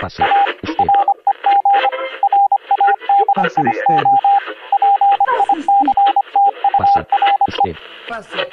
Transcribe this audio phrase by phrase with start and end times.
[0.00, 0.22] Pase
[0.62, 0.86] usted.
[3.34, 4.02] Pase usted.
[6.78, 8.48] Pase usted.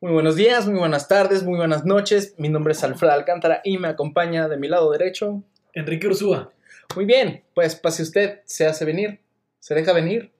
[0.00, 2.34] Muy buenos días, muy buenas tardes, muy buenas noches.
[2.38, 5.44] Mi nombre es Alfredo Alcántara y me acompaña de mi lado derecho.
[5.74, 6.50] Enrique Ursúa.
[6.96, 9.20] Muy bien, pues pase usted, se hace venir,
[9.60, 10.32] se deja venir.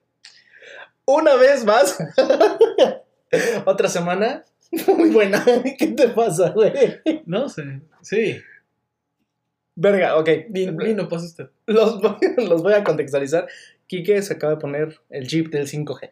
[1.05, 1.97] Una vez más.
[3.65, 4.43] Otra semana.
[4.97, 5.43] Muy buena.
[5.77, 6.71] ¿Qué te pasa, güey?
[7.25, 7.81] No sé.
[8.01, 8.37] Sí.
[9.75, 10.29] Verga, ok.
[10.49, 11.49] Vino, pasa usted.
[11.65, 13.47] Los, voy- los voy a contextualizar.
[13.87, 16.11] Quique se acaba de poner el chip del 5G.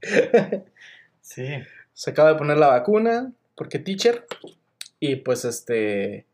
[1.20, 1.46] Sí.
[1.92, 4.24] se acaba de poner la vacuna porque teacher
[4.98, 6.26] y pues este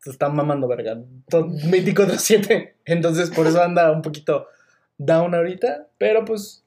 [0.00, 4.48] se está mamando verga todo 24/7 entonces por eso anda un poquito
[4.96, 6.64] down ahorita pero pues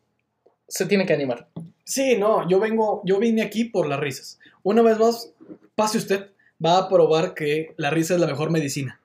[0.72, 1.48] se tiene que animar
[1.84, 4.40] Sí, no, yo vengo, yo vine aquí por las risas.
[4.64, 5.34] Una vez más,
[5.76, 6.28] pase usted,
[6.64, 9.02] va a probar que la risa es la mejor medicina.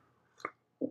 [0.79, 0.87] ¿Te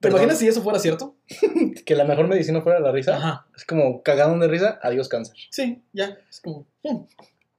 [0.00, 0.18] Perdón.
[0.22, 1.14] imaginas si eso fuera cierto?
[1.86, 3.46] que la mejor medicina fuera la risa Ajá.
[3.56, 6.18] es como cagado de risa adiós cáncer Sí, ya.
[6.28, 7.06] Es como, pum.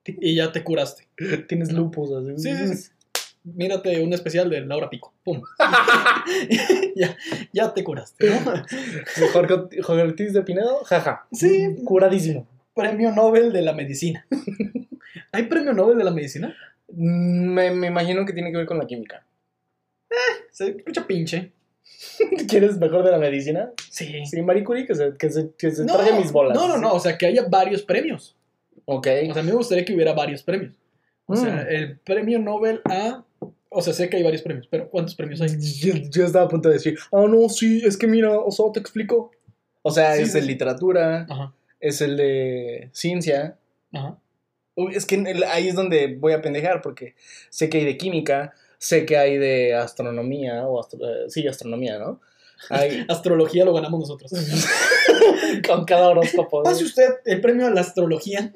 [0.05, 1.07] Y ya te curaste.
[1.47, 2.91] tienes lupus así Sí, sí, sí.
[3.43, 5.13] Mírate un especial de Laura Pico.
[5.23, 5.41] Pum.
[6.95, 7.15] ya,
[7.53, 8.39] ya te curaste, ¿no?
[9.31, 11.75] Jorge, Jorge Ortiz de Pinedo jaja Sí.
[11.85, 12.45] curadísimo
[12.77, 14.25] Premio Nobel de la Medicina.
[15.31, 16.55] ¿Hay premio Nobel de la Medicina?
[16.89, 19.25] me, me imagino que tiene que ver con la química
[20.51, 21.51] Se escucha pinche.
[22.47, 23.71] ¿Quieres mejor de la medicina?
[23.89, 24.25] Sí.
[24.25, 26.55] Sí, Marie Curie, que se, que se, que se No, trague mis bolas.
[26.55, 26.93] No, no, no.
[26.93, 28.35] O sea, que haya varios premios.
[28.85, 29.07] Ok.
[29.29, 30.73] O sea, a mí me gustaría que hubiera varios premios.
[31.25, 31.67] O sea, Mm.
[31.75, 33.23] el premio Nobel a.
[33.69, 35.49] O sea, sé que hay varios premios, pero ¿cuántos premios hay?
[35.59, 38.65] yo, yo estaba a punto de decir, ah, no, sí, es que mira, o sea,
[38.73, 39.31] te explico.
[39.81, 40.41] O sea, Sí, es sí.
[40.41, 43.57] literatura, Ajá, es el de ciencia.
[43.93, 44.17] ajá.
[44.93, 45.15] Es que
[45.47, 47.15] ahí es donde voy a pendejar, porque
[47.49, 51.97] sé que hay de química, sé que hay de astronomía, o astro- eh, sí, astronomía,
[51.97, 52.21] ¿no?
[52.69, 54.31] Hay Astrología lo ganamos nosotros.
[55.67, 56.61] con cada horóscopo.
[56.61, 58.51] Pase usted el premio a la astrología.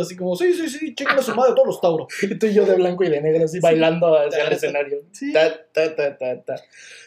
[0.00, 2.06] Así como, sí, sí, sí, chequen la sumada de todos los Tauro.
[2.22, 3.60] Y tú y yo de blanco y de negro, así Sí.
[3.60, 5.02] bailando hacia el escenario.
[5.12, 5.32] Sí.
[5.32, 6.54] Ta, ta, ta, ta, ta.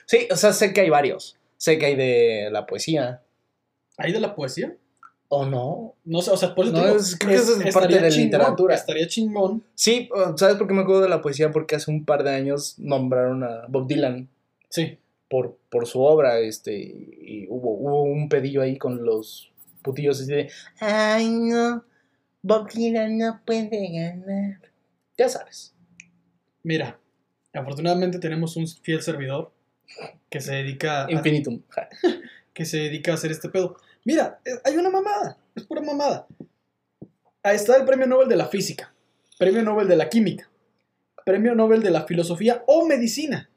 [0.05, 1.37] Sí, o sea, sé que hay varios.
[1.57, 3.21] Sé que hay de la poesía.
[3.97, 4.75] ¿Hay de la poesía?
[5.29, 5.95] ¿O no?
[6.05, 8.09] No sé, o sea, por eso No, digo, es- creo que eso es parte de
[8.09, 8.75] chingón, literatura.
[8.75, 9.63] Estaría chingón.
[9.75, 11.51] Sí, ¿sabes por qué me acuerdo de la poesía?
[11.51, 14.29] Porque hace un par de años nombraron a Bob Dylan
[14.69, 14.97] Sí.
[15.29, 19.51] por, por su obra, este, y hubo, hubo un pedillo ahí con los
[19.81, 20.49] putillos así de,
[20.79, 21.83] ay no,
[22.41, 24.59] Bob Dylan no puede ganar.
[25.17, 25.73] Ya sabes.
[26.63, 26.99] Mira,
[27.53, 29.51] afortunadamente tenemos un fiel servidor
[30.29, 31.61] que se dedica a, Infinitum.
[32.53, 33.77] que se dedica a hacer este pedo.
[34.07, 36.27] Mira, eh, hay una mamada, es pura mamada.
[37.43, 38.93] Ahí está el premio Nobel de la física,
[39.37, 40.49] premio Nobel de la química,
[41.25, 43.49] premio Nobel de la filosofía o medicina.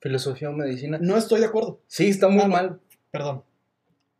[0.00, 0.96] Filosofía o medicina.
[0.98, 2.52] No estoy de acuerdo, Sí, está muy Ah, no.
[2.54, 2.80] mal.
[3.10, 3.44] perdón.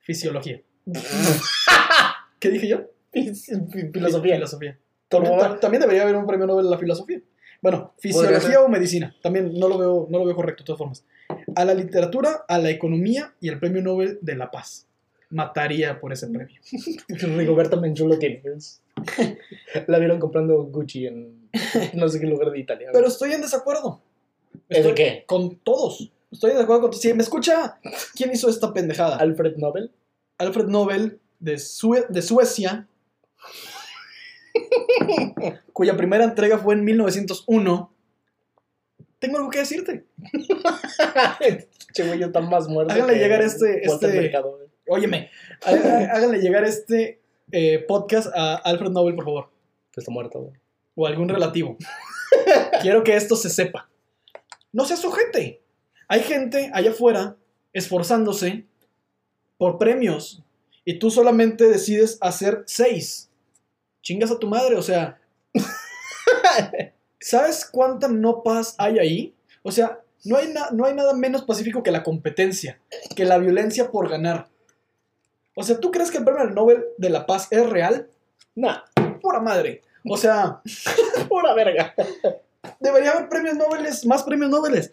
[0.00, 0.60] Fisiología.
[2.38, 2.90] ¿Qué dije yo?
[3.12, 4.34] Filosofía.
[4.34, 4.78] Filosofía.
[5.10, 7.20] ¿Cómo También, ta- también debería haber un premio Nobel de la filosofía.
[7.62, 9.14] Bueno, fisiología o medicina.
[9.22, 11.04] También no lo veo, no lo veo correcto de todas formas.
[11.54, 14.86] A la literatura, a la economía y el premio Nobel de la paz.
[15.32, 16.56] Mataría por ese premio.
[17.08, 18.42] Rigoberta Menchú lo tiene.
[18.56, 18.82] es-
[19.86, 21.48] La vieron comprando Gucci en
[21.94, 22.90] no sé qué lugar de Italia.
[22.92, 24.00] Pero estoy en desacuerdo.
[24.68, 25.24] ¿Es de Estoy qué?
[25.26, 26.12] Con todos.
[26.30, 27.02] Estoy en desacuerdo con todos.
[27.02, 27.78] Si me escucha,
[28.14, 29.16] ¿quién hizo esta pendejada?
[29.16, 29.90] Alfred Nobel.
[30.38, 32.86] Alfred Nobel de, Sue- de Suecia,
[35.72, 37.90] cuya primera entrega fue en 1901.
[39.18, 40.04] Tengo algo que decirte.
[41.94, 42.92] che, güey, está más muerto.
[42.92, 44.58] Háganle que llegar este- este- Mercado.
[44.92, 45.30] Óyeme,
[45.64, 47.20] há- há- háganle llegar este
[47.50, 49.50] eh, podcast a Alfred Nobel, por favor.
[49.92, 50.54] Que está muerto, güey.
[50.94, 51.76] O algún relativo.
[52.82, 53.88] Quiero que esto se sepa.
[54.72, 55.60] No seas sujete.
[56.08, 57.36] Hay gente allá afuera
[57.72, 58.66] esforzándose
[59.58, 60.42] por premios
[60.84, 63.30] y tú solamente decides hacer seis.
[64.02, 65.18] Chingas a tu madre, o sea.
[67.20, 69.34] ¿Sabes cuánta no paz hay ahí?
[69.62, 72.80] O sea, no hay, no hay nada menos pacífico que la competencia,
[73.14, 74.48] que la violencia por ganar.
[75.54, 78.08] O sea, ¿tú crees que el premio Nobel de la paz es real?
[78.54, 78.80] Nah,
[79.22, 79.82] Pura madre.
[80.04, 80.60] O sea,
[81.28, 81.94] pura verga.
[82.80, 84.90] debería haber premios Nobel, más premios Nobel.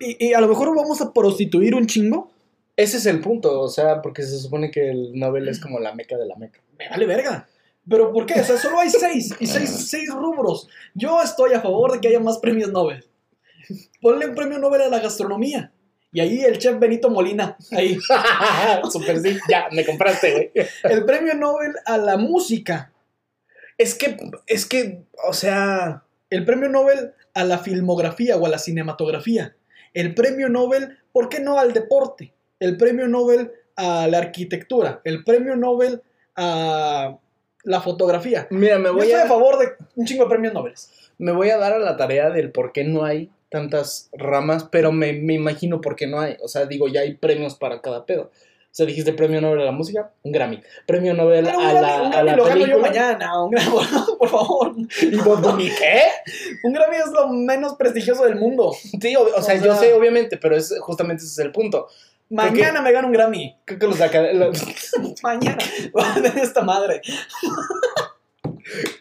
[0.00, 2.30] Y, y a lo mejor vamos a prostituir un chingo.
[2.74, 5.94] Ese es el punto, o sea, porque se supone que el Nobel es como la
[5.94, 6.60] meca de la meca.
[6.78, 7.46] Me vale verga.
[7.88, 8.40] ¿Pero por qué?
[8.40, 10.68] O sea, solo hay seis y seis, seis rubros.
[10.94, 13.04] Yo estoy a favor de que haya más premios Nobel.
[14.00, 15.72] Ponle un premio Nobel a la gastronomía.
[16.12, 17.56] Y ahí el chef Benito Molina.
[17.72, 17.98] Ahí.
[18.90, 20.68] Super sí, ya, me compraste, güey.
[20.84, 22.92] El premio Nobel a la música.
[23.76, 24.16] Es que,
[24.46, 29.54] es que, o sea, el premio Nobel a la filmografía o a la cinematografía.
[29.94, 32.32] El premio Nobel, ¿por qué no al deporte?
[32.58, 35.00] El premio Nobel a la arquitectura.
[35.04, 36.02] El premio Nobel
[36.36, 37.18] a
[37.64, 38.46] la fotografía.
[38.50, 40.74] Mira, me Yo voy estoy a a, favor de un chingo de premios Nobel.
[41.18, 44.92] me voy a dar a la tarea del por qué no hay tantas ramas, pero
[44.92, 46.36] me, me imagino por qué no hay.
[46.42, 48.30] O sea, digo, ya hay premios para cada pedo.
[48.70, 50.60] O sea, dijiste premio Nobel a la música, un Grammy.
[50.86, 53.42] Premio Nobel Pero a la, un a la lo gano yo mañana.
[53.42, 53.70] Un Grammy,
[54.18, 54.74] por favor.
[55.00, 55.40] ¿Y vos,
[55.78, 56.02] qué?
[56.64, 58.72] Un Grammy es lo menos prestigioso del mundo.
[59.00, 61.88] Sí, o, o sea, yo sé, obviamente, pero es justamente ese es el punto.
[62.30, 63.56] Mañana me gano un Grammy.
[63.64, 63.98] Creo que los,
[65.22, 65.58] Mañana.
[66.22, 67.00] de esta madre.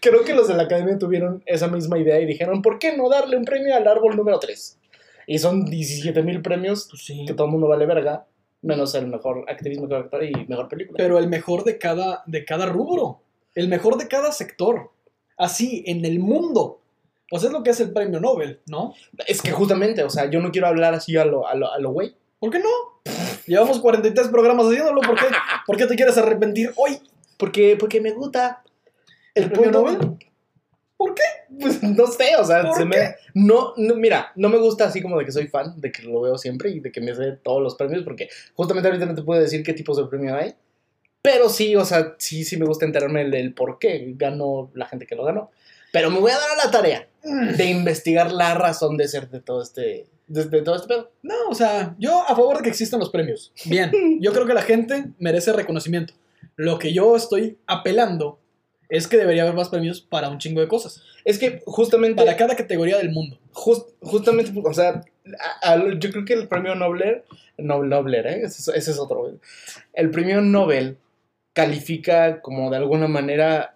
[0.02, 3.10] Creo que los de la academia tuvieron esa misma idea y dijeron, ¿por qué no
[3.10, 4.80] darle un premio al árbol número 3?
[5.28, 7.26] Y son 17 mil premios Pues sí.
[7.26, 8.26] que todo el mundo vale verga,
[8.62, 10.98] menos el mejor actriz, mejor actor y mejor película.
[10.98, 13.22] Pero el mejor de cada, de cada rubro.
[13.54, 14.92] El mejor de cada sector.
[15.38, 16.80] Así, en el mundo.
[17.30, 18.94] Pues es lo que es el premio Nobel, ¿no?
[19.28, 21.78] Es que justamente, o sea, yo no quiero hablar así a lo, a lo, a
[21.78, 22.16] lo güey.
[22.40, 22.70] ¿Por qué no?
[23.46, 25.02] Llevamos 43 programas haciéndolo.
[25.02, 25.26] ¿Por qué,
[25.66, 27.00] ¿Por qué te quieres arrepentir hoy?
[27.38, 28.64] Porque, porque me gusta
[29.38, 29.98] ¿El premio Nobel?
[30.98, 31.22] ¿Por qué?
[31.60, 33.16] Pues no sé, o sea, ¿Por se me...
[33.36, 36.22] No, no, mira, no me gusta así como de que soy fan, de que lo
[36.22, 39.22] veo siempre y de que me sé todos los premios, porque justamente ahorita no te
[39.22, 40.56] puedo decir qué tipos de premio hay.
[41.22, 44.88] Pero sí, o sea, sí, sí me gusta enterarme del, del por qué ganó la
[44.88, 45.52] gente que lo ganó.
[45.92, 49.42] Pero me voy a dar a la tarea de investigar la razón de ser de
[49.42, 51.12] todo este, de, de todo este pedo.
[51.22, 53.52] No, o sea, yo a favor de que existan los premios.
[53.66, 56.14] Bien, yo creo que la gente merece reconocimiento.
[56.56, 58.40] Lo que yo estoy apelando
[58.90, 61.04] es que debería haber más premios para un chingo de cosas.
[61.26, 62.24] Es que justamente...
[62.24, 63.38] Para cada categoría del mundo.
[63.52, 65.02] Just- justamente, o sea,
[65.62, 67.24] a- a- yo creo que el premio Nobel,
[67.58, 68.42] no, Nobel, ¿eh?
[68.44, 69.34] ese, es- ese es otro.
[69.94, 70.98] El premio Nobel
[71.54, 73.74] califica como de alguna manera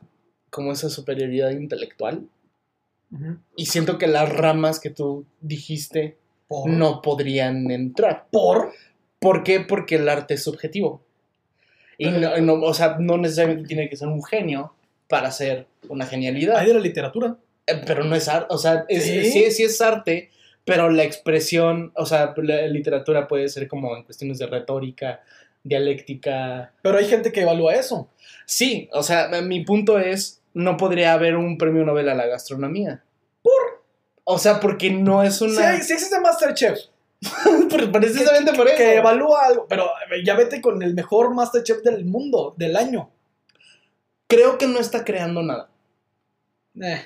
[0.49, 2.27] como esa superioridad intelectual
[3.57, 6.15] y siento que las ramas que tú dijiste
[6.47, 6.69] Por.
[6.69, 8.27] no podrían entrar.
[8.31, 8.71] Por.
[9.19, 9.59] ¿Por qué?
[9.59, 11.01] Porque el arte es subjetivo.
[11.97, 14.73] Y no, no- o sea, no necesariamente tiene que ser un genio
[15.11, 16.55] para hacer una genialidad.
[16.57, 17.35] Hay de la literatura.
[17.67, 19.31] Eh, Pero no es arte, o sea, es, ¿Sí?
[19.31, 20.31] sí, sí es arte,
[20.65, 25.21] pero la expresión, o sea, la literatura puede ser como en cuestiones de retórica,
[25.63, 26.73] dialéctica.
[26.81, 28.09] Pero hay gente que evalúa eso.
[28.45, 33.03] Sí, o sea, mi punto es, no podría haber un premio Nobel a la gastronomía.
[33.41, 33.83] ¿Por?
[34.23, 35.75] O sea, porque no es una...
[35.75, 36.79] existe Masterchef.
[37.69, 38.77] Pre- Precisamente por eso.
[38.77, 39.65] Que evalúa algo.
[39.69, 39.87] Pero
[40.23, 43.09] ya vete con el mejor Masterchef del mundo, del año.
[44.31, 45.69] Creo que no está creando nada.
[46.81, 47.01] Eh.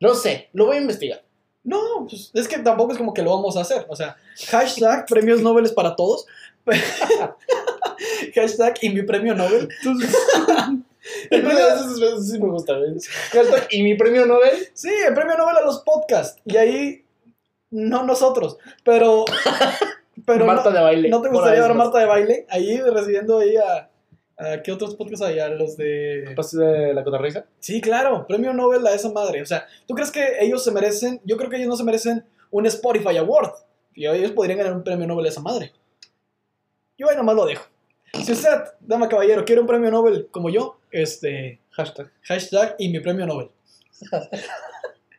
[0.00, 1.22] No sé, lo voy a investigar.
[1.62, 3.84] No, pues es que tampoco es como que lo vamos a hacer.
[3.90, 4.16] O sea,
[4.48, 6.24] hashtag premios Nobel para todos.
[8.34, 9.68] hashtag y mi premio Nobel.
[11.30, 12.74] El premio, sí me gusta.
[13.32, 16.40] Hashtag, Y mi premio Nobel, Sí, el premio Nobel a los podcasts.
[16.46, 17.04] Y ahí,
[17.70, 19.26] no nosotros, pero.
[20.24, 21.08] pero Marta no, de baile.
[21.10, 22.46] ¿no te gustaría ver a Marta de baile?
[22.48, 23.90] Ahí recibiendo ahí a.
[24.64, 25.38] ¿Qué otros podcasts hay?
[25.56, 26.32] Los de.
[26.34, 27.04] ¿Pases de la?
[27.60, 29.42] Sí, claro, premio Nobel a esa madre.
[29.42, 31.20] O sea, ¿tú crees que ellos se merecen?
[31.24, 33.52] Yo creo que ellos no se merecen un Spotify Award.
[33.94, 35.72] Y ellos podrían ganar un premio Nobel a esa madre.
[36.98, 37.66] Yo ahí nomás lo dejo.
[38.24, 38.50] Si usted,
[38.80, 41.60] dama caballero, quiere un premio Nobel como yo, este.
[41.70, 42.10] Hashtag.
[42.22, 43.50] Hashtag y mi premio Nobel.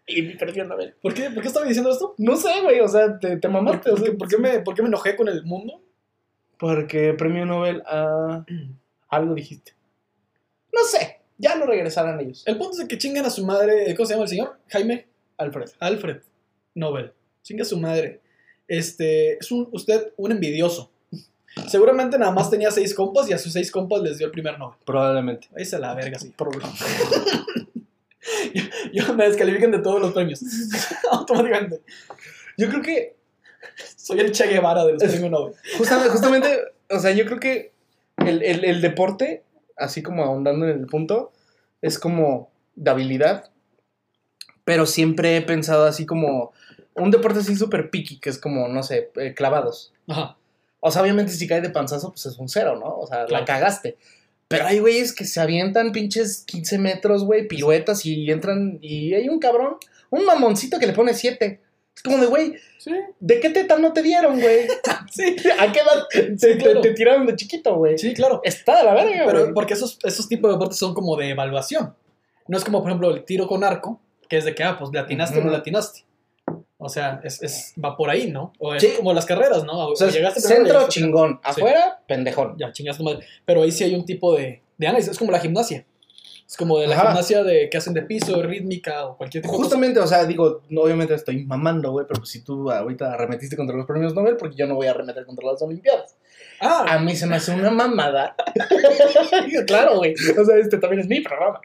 [0.05, 0.93] Y mi premio Nobel.
[1.01, 2.13] ¿Por qué, ¿Por qué estaba diciendo esto?
[2.17, 3.89] No sé, güey, o sea, te, te ¿Por, mamaste.
[3.89, 5.81] o por sea, por qué me, por qué me enojé con el mundo?
[6.59, 8.45] Porque premio Nobel a.
[9.13, 9.73] Algo dijiste.
[10.71, 12.41] No sé, ya no regresarán ellos.
[12.47, 13.93] El punto es que chingan a su madre.
[13.95, 14.57] ¿Cómo se llama el señor?
[14.69, 15.69] Jaime Alfred.
[15.79, 16.21] Alfred
[16.73, 17.13] Nobel.
[17.43, 18.21] Chinga a su madre.
[18.67, 20.91] Este, es un, usted un envidioso.
[21.67, 24.57] Seguramente nada más tenía seis compas y a sus seis compas les dio el primer
[24.57, 24.79] Nobel.
[24.83, 25.47] Probablemente.
[25.55, 26.33] Ahí se la verga, sí.
[28.55, 30.41] yo, yo me descalifican de todos los premios.
[31.11, 31.81] Automáticamente.
[32.57, 33.15] Yo creo que.
[33.95, 35.53] Soy el Che Guevara de los premios Nobel.
[35.77, 37.72] Justamente, justamente o sea, yo creo que
[38.27, 39.43] el, el- el deporte,
[39.77, 41.31] así como ahondando en el punto,
[41.81, 43.49] es como de habilidad.
[44.65, 46.53] Pero siempre he pensado así como.
[46.95, 49.91] Un deporte así súper picky, que es como, no sé, eh, clavados.
[50.07, 50.37] Ajá.
[50.79, 52.97] O sea, obviamente si cae de panzazo, pues es un cero, ¿no?
[52.99, 53.41] O sea, Claro.
[53.41, 53.97] la cagaste.
[54.47, 58.77] Pero hay güeyes que se avientan pinches 15 metros, güey, piruetas y entran.
[58.79, 59.77] Y hay un cabrón,
[60.11, 61.61] un mamoncito que le pone 7.
[62.05, 62.91] Es como de, güey, Sí.
[63.21, 64.67] ¿de qué teta no te dieron, güey?
[65.11, 65.35] Sí.
[65.59, 66.81] ¿A qué edad te, Sí, claro.
[66.81, 67.97] te- te tiraron de chiquito, güey?
[67.97, 68.41] Sí, claro.
[68.43, 69.53] Está de la verga, Pero güey.
[69.53, 71.95] porque esos, esos tipos de deportes son como de evaluación.
[72.47, 74.91] No es como, por ejemplo, el tiro con arco, que es de que, ah, pues
[74.91, 75.51] le atinaste o no Ujú.
[75.53, 76.03] le atinaste.
[76.77, 78.51] O sea, es, es- va por ahí, ¿no?
[78.59, 78.89] O es Sí.
[78.97, 79.87] como las carreras, ¿no?
[79.87, 82.57] O sea, llegaste centro llegaste chingón, afuera, pendejón.
[82.57, 83.25] Ya, chingaste madre.
[83.45, 85.11] Pero ahí sí hay un tipo de, de análisis.
[85.11, 85.85] Es como la gimnasia.
[86.47, 87.07] Es como de la Ajá.
[87.07, 89.63] gimnasia de que hacen de piso, rítmica o cualquier tipo de cosa.
[89.69, 93.55] Justamente, o sea, digo, no, obviamente estoy mamando, güey, pero pues si tú ahorita arremetiste
[93.57, 96.15] contra los premios Nobel, porque yo no voy a arremeter contra las Olimpiadas.
[96.59, 98.35] Ah, A mí se me hace una mamada.
[99.67, 100.13] claro, güey.
[100.39, 101.59] O sea, este también es mi programa.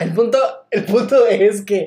[0.00, 0.38] El punto,
[0.70, 1.86] el punto es que,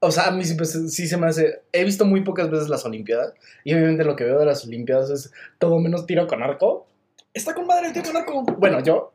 [0.00, 1.62] o sea, a mí sí, pues, sí se me hace.
[1.72, 3.34] He visto muy pocas veces las Olimpiadas.
[3.64, 6.86] Y obviamente lo que veo de las Olimpiadas es todo menos tiro con arco.
[7.32, 8.42] está con madre el tío con arco.
[8.58, 9.12] Bueno, yo,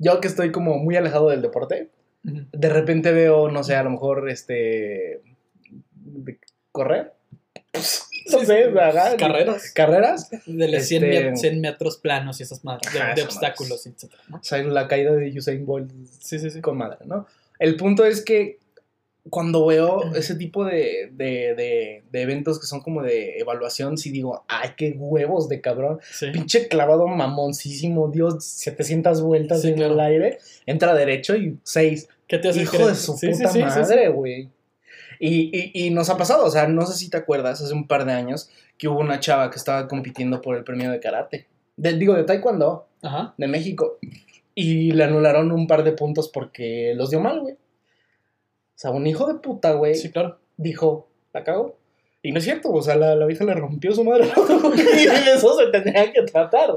[0.00, 1.88] yo que estoy como muy alejado del deporte,
[2.24, 5.20] de repente veo, no sé, a lo mejor este.
[5.94, 6.38] de
[6.72, 7.12] correr.
[8.32, 8.70] No sé,
[9.18, 9.72] Carreras.
[9.72, 10.30] Carreras.
[10.46, 12.92] De los 100, Este- met- 100 metros planos y esas madres.
[12.92, 14.12] De, esas obstáculos, etc.
[14.28, 14.36] ¿no?
[14.38, 15.90] O sea, la caída de Usain Bolt
[16.20, 16.60] Sí, sí, sí.
[16.60, 17.26] con madre, ¿no?
[17.58, 18.58] El punto es que
[19.28, 24.10] cuando veo ese tipo de, de, de- de eventos que son como de evaluación, sí
[24.10, 26.00] digo, ay, qué huevos de cabrón.
[26.10, 26.30] Sí.
[26.32, 29.94] Pinche clavado mamoncísimo, Dios, 700 vueltas Sí, en claro.
[29.94, 32.08] el aire, entra derecho y 6.
[32.26, 32.88] ¿Qué te hace Hijo creer?
[32.90, 34.48] de su Sí, puta madre, güey.
[35.18, 37.86] Y, y, y nos ha pasado, o sea, no sé si te acuerdas, hace un
[37.86, 38.48] par de años
[38.78, 41.46] que hubo una chava que estaba compitiendo por el premio de karate.
[41.76, 43.34] Digo, de taekwondo Ajá.
[43.36, 43.98] de México.
[44.54, 47.56] Y le anularon un par de puntos porque los dio mal, güey.
[48.80, 50.38] O sea, un hijo de puta, güey, Sí, claro.
[50.56, 51.76] dijo, la cago.
[52.22, 54.24] Y no es cierto, o sea, la, la vieja le rompió su madre.
[54.74, 56.70] y de eso se tendría que tratar.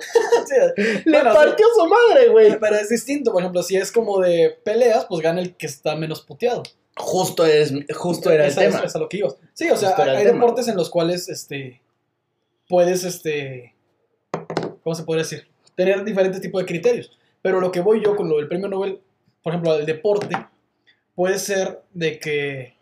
[1.05, 2.59] Le Bueno, partió su madre, güey.
[2.59, 5.95] Pero es distinto, por ejemplo, si es como de peleas, pues gana el que está
[5.95, 6.63] menos puteado.
[6.97, 8.85] Justo, es, justo era el Esa es- tema.
[8.85, 9.37] Es, a lo que ibas.
[9.53, 10.39] Sí, o sea, el hay tema.
[10.41, 11.81] deportes en los cuales este,
[12.67, 13.75] puedes, este,
[14.83, 15.47] ¿cómo se podría decir?
[15.75, 17.17] Tener diferentes tipos de criterios.
[17.41, 18.99] Pero lo que voy yo con lo del premio Nobel,
[19.41, 20.35] por ejemplo, del deporte,
[21.15, 22.75] puede ser de que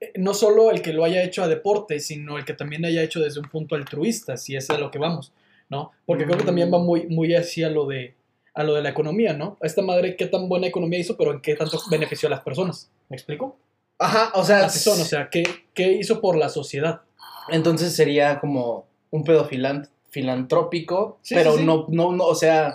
[0.00, 3.02] eh, no solo el que lo haya hecho a deporte, sino el que también haya
[3.02, 5.32] hecho desde un punto altruista, si es a lo que vamos,
[5.68, 5.92] ¿no?
[6.06, 8.14] Porque creo que también va muy, muy así a lo de
[8.54, 9.56] a lo de la economía, ¿no?
[9.62, 12.40] A esta madre, qué tan buena economía hizo, pero en qué tanto benefició a las
[12.42, 12.90] personas.
[13.08, 13.56] ¿Me explico?
[13.98, 15.42] Ajá, o sea, Así son, o sea, ¿qué,
[15.72, 17.00] qué hizo por la sociedad?
[17.48, 21.64] entonces sería como un pedo filan- filantrópico, Sí, pero sí, sí.
[21.64, 22.74] no, no, no, o sea,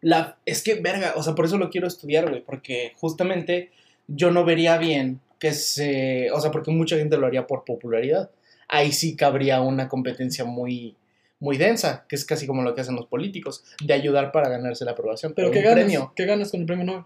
[0.00, 3.70] la, es que, verga, o sea, por eso lo quiero estudiar, güey, porque justamente
[4.06, 8.30] yo no vería bien que se, o sea, porque mucha gente lo haría por popularidad.
[8.68, 10.96] Ahí sí cabría una competencia muy,
[11.40, 14.84] muy densa, que es casi como lo que hacen los políticos, de ayudar para ganarse
[14.84, 15.32] la aprobación.
[15.34, 15.84] Pero ¿qué ganas?
[15.84, 17.04] premio, ¿Qué ganas con el premio Nobel?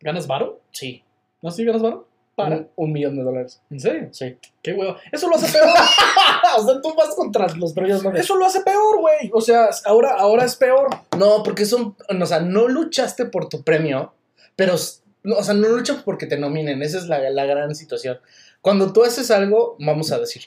[0.00, 0.60] ¿Ganas varo?
[0.70, 1.02] sí,
[1.42, 2.07] ¿No sí ganas varo?
[2.38, 2.56] ¿Para?
[2.56, 3.60] un, un millón de dólares.
[3.68, 4.08] ¿En serio?
[4.12, 4.36] Sí.
[4.62, 4.96] ¿Qué huevo?
[5.12, 5.68] Eso lo hace peor.
[6.56, 8.20] o sea, tú vas contra los premios Nobel.
[8.20, 9.30] Eso lo hace peor, güey.
[9.32, 10.88] O sea, ahora, ahora es peor.
[11.18, 14.14] No, porque son, o sea, no luchaste por tu premio,
[14.56, 18.18] pero, o sea, no luchas porque te nominen, esa es la, la gran situación.
[18.62, 20.42] Cuando tú haces algo, vamos a decir,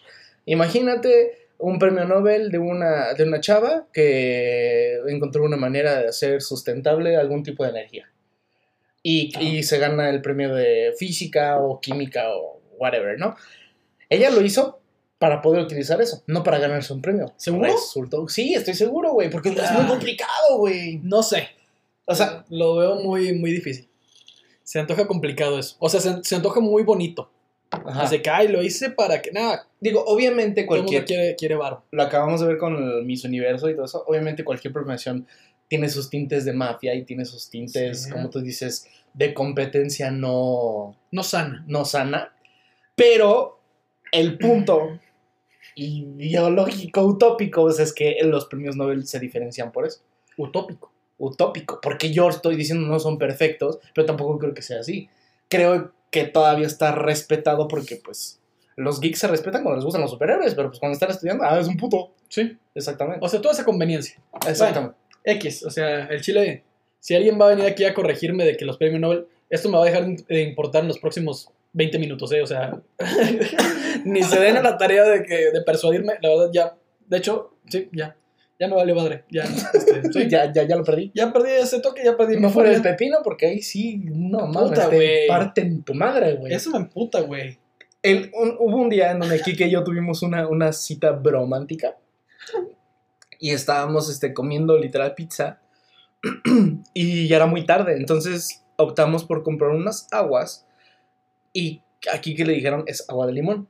[0.46, 6.42] imagínate un premio Nobel de una, de una chava que encontró una manera de hacer
[6.42, 8.10] sustentable algún tipo de energía.
[9.04, 13.36] Y, y se gana el premio de física o química o whatever, ¿no?
[14.10, 14.80] Ella lo hizo
[15.18, 17.34] para poder utilizar eso, no para ganarse un premio.
[17.38, 17.72] ¿Seguro?
[17.72, 19.88] Resultó- sí, estoy seguro, güey, porque es muy Ah.
[19.88, 21.00] complicado, güey.
[21.04, 21.50] No sé.
[22.06, 23.88] O sea, lo veo muy, muy difícil.
[24.64, 25.76] Se antoja complicado eso.
[25.80, 27.32] O sea, se, se antoja muy bonito.
[27.72, 28.02] ajá.
[28.04, 29.32] Así que, ay, lo hice para que.
[29.32, 31.84] Nada, digo, obviamente todo el mundo cualquier, quiere, quiere varo.
[31.92, 35.26] lo acabamos de ver con el Miss Universo y todo eso, obviamente cualquier premiación
[35.72, 38.12] tiene sus tintes de mafia y tiene sus tintes, Sí.
[38.12, 41.64] como tú dices, de competencia no, No sana.
[41.66, 42.34] no sana,
[42.94, 43.58] pero
[44.12, 45.00] el punto
[45.76, 50.02] ideológico utópico pues, es que los premios Nobel se diferencian por eso.
[50.38, 50.92] Utópico.
[51.18, 55.08] Utópico, porque yo estoy diciendo no son perfectos, pero tampoco creo que sea así.
[55.48, 58.42] Creo que todavía está respetado porque pues
[58.76, 61.58] los geeks se respetan cuando les gustan los superhéroes, pero pues cuando están estudiando, ah,
[61.58, 62.12] es un puto.
[62.28, 62.58] Sí.
[62.76, 63.26] Exactamente.
[63.26, 64.20] O sea, toda esa conveniencia.
[64.46, 64.98] Exactamente.
[65.24, 65.64] X.
[65.64, 66.64] O sea, el Chile.
[67.00, 69.26] Si alguien va a venir aquí a corregirme de que los premios Nobel.
[69.50, 72.42] Esto me va a dejar de importar en los próximos 20 minutos, ¿eh?
[72.42, 72.80] O sea.
[74.06, 76.14] ni se den a la tarea de, que, de persuadirme.
[76.22, 76.76] La verdad, ya.
[77.08, 78.16] De hecho, sí, ya.
[78.60, 79.24] Ya me valió madre.
[79.32, 79.44] Ya.
[79.44, 80.52] este, ya.
[80.54, 81.12] ya, ya, lo perdí.
[81.16, 84.80] ya perdí ese toque, ya perdí No fuera el pepino, porque ahí sí, no mames,
[84.80, 85.28] te güey.
[85.28, 86.54] parten tu madre, güey.
[86.54, 87.58] Eso me emputa, güey.
[88.60, 91.96] Hubo un día en donde Kike y yo tuvimos una, una cita bromántica
[93.42, 95.60] y estábamos este, comiendo literal pizza
[96.94, 100.66] y ya era muy tarde, entonces optamos por comprar unas aguas
[101.52, 101.82] y
[102.14, 103.68] a Kike le dijeron es agua de limón.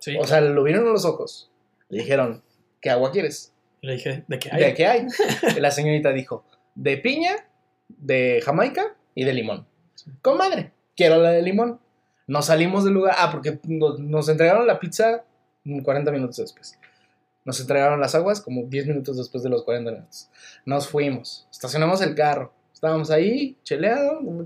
[0.00, 0.16] Sí.
[0.18, 1.50] O sea, lo vieron a los ojos,
[1.88, 2.42] le dijeron,
[2.80, 3.52] ¿qué agua quieres?
[3.82, 4.74] Le dije, ¿de qué ¿De hay?
[4.74, 5.06] qué hay?
[5.60, 7.36] La señorita dijo, de piña,
[7.88, 9.66] de jamaica y de limón.
[10.22, 11.78] Con madre, quiero la de limón.
[12.26, 15.24] Nos salimos del lugar, ah, porque nos, nos entregaron la pizza
[15.64, 16.78] mm, 40 minutos después.
[17.44, 20.30] Nos entregaron las aguas como 10 minutos después de los 40 minutos.
[20.64, 24.44] Nos fuimos, estacionamos el carro, Estábamos ahí, cheleando.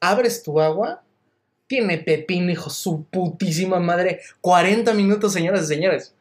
[0.00, 1.02] Abres tu agua.
[1.66, 4.22] Tiene pepino, hijo, su putísima madre.
[4.40, 6.16] 40 minutos, señoras y señores.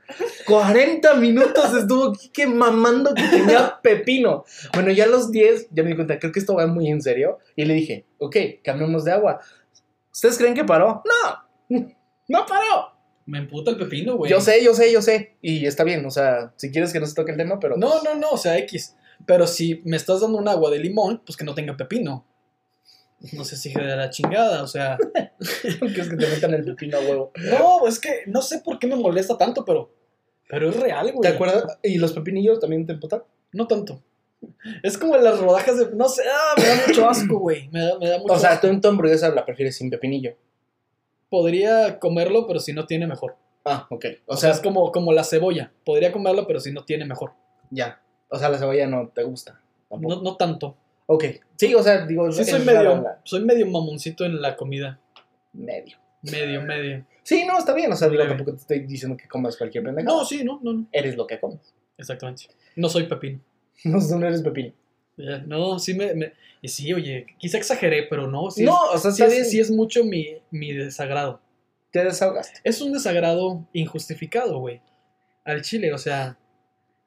[0.45, 4.43] 40 minutos estuvo que mamando que tenía pepino.
[4.73, 7.01] Bueno, ya a los 10, ya me di cuenta, creo que esto va muy en
[7.01, 7.37] serio.
[7.55, 9.39] Y le dije, ok, cambiemos de agua.
[10.11, 11.01] ¿Ustedes creen que paró?
[11.69, 11.87] No,
[12.27, 12.98] no paró.
[13.29, 14.31] Me emputa el pepino, güey.
[14.31, 15.35] Yo sé, yo sé, yo sé.
[15.41, 17.77] Y está bien, o sea, si quieres que no se toque el tema, pero.
[17.77, 18.95] No, no, no, o sea, X.
[19.27, 22.25] Pero si me estás dando un agua de limón, pues que no tenga pepino.
[23.33, 24.97] No sé si de la chingada, o sea.
[25.61, 27.31] ¿Quieres que te metan el pepino a huevo?
[27.51, 29.93] No, es que no sé por qué me molesta tanto, pero.
[30.49, 31.21] Pero es real, güey.
[31.21, 31.77] ¿Te acuerdas?
[31.83, 33.21] ¿Y los pepinillos también te emputan?
[33.51, 34.01] No tanto.
[34.81, 35.95] Es como las rodajas de.
[35.95, 37.69] No sé, ah, me da mucho asco, güey.
[37.69, 38.61] Me da, me da mucho O sea, asco.
[38.61, 40.35] tú en tu hamburguesa la prefieres sin pepinillo.
[41.29, 43.35] Podría comerlo, pero si no tiene mejor.
[43.65, 44.05] Ah, ok.
[44.25, 45.71] O, sea, es como, como la cebolla.
[45.85, 47.31] Podría comerlo, pero si no tiene mejor.
[47.69, 48.01] ya.
[48.31, 49.59] O sea, la cebolla no te gusta.
[49.89, 50.15] tampoco.
[50.15, 50.75] No, no tanto.
[51.07, 51.23] Ok.
[51.55, 54.99] Sí, o sea, digo, Sí, soy medio, la- soy medio mamoncito en la comida.
[55.53, 55.97] medio.
[56.21, 57.05] Medio, medio.
[57.23, 57.91] Sí, no, está bien.
[57.91, 58.35] O sea, digo, Leve.
[58.35, 60.07] tampoco te estoy diciendo que comas cualquier pendejo.
[60.07, 60.85] No, sí, no, no, no.
[60.91, 61.73] Eres lo que comes.
[61.97, 62.43] Exactamente.
[62.75, 63.39] No soy pepino.
[63.85, 64.73] No, no eres pepino.
[65.47, 68.49] No, sí me, me- Y sí, oye, quizá exageré, pero no.
[68.51, 71.39] Sí no, es, o sea, sí es, sí es mucho mi, mi desagrado.
[71.91, 72.59] te desahogaste.
[72.63, 74.81] Es un desagrado injustificado, güey.
[75.45, 76.37] Al chile, o sea,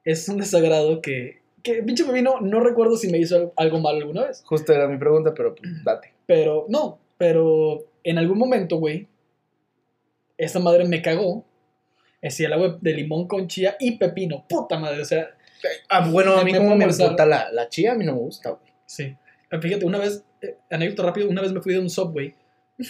[0.05, 1.41] es un desagrado que.
[1.63, 4.43] Que pinche pepino, no recuerdo si me hizo algo malo alguna vez.
[4.45, 6.13] Justo era mi pregunta, pero pues, date.
[6.27, 9.07] Pero, no, pero en algún momento, güey,
[10.37, 11.45] esta madre me cagó.
[12.21, 14.45] Decía el agua de limón con chía y pepino.
[14.49, 15.29] Puta madre, o sea,
[15.89, 18.19] Ah, bueno, a mí me como me gusta la, la chía, a mí no me
[18.21, 18.73] gusta, güey.
[18.87, 19.17] sí.
[19.61, 22.35] Fíjate, una vez, eh, anécdota rápido, una vez me fui de un subway.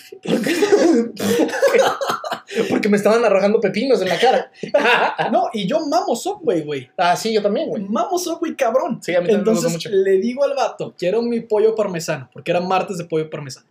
[2.69, 4.51] Porque me estaban arrojando pepinos en la cara.
[5.33, 6.89] No, y yo mamo subway, güey.
[6.97, 7.83] ah, sí, yo también, güey.
[7.83, 9.01] Mamo subway, cabrón.
[9.03, 9.91] Sí, a mí también me gusta Entonces mucho.
[10.05, 13.67] le digo al vato, quiero mi pollo parmesano, porque era martes de pollo parmesano.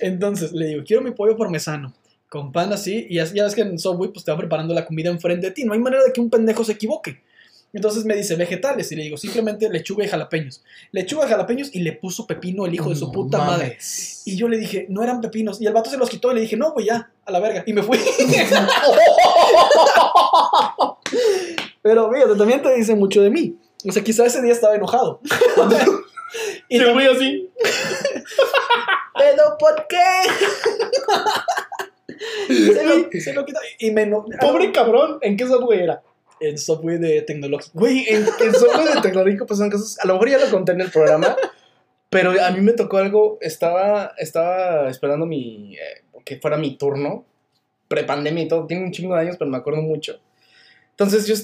[0.00, 1.94] Entonces le digo, quiero mi pollo parmesano,
[2.28, 4.84] con pan así, y ya, ya ves que en Subway pues te va preparando la
[4.84, 7.22] comida enfrente de ti, no hay manera de que un pendejo se equivoque.
[7.72, 10.62] Entonces me dice vegetales, y le digo, simplemente lechuga y jalapeños.
[10.90, 13.76] Lechuga y jalapeños, y le puso pepino el hijo de su No puta madre.
[14.24, 16.40] Y yo le dije, no eran pepinos, y el vato se los quitó, y le
[16.40, 17.98] dije, no, güey, ya, a la verga, y me fui.
[21.82, 23.56] Pero fíjate, también te dice mucho de mí.
[23.86, 25.20] O sea, quizá ese día estaba enojado.
[26.68, 27.50] y también- voy así.
[29.18, 29.96] ¿Pero por qué?
[32.48, 33.60] se lo, se lo quitó.
[33.78, 34.06] Y me
[34.40, 36.02] Pobre cabrón, ¿en qué subway era?
[36.40, 37.78] El software de tecnológico.
[37.78, 39.98] Güey, en, en subway de tecnológico pasan cosas.
[40.00, 41.36] A lo mejor ya lo conté en el programa.
[42.10, 43.38] Pero a mí me tocó algo.
[43.40, 45.76] Estaba, estaba esperando mi.
[45.76, 47.24] eh, que fuera mi turno.
[47.88, 48.66] Prepandemia y todo.
[48.66, 50.20] Tiene un chingo de años, pero me acuerdo mucho.
[50.90, 51.34] Entonces, yo.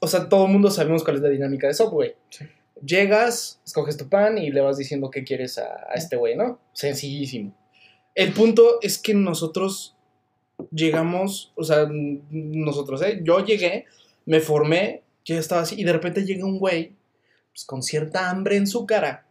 [0.00, 2.14] O sea, todo el mundo sabemos cuál es la dinámica de Subway.
[2.30, 2.44] Sí.
[2.84, 6.58] Llegas, escoges tu pan y le vas diciendo qué quieres a, a este güey, ¿no?
[6.72, 7.54] Sencillísimo.
[8.14, 9.94] El punto es que nosotros
[10.70, 13.20] llegamos, o sea, nosotros, ¿eh?
[13.22, 13.86] Yo llegué,
[14.26, 16.92] me formé, yo estaba así, y de repente llega un güey,
[17.52, 19.24] pues con cierta hambre en su cara.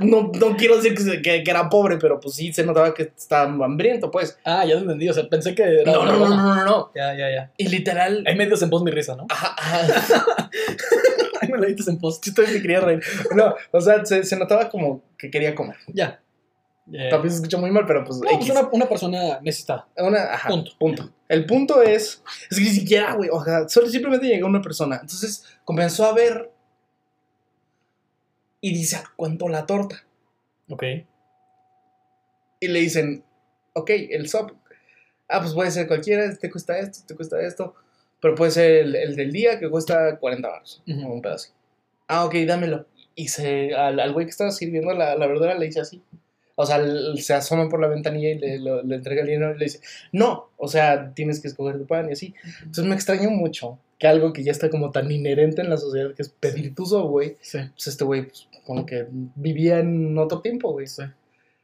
[0.00, 3.12] No, no quiero decir que, que- que era pobre, pero pues sí se notaba que
[3.16, 4.38] estaba hambriento, pues.
[4.44, 5.08] Ah, ya te entendí.
[5.08, 5.90] O sea, pensé que era.
[5.92, 6.92] No, no, no, no, no, no.
[6.94, 7.52] Ya, ya, ya.
[7.56, 8.22] Y literal.
[8.26, 9.26] Ahí me dices en post mi risa, ¿no?
[9.28, 10.50] Ajá, ajá.
[11.40, 12.22] Ahí me la dices en post.
[12.24, 13.00] Sí, estoy me quería reír.
[13.34, 15.76] No, o sea, se, se notaba como que quería comer.
[15.88, 16.20] Ya.
[16.90, 17.08] Ya.
[17.10, 18.18] También se escucha muy mal, pero pues.
[18.20, 19.86] No, pues una, una persona necesitada.
[19.96, 20.72] Una- ajá, Punto.
[20.78, 21.10] punto.
[21.28, 24.96] El punto es, es que ni siquiera, güey, o sea, solo simplemente llegó una persona.
[25.00, 26.50] Entonces comenzó a ver
[28.60, 30.02] y dice, "¿A ¿cuánto la torta?
[30.70, 30.82] Ok.
[32.60, 33.22] Y le dicen,
[33.74, 34.56] ok, el sub.
[35.28, 37.74] Ah, pues puede ser cualquiera, te cuesta esto, te cuesta esto.
[38.20, 40.82] Pero puede ser el, el del día que cuesta 40 baros.
[40.86, 41.50] Un pedazo.
[42.08, 42.86] Ah, ok, dámelo.
[43.14, 46.02] Y se, al, al güey que estaba sirviendo la, la verdura le dice así.
[46.60, 46.80] O sea,
[47.16, 49.80] se asoma por la ventanilla y le, lo- le entrega el dinero y le dice,
[50.10, 52.34] no, o sea, tienes que escoger tu pan y así.
[52.58, 56.12] Entonces me extrañó mucho que algo que ya está como tan inherente en la sociedad,
[56.14, 57.58] que es pedir tu güey, Sí.
[57.74, 60.86] pues este güey, pues, como que vivía en otro tiempo, güey.
[60.88, 61.02] Sí.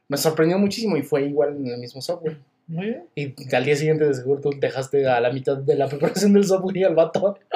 [0.07, 2.37] Me sorprendió muchísimo y fue igual en el mismo software.
[2.67, 3.03] Muy bien.
[3.15, 6.45] Y al día siguiente de seguro tú dejaste a la mitad de la preparación del
[6.45, 7.37] software y al vato.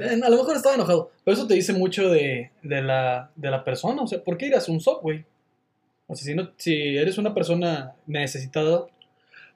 [0.00, 1.10] Eh, A lo mejor estaba enojado.
[1.24, 4.00] Pero eso te dice mucho de, de, la, de la persona.
[4.02, 5.24] O sea, ¿por qué irás a un subway?
[6.12, 8.86] O sea, si, no, si eres una persona necesitada.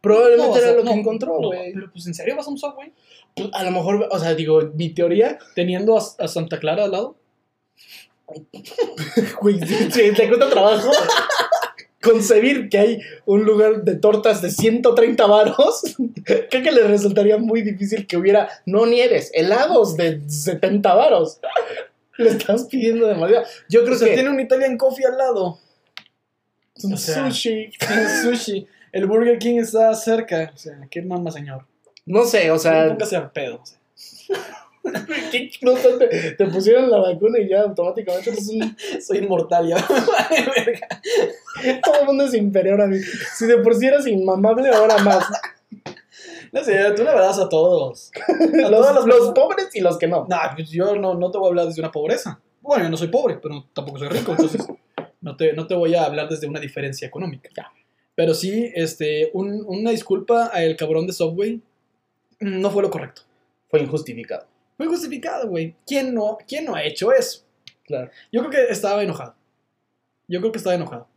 [0.01, 1.73] Probablemente no era a- lo no, que encontró, no, güey.
[1.75, 2.93] pero pues en serio vas a un subway.
[3.35, 6.93] Pues, a lo mejor, o sea, digo, mi teoría, Teniendo a, a Santa Clara al
[6.93, 7.17] lado.
[9.41, 10.91] güey, si te cuesta trabajo
[12.03, 17.63] concebir que hay un lugar de tortas de 130 varos, creo que le resultaría muy
[17.63, 21.41] difícil que hubiera, no nieves, helados de 70 varos.
[22.19, 23.45] Le estás pidiendo demasiado.
[23.69, 25.59] Yo creo O sea, que tiene un Italian Coffee al lado.
[26.85, 27.71] Un o sea, sushi.
[27.79, 28.67] Tiene sushi.
[28.93, 30.53] El Burger King está cerca.
[30.55, 31.65] O sea, qué mama, señor.
[32.05, 33.57] No sé, o sea, Nunca sea pedo.
[33.63, 33.79] o sea.
[35.33, 39.77] ¿qué no te, te pusieron la vacuna y ya automáticamente eres un- Soy inmortal ya.
[41.85, 42.99] Todo el mundo es inferior a mí.
[43.35, 45.25] Si de por sí eras inmamable, ahora más.
[46.53, 48.11] No sé, tú le das a todos.
[48.17, 50.27] A Los, todos los, los pobres y los que no.
[50.29, 52.41] No, pues yo no, no te voy a hablar desde una pobreza.
[52.63, 54.65] Bueno, yo no soy pobre, pero tampoco soy rico, entonces
[55.27, 57.51] no te, no te voy a hablar desde una diferencia económica.
[58.15, 61.61] Pero sí, este, un- una disculpa al cabrón de Subway.
[62.41, 63.23] No fue lo correcto.
[63.69, 64.47] Fue injustificado.
[64.77, 65.75] Fue justificado, güey.
[65.87, 67.45] ¿Quién no, ¿Quién no ha hecho eso?
[67.85, 68.11] Claro.
[68.33, 69.35] Yo creo que estaba enojado.
[70.29, 71.09] Yo creo que estaba enojado.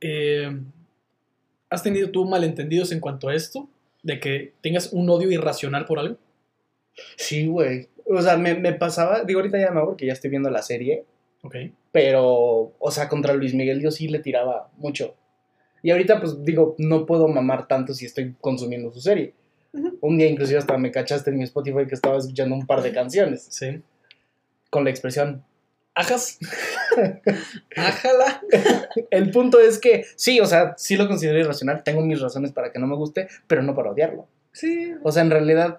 [0.00, 0.50] Eh,
[1.70, 3.68] ¿Has tenido tú malentendidos en cuanto a esto?
[4.02, 6.16] De que tengas un odio irracional por algo.
[7.16, 7.88] Sí, güey.
[8.06, 11.04] O sea, me, me pasaba, digo ahorita ya no, porque ya estoy viendo la serie,
[11.44, 11.54] Ok.
[11.92, 15.14] pero, o sea, contra Luis Miguel yo sí le tiraba mucho.
[15.82, 19.34] Y ahorita, pues digo, no puedo mamar tanto si estoy consumiendo su serie.
[20.00, 22.92] Un día inclusive hasta me cachaste en mi Spotify que estaba escuchando un par de
[22.92, 23.82] canciones Sí.
[24.70, 25.44] con la expresión
[25.96, 26.38] Ajas.
[27.76, 28.42] Ájala.
[29.10, 32.72] El punto es que sí, o sea, sí lo considero irracional, tengo mis razones para
[32.72, 34.26] que no me guste, pero no para odiarlo.
[34.52, 34.92] Sí.
[35.02, 35.76] O sea, en realidad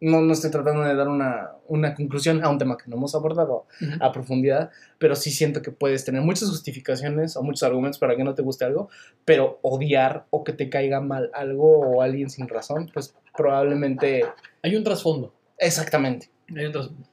[0.00, 3.14] no, no estoy tratando de dar una, una conclusión a un tema que no hemos
[3.14, 3.66] abordado
[4.00, 8.22] a profundidad, pero sí siento que puedes tener muchas justificaciones o muchos argumentos para que
[8.24, 8.88] no te guste algo,
[9.24, 14.24] pero odiar o que te caiga mal algo o alguien sin razón, pues probablemente...
[14.62, 15.32] Hay un trasfondo.
[15.58, 16.28] Exactamente.
[16.54, 17.08] Hay un trasfondo.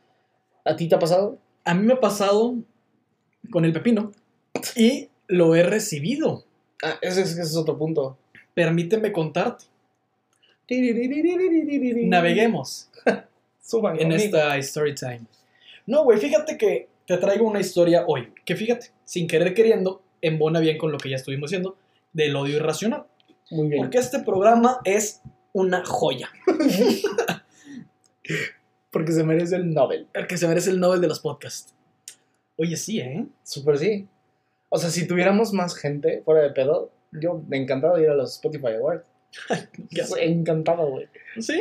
[0.65, 1.37] ¿A ti te ha pasado?
[1.65, 2.55] A mí me ha pasado
[3.51, 4.11] con el pepino
[4.75, 6.43] y lo he recibido.
[6.83, 8.17] Ah, ese, es- ese es otro punto.
[8.53, 9.65] Permíteme contarte.
[12.09, 12.89] Naveguemos
[13.99, 15.21] en esta story time.
[15.85, 18.33] No, güey, fíjate que te traigo una historia hoy.
[18.45, 21.77] Que fíjate, sin querer queriendo, embona bien con lo que ya estuvimos haciendo
[22.13, 23.05] del odio irracional.
[23.51, 23.81] Muy bien.
[23.81, 25.21] Porque este programa es
[25.51, 26.29] una joya.
[28.91, 30.07] Porque se merece el Nobel.
[30.13, 31.73] El que se merece el Nobel de los podcasts.
[32.57, 33.25] Oye, sí, ¿eh?
[33.43, 34.07] Súper sí.
[34.69, 38.33] O sea, si tuviéramos más gente fuera de pedo, yo encantado de ir a los
[38.33, 39.03] Spotify Awards.
[39.89, 40.25] Ya sé.
[40.25, 41.07] Encantado, güey.
[41.39, 41.59] ¿Sí?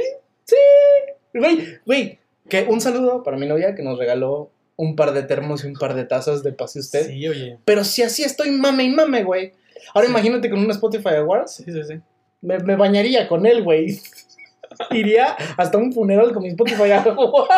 [1.34, 5.64] Güey, güey, que un saludo para mi novia que nos regaló un par de termos
[5.64, 7.06] y un par de tazas de pase usted.
[7.06, 7.58] Sí, oye.
[7.64, 9.52] Pero si así estoy mame y mame, güey.
[9.94, 10.12] Ahora Sí.
[10.12, 12.00] imagínate con un Spotify Awards, Sí, sí, sí.
[12.40, 14.00] me, me bañaría con él, güey.
[14.90, 17.48] Iría hasta un funeral con mi Spotify Awards.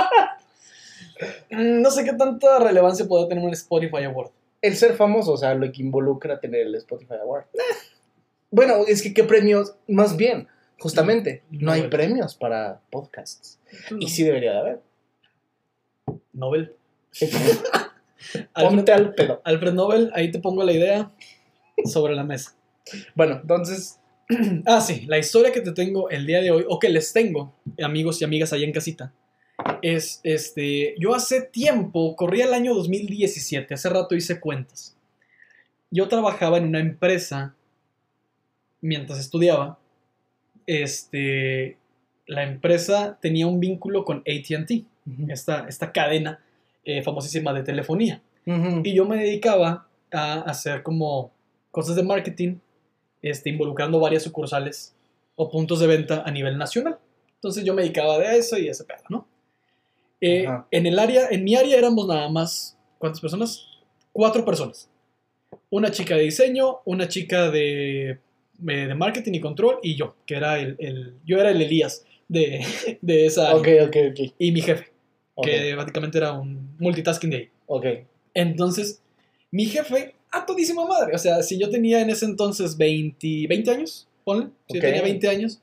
[1.51, 4.31] No sé qué tanta relevancia puede tener un Spotify Award.
[4.61, 7.45] El ser famoso, o sea, lo que involucra tener el Spotify Award.
[8.55, 10.47] Bueno, es que qué premios, más bien,
[10.79, 11.91] justamente, no hay Nobel.
[11.91, 13.59] premios para podcasts.
[13.99, 14.81] Y sí debería de haber.
[16.33, 16.77] Nobel.
[18.55, 19.43] Ponte al pedo.
[19.45, 21.11] Alfred Nobel, ahí te pongo la idea
[21.85, 22.55] sobre la mesa.
[23.17, 23.99] Bueno, entonces,
[24.67, 27.53] Ah, sí, la historia que te tengo el día de hoy, o que les tengo,
[27.83, 29.13] amigos y amigas allá en casita,
[29.83, 34.97] es, este, yo hace tiempo, corría el año 2017, hace rato hice cuentas.
[35.91, 37.55] Yo trabajaba en una empresa
[38.85, 39.79] mientras estudiaba.
[40.67, 41.79] Este,
[42.27, 44.85] la empresa tenía un vínculo con ATT,
[45.29, 46.41] esta, esta cadena
[46.85, 48.23] eh, famosísima de telefonía.
[48.47, 51.33] Y yo me dedicaba a hacer como
[51.71, 52.57] cosas de marketing,
[53.23, 54.95] este, involucrando varias sucursales
[55.35, 56.99] o puntos de venta a nivel nacional.
[57.37, 59.27] Entonces yo me dedicaba de eso y ese pedo, ¿no?
[60.21, 63.67] Eh, en el área, en mi área éramos nada más, ¿cuántas personas?
[64.13, 64.91] Cuatro personas.
[65.71, 68.21] Una chica de diseño, una chica de,
[68.69, 72.05] eh, de marketing y control y yo, que era el, el- yo era el Elías
[72.29, 72.65] de,
[73.03, 73.55] de esa.
[73.55, 74.21] Ok, ok, ok.
[74.39, 74.93] Y mi jefe,
[75.35, 77.49] Ok, que básicamente era un multitasking de ahí.
[77.67, 77.87] ok.
[78.35, 79.03] Entonces,
[79.51, 81.15] mi jefe, a todísima madre.
[81.15, 84.83] O sea, si yo tenía en ese entonces 20, 20 años, ponle, si Ok.
[84.85, 85.61] yo tenía 20 años,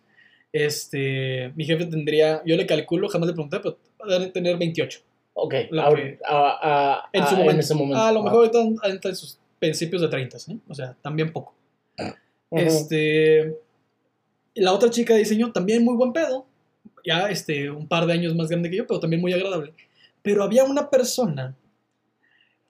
[0.54, 3.78] este, mi jefe tendría, yo le calculo, jamás le pregunté, pero
[4.08, 5.00] debe tener 28.
[5.34, 7.54] Ok, ahora- que- a- a- En a- su momento.
[7.54, 7.98] En ese momento.
[8.04, 8.24] A lo Ah.
[8.24, 8.52] mejor
[8.84, 10.58] ahorita en sus principios de 30, ¿eh?
[10.68, 11.54] O sea, también poco.
[12.52, 12.62] Ujú.
[12.64, 13.58] Este,
[14.56, 16.46] la otra chica de diseño, también muy buen pedo.
[17.06, 19.74] Ya este, un par de años más grande que yo, pero también muy agradable.
[20.22, 21.56] Pero había una persona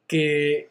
[0.08, 0.70] que,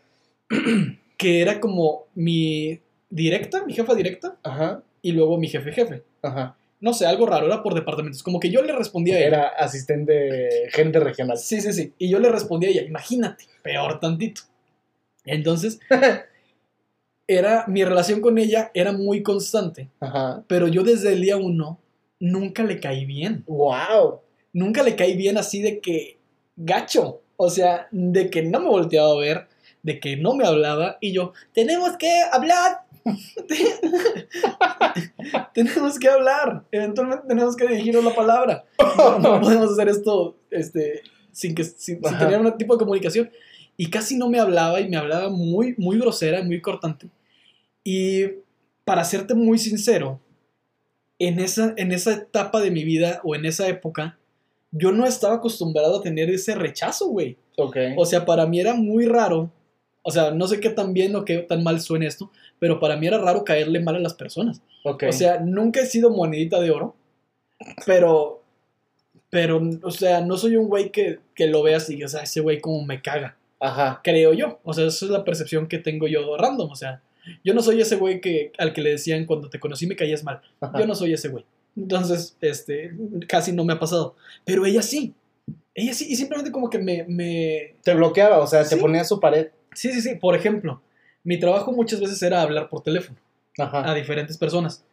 [1.19, 6.03] que era como mi directa, mi jefa directa, Ajá, y luego mi jefe jefe.
[6.23, 6.57] ajá.
[6.83, 8.23] No sé, algo raro, era por departamentos.
[8.23, 9.27] Como que yo le respondía a ella.
[9.27, 11.37] Era asistente, gente regional.
[11.37, 11.93] Sí, sí, sí.
[11.99, 14.41] Y yo le respondía a ella, imagínate, peor tantito.
[15.27, 15.79] Entonces,
[17.31, 20.43] era, mi relación con ella era muy constante, Ajá.
[20.49, 21.79] pero yo desde el día uno
[22.19, 23.45] nunca le caí bien.
[23.47, 24.21] Wow.
[24.53, 26.19] Nunca le caí bien así de que
[26.57, 27.23] gacho.
[27.37, 29.47] O sea, de que no me volteaba a ver,
[29.83, 32.81] de que no me hablaba y yo, tenemos que hablar.
[35.55, 36.65] tenemos que hablar.
[36.73, 38.65] Eventualmente tenemos que dirigirnos la palabra.
[38.99, 43.31] No, no podemos hacer esto este, sin, que, sin, sin tener un tipo de comunicación.
[43.77, 47.09] Y casi no me hablaba y me hablaba muy, muy grosera, muy cortante.
[47.85, 48.27] Y
[48.85, 50.21] para serte muy sincero,
[51.19, 54.19] en esa, en esa etapa de mi vida o en esa época,
[54.73, 57.37] yo no estaba acostumbrado a tener ese rechazo, güey.
[57.57, 57.77] Ok.
[57.97, 59.51] O sea, para mí era muy raro.
[60.03, 62.97] O sea, no sé qué tan bien o qué tan mal suene esto, pero para
[62.97, 64.63] mí era raro caerle mal a las personas.
[64.83, 66.97] O sea, nunca he sido monedita de oro,
[67.85, 68.43] pero,
[69.29, 72.41] pero, o sea, no soy un güey que, que lo veas y digas, "Ah, ese
[72.41, 74.01] güey como me caga, Ajá.
[74.03, 74.59] creo yo.
[74.65, 76.71] O sea, esa es la percepción que tengo yo random.
[76.71, 77.03] O sea,
[77.45, 80.25] yo no soy ese güey que, al que le decían cuando te conocí me caías
[80.25, 80.41] mal.
[80.79, 81.45] Yo no soy ese güey.
[81.77, 82.93] Entonces, este,
[83.29, 84.17] casi no me ha pasado.
[84.45, 85.15] Pero ella sí.
[85.75, 88.77] Ella sí, y simplemente como que me, me, Te bloqueaba, o sea, te Sí.
[88.77, 89.49] ponía su pared.
[89.75, 90.17] Sí, sí, sí.
[90.17, 90.83] Por ejemplo,
[91.23, 93.19] mi trabajo muchas veces era hablar por teléfono
[93.59, 93.89] Ajá.
[93.91, 94.85] a diferentes personas.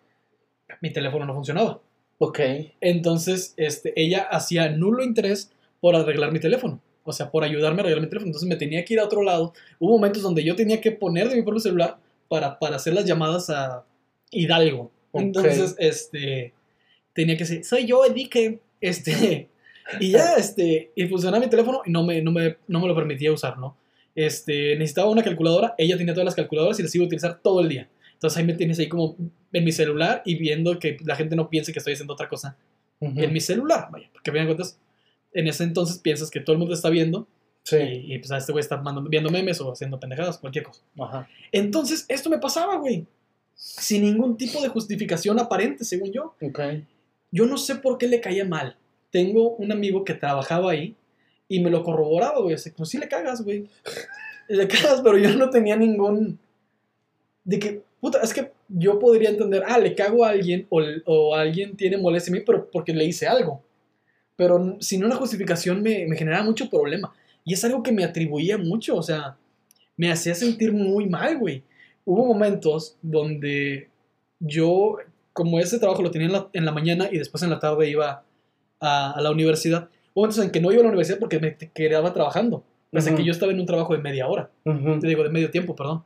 [0.82, 1.82] Mi teléfono no funcionaba.
[2.20, 2.40] Ok.
[2.82, 6.80] Entonces, este, ella hacía nulo interés por arreglar mi teléfono.
[7.04, 8.28] O sea, por ayudarme a arreglar mi teléfono.
[8.30, 9.54] Entonces me tenía que ir a otro lado.
[9.80, 13.06] Hubo momentos donde yo tenía que poner de mi propio celular para, para hacer las
[13.06, 13.84] llamadas a
[14.32, 14.92] Hidalgo.
[15.14, 16.54] Entonces, este,
[17.14, 18.60] tenía que decir, soy yo, Enrique.
[18.80, 19.50] Este,
[20.00, 22.96] y ya, este, y funcionaba mi teléfono y no me, no me, no me lo
[22.96, 23.78] permitía usar, ¿no?
[24.16, 27.62] Este, necesitaba una calculadora, ella tenía todas las calculadoras y las iba a utilizar todo
[27.62, 27.90] el día.
[28.14, 29.16] Entonces ahí me tienes ahí como
[29.54, 32.58] en mi celular y viendo que la gente no piense que estoy haciendo otra cosa
[33.00, 34.80] en mi celular, vaya, porque de cuentas,
[35.34, 37.28] en ese entonces piensas que todo el mundo está viendo
[37.68, 37.76] Sí.
[37.78, 40.82] y, y, pues a este güey está mandando, viendo memes o haciendo pendejadas, cualquier cosa.
[40.98, 41.28] Ajá.
[41.52, 43.06] Entonces, esto me pasaba, güey,
[43.56, 46.34] sin ningún tipo de justificación aparente, según yo.
[46.42, 46.60] Ok.
[47.30, 48.78] Yo no sé por qué le caía mal.
[49.12, 50.96] Tengo un amigo que trabajaba ahí
[51.50, 52.56] y me lo corroboraba, güey.
[52.56, 53.68] Así, pues sí le cagas, güey.
[54.50, 56.40] Le cagas, pero yo no tenía ningún...
[57.44, 61.36] De que, puta, es que yo podría entender, ah, le cago a alguien o, o
[61.36, 63.62] alguien tiene molestia en mí, pero porque le hice algo.
[64.38, 67.14] Pero sin una justificación me, me generaba mucho problema.
[67.48, 69.38] Y es algo que me atribuía mucho, o sea,
[69.96, 71.64] me hacía sentir muy mal, güey.
[72.04, 73.90] Hubo momentos donde
[74.40, 74.98] yo,
[75.32, 77.90] como ese trabajo lo tenía en la, en la mañana y después en la tarde
[77.90, 78.26] iba
[78.82, 81.56] a, a la universidad, hubo momentos en que no iba a la universidad porque me
[81.74, 82.66] quedaba trabajando.
[82.92, 83.18] Pese Ujú.
[83.20, 84.52] que yo estaba en un trabajo de media hora.
[84.66, 86.04] Te digo, de medio tiempo, perdón.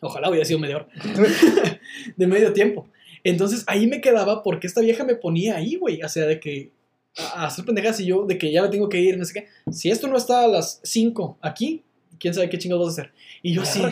[0.00, 0.88] Ojalá hubiera sido media hora.
[2.16, 2.88] de medio tiempo.
[3.24, 6.02] Entonces ahí me quedaba porque esta vieja me ponía ahí, güey.
[6.02, 6.70] O sea, de que
[7.18, 9.34] a a hacer pendejas y yo, de que ya me tengo que ir, no sé
[9.34, 9.48] qué.
[9.70, 11.82] Si esto no está a las 5 aquí,
[12.18, 13.12] quién sabe qué chingados vas a hacer.
[13.42, 13.82] Y yo así,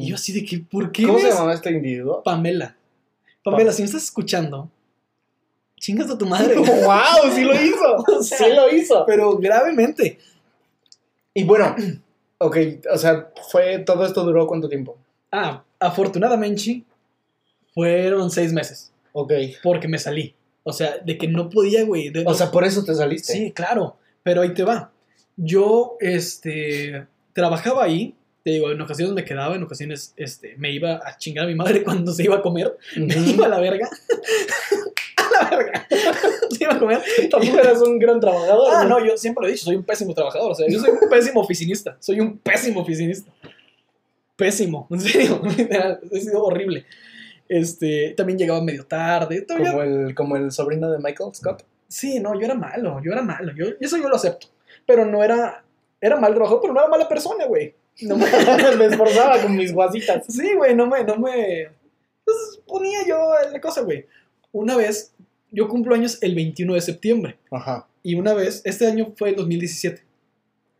[0.00, 1.04] y yo así de que, ¿por qué?
[1.04, 1.34] ¿Cómo se ves?
[1.34, 2.22] llamaba este individuo?
[2.22, 2.76] Pamela.
[3.44, 4.70] Pamela, si me estás escuchando,
[5.78, 6.54] chingas a tu madre.
[6.56, 7.32] ¡Wow!
[7.34, 7.96] ¡Sí lo hizo!
[8.18, 9.04] O sea, ¡Sí lo hizo!
[9.06, 10.18] Pero gravemente.
[11.34, 11.74] Y bueno,
[12.38, 12.56] ok,
[12.92, 14.98] o sea, fue, todo esto duró cuánto tiempo?
[15.30, 16.84] Ah, afortunadamente
[17.74, 18.92] fueron seis meses.
[19.12, 19.32] Ok.
[19.62, 20.34] Porque me salí.
[20.68, 22.10] O sea, de que no podía, güey.
[22.10, 23.32] de- O sea, por eso te saliste.
[23.32, 24.92] Sí, claro, pero ahí te va.
[25.36, 31.00] Yo, este, trabajaba ahí, te digo, en ocasiones me quedaba, en ocasiones, este, me iba
[31.02, 33.88] a chingar a mi madre cuando se iba a comer, me iba a la verga,
[35.40, 35.86] a la verga,
[36.50, 37.00] se iba a comer.
[37.30, 38.68] Tampoco eras un gran trabajador.
[38.74, 40.90] Ah, no, yo siempre lo he dicho, soy un pésimo trabajador, o sea, yo soy
[40.90, 43.32] un pésimo oficinista, soy un pésimo oficinista.
[44.36, 45.40] Pésimo, en serio,
[46.12, 46.84] he sido horrible.
[47.48, 51.64] Este, también llegaba medio tarde, todavía Como el, como el sobrino de Michael Scott.
[51.88, 54.48] Sí, no, yo era malo, yo era malo, yo, eso yo lo acepto.
[54.86, 55.64] Pero no era,
[56.00, 57.74] era mal trabajador, pero no era mala persona, güey.
[58.02, 58.26] No me,
[58.78, 60.26] me esforzaba con mis guasitas.
[60.28, 61.68] sí, güey, no me, no me,
[62.28, 64.06] entonces ponía yo la cosa, güey.
[64.52, 65.14] Una vez,
[65.50, 67.88] yo cumplo años el 21 de septiembre, Ajá.
[68.02, 70.02] y una vez, este año fue el 2017,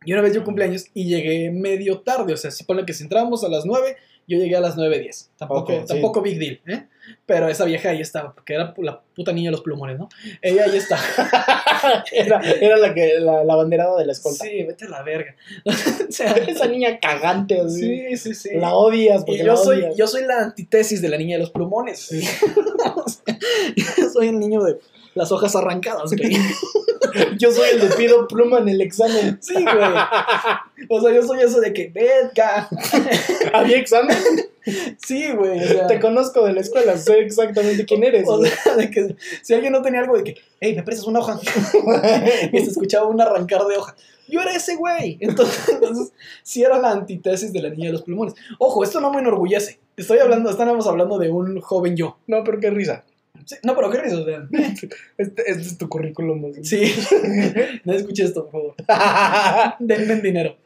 [0.05, 3.03] y una vez yo cumpleaños y llegué medio tarde, o sea, si ponen que si
[3.03, 3.97] entrábamos a las 9,
[4.29, 5.29] yo llegué a las 9.10.
[5.37, 5.85] Tampoco, sí.
[5.87, 6.85] tampoco big deal, ¿eh?
[7.25, 10.09] Pero esa vieja ahí estaba, porque era la puta niña de los plumones, ¿no?
[10.41, 10.99] Ella ahí está.
[12.11, 14.43] Era, era la, que, la, la banderada de la escolta.
[14.43, 15.33] Sí, vete a la verga.
[15.65, 17.79] o sea, Esa niña cagante, así.
[17.79, 18.49] sí, sí, sí.
[18.55, 19.95] La odias porque y yo la soy, odias.
[19.95, 22.11] yo soy la antítesis de la niña de los plumones.
[22.95, 23.39] O sea,
[23.97, 24.79] yo soy el niño de
[25.15, 26.37] las hojas arrancadas, güey.
[27.39, 29.37] Yo soy el de pido pluma en el examen.
[29.41, 29.93] Sí, güey.
[30.89, 32.69] O sea, yo soy eso de que, verga.
[33.53, 34.17] ¿Había examen?
[34.97, 35.59] Sí, güey.
[35.59, 38.27] O sea, Te conozco de la escuela, sé exactamente quién eres.
[38.27, 38.51] o güey.
[38.51, 41.39] sea, de que si alguien no tenía algo de que, hey, me prestas una hoja.
[42.51, 43.95] y se escuchaba un arrancar de hoja.
[44.27, 45.17] Yo era ese güey.
[45.19, 48.35] Entonces, entonces, sí era la antítesis de la niña de los plumones.
[48.59, 49.79] Ojo, esto no me enorgullece.
[49.97, 52.17] Estoy hablando, estábamos hablando de un joven yo.
[52.27, 53.03] No, pero qué risa.
[53.49, 54.47] Sí, no, pero qué risa, o sea.
[55.17, 56.53] Este, este es tu currículum.
[56.63, 56.93] Sí.
[57.83, 59.75] no escuché esto, por favor.
[59.79, 60.57] Denme dinero.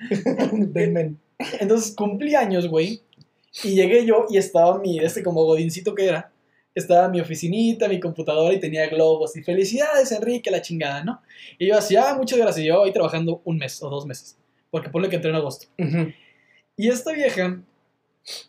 [0.52, 1.15] Denme.
[1.62, 3.02] Entonces cumplí años, güey.
[3.63, 6.34] Y llegué yo y estaba mi, este como godincito que era,
[6.76, 9.38] estaba mi oficinita, mi computadora y tenía globos.
[9.38, 11.22] Y felicidades, Enrique, la chingada, ¿no?
[11.58, 12.65] Y yo así, ah, muchas gracias.
[12.65, 14.38] Yo ahí trabajando un mes o dos meses.
[14.69, 15.67] Porque ponle que entré en agosto.
[16.76, 17.62] Y esta vieja,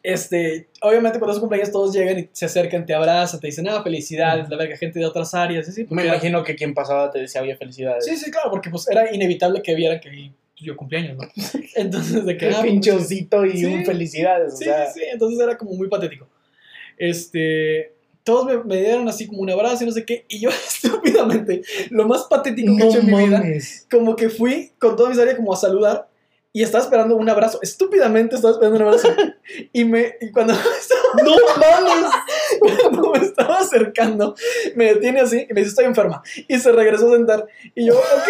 [0.03, 3.83] este, obviamente cuando es cumpleaños todos llegan y se acercan, te abrazan, te dicen, ah,
[3.83, 7.11] felicidades, la verga, gente de otras áreas, así, Me porque era- imagino que quien pasaba
[7.11, 8.05] te decía, oye, felicidades.
[8.05, 11.29] Sí, sí, claro, porque pues era inevitable que vieran que yo cumpleaños, ¿no?
[11.75, 12.49] Entonces, de que...
[12.49, 13.65] Qué ah, pues, osito y Sí.
[13.67, 14.55] un felicidades.
[14.55, 16.29] O Sí, sea, sí, sí, entonces era como muy patético.
[16.97, 20.51] Este, todos me, me dieron así como un abrazo y no sé qué, y yo
[20.69, 23.43] estúpidamente, lo más patético que he no hecho en mi vida,
[23.91, 26.09] como que fui con toda mi área como a saludar
[26.57, 29.09] y estaba esperando un abrazo, estúpidamente estaba esperando un abrazo.
[29.73, 30.55] y me, y cuando
[31.25, 32.12] ¡No mames!
[32.61, 34.37] cuando me estaba acercando,
[34.77, 36.23] me detiene así y me dice, estoy enferma.
[36.47, 37.49] Y se regresó a sentar.
[37.75, 38.29] Y yo, ok.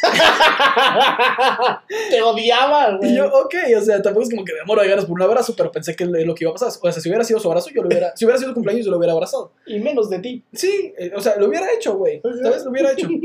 [2.10, 3.12] Te odiaba, güey.
[3.12, 3.54] Y yo, ok.
[3.76, 5.94] O sea, tampoco es como que me muero de ganas por un abrazo, pero pensé
[5.94, 6.68] que lo que iba a pasar.
[6.68, 8.16] O sea, si hubiera sido su abrazo, yo lo hubiera.
[8.16, 9.52] Si hubiera sido su cumpleaños, yo lo hubiera abrazado.
[9.66, 10.42] Y menos de ti.
[10.54, 12.22] Sí, eh, o sea, lo hubiera hecho, güey.
[12.42, 12.64] ¿Sabes?
[12.64, 13.08] Lo hubiera hecho.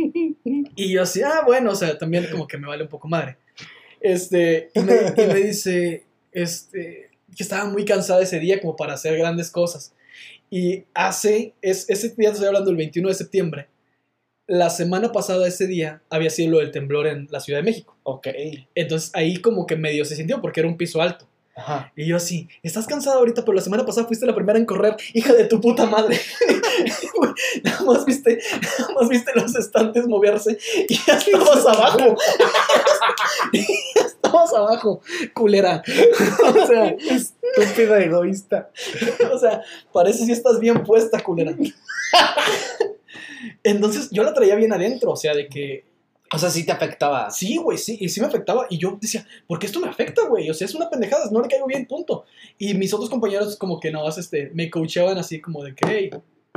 [0.75, 3.37] Y yo así, ah, bueno, o sea, también como que me vale un poco madre.
[4.03, 8.93] Este, y me, y me dice, este, que estaba muy cansada ese día como para
[8.93, 9.95] hacer grandes cosas.
[10.51, 13.67] Y hace, es, ese día estoy hablando del 21 de septiembre,
[14.45, 17.97] la semana pasada, ese día, había sido lo del temblor en la Ciudad de México.
[18.03, 18.27] Ok.
[18.75, 21.27] Entonces ahí como que medio se sintió porque era un piso alto.
[21.55, 21.91] Ajá.
[21.95, 24.95] Y yo así, estás cansada ahorita, pero la semana pasada fuiste la primera en correr,
[25.13, 26.19] hija de tu puta madre.
[27.63, 28.39] Nada más viste,
[28.79, 32.15] nada más viste los estantes moverse y ya estabas abajo.
[33.53, 35.01] ya estabas abajo,
[35.33, 35.83] culera.
[36.55, 36.95] o sea,
[37.57, 38.69] Estúpida egoísta.
[39.31, 39.61] o sea,
[39.91, 41.55] parece si estás bien puesta, culera.
[43.63, 45.85] Entonces yo la traía bien adentro, o sea, de que
[46.33, 47.29] O sea, sí te afectaba.
[47.29, 48.65] Sí, güey, sí, y sí me afectaba.
[48.67, 50.49] Y yo decía, ¿por qué esto me afecta, güey?
[50.49, 52.25] O sea, es una pendejada, no le caigo bien, punto.
[52.57, 56.09] Y mis otros compañeros, como que no, este, me coacheaban así, como de que, hey,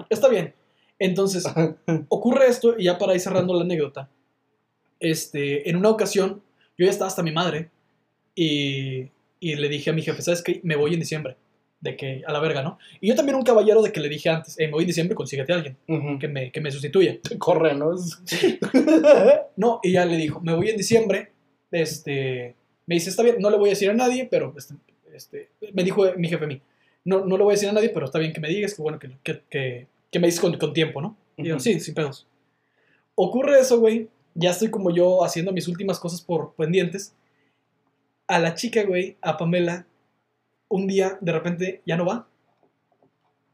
[0.09, 0.55] está bien.
[0.99, 1.45] Entonces,
[2.09, 4.09] ocurre esto, y ya para ir cerrando la anécdota,
[4.99, 6.43] este, en una ocasión,
[6.79, 7.71] yo ya estaba hasta mi madre,
[8.35, 9.11] y,
[9.41, 10.61] y le dije a mi jefe, ¿sabes qué?
[10.65, 11.37] Me voy en diciembre,
[11.81, 12.79] de que, a la verga, ¿no?
[13.01, 15.15] Y yo también un caballero de que le dije antes, hey, me voy en diciembre,
[15.15, 15.77] consíguete a alguien
[16.19, 17.19] que me, que me sustituya.
[17.39, 17.95] Corre, ¿no?
[19.57, 21.33] No, y ya le dijo, me voy en diciembre.
[21.71, 22.55] Este,
[22.87, 24.75] me dice, está bien, no le voy a decir a nadie, pero este,
[25.15, 26.61] este, me dijo mi jefe a mí,
[27.05, 28.83] no, no le voy a decir a nadie, pero está bien que me digas, que
[28.83, 31.17] bueno, que, que, que, que me dices con, con tiempo, ¿no?
[31.37, 31.63] Y yo, Ujú.
[31.63, 32.27] sí, sin pedos.
[33.15, 37.15] Ocurre eso, güey, ya estoy como yo haciendo mis últimas cosas por pendientes.
[38.27, 39.87] A la chica, güey, a Pamela,
[40.69, 42.27] un día, de repente, ya no va.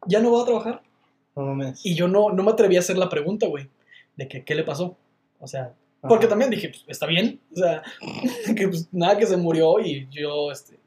[0.06, 0.82] Ya no va a trabajar.
[1.36, 1.84] No mames.
[1.84, 3.68] Y yo no, no me atreví a hacer la pregunta, güey,
[4.16, 4.96] de que, ¿qué le pasó?
[5.38, 7.40] O sea, porque también dije, pues, está bien.
[7.52, 7.82] O sea,
[8.56, 10.78] que pues, nada que se murió y yo, este.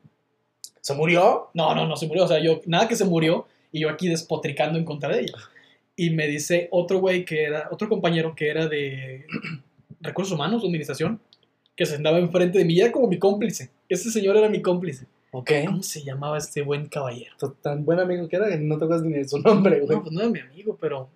[0.82, 1.50] ¿Se murió?
[1.54, 2.26] No, no, no se murió.
[2.26, 5.38] O sea, yo, nada que se murió y yo aquí despotricando en contra de ella.
[5.96, 9.26] Y me dice otro güey que era, otro compañero que era de
[10.02, 11.22] recursos humanos, de administración,
[11.76, 13.72] que se sentaba enfrente de mí, y era como mi cómplice.
[13.90, 15.08] Ese señor era mi cómplice.
[15.38, 15.52] Ok.
[15.66, 17.36] ¿Cómo se llamaba este buen caballero?
[17.62, 19.98] Tan buen amigo que era que no tocas ni de su nombre, güey.
[19.98, 21.10] No, pues no era mi amigo, pero.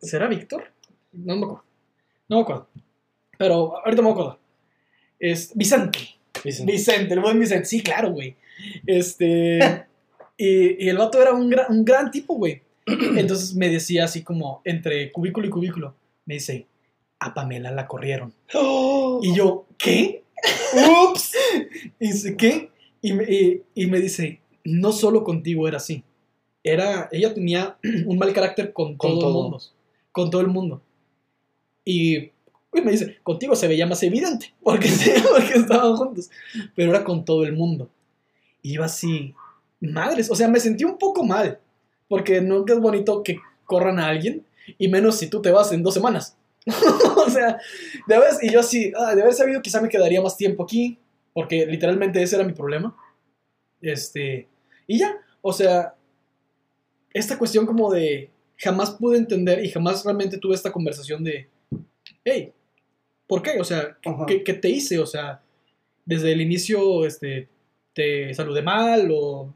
[0.00, 0.70] ¿Será Víctor?
[1.12, 1.64] No me acuerdo.
[2.28, 2.68] No me acuerdo.
[3.36, 4.38] Pero ahorita me acuerdo.
[5.18, 5.98] Es Vicente.
[6.44, 6.64] Dicen.
[6.64, 7.64] Vicente, el buen Vicente.
[7.64, 8.36] Sí, claro, güey.
[8.86, 9.58] Este.
[10.36, 12.62] y, y el vato era un gran, un gran tipo, güey.
[12.86, 15.96] Entonces me decía así como entre cubículo y cubículo.
[16.24, 16.68] Me dice,
[17.18, 18.32] a Pamela la corrieron.
[19.22, 20.22] Y yo, ¿qué?
[21.10, 21.32] ¡Ups!
[21.98, 22.70] Y ¿qué?
[23.02, 26.04] Y me, y- y me dice, no solo contigo era así.
[26.62, 29.60] Era, ella tenía un mal carácter con, Con todo, el mundo.
[30.12, 30.82] Con todo el mundo.
[31.84, 32.32] Y, y
[32.84, 34.88] me dice, contigo se veía más evidente, porque,
[35.30, 36.30] porque estaban juntos.
[36.74, 37.90] Pero era con todo el mundo.
[38.62, 39.34] Y yo así,
[39.80, 41.58] madres, o sea, me sentí un poco mal,
[42.08, 44.44] porque nunca es bonito que corran a alguien,
[44.78, 46.36] y menos si tú te vas en dos semanas.
[47.16, 47.58] o sea,
[48.06, 50.98] de haber, y yo así, ah, de haber sabido quizá me quedaría más tiempo aquí,
[51.32, 52.96] porque literalmente ese era mi problema.
[53.80, 54.48] Este,
[54.86, 55.94] y ya, o sea,
[57.12, 61.48] esta cuestión como de jamás pude entender y jamás realmente tuve esta conversación de,
[62.24, 62.52] hey,
[63.26, 63.60] ¿por qué?
[63.60, 63.96] O sea.
[64.26, 64.98] ¿qué, qué te hice?
[64.98, 65.42] O sea,
[66.04, 67.48] desde el inicio, este,
[67.94, 69.54] te saludé mal o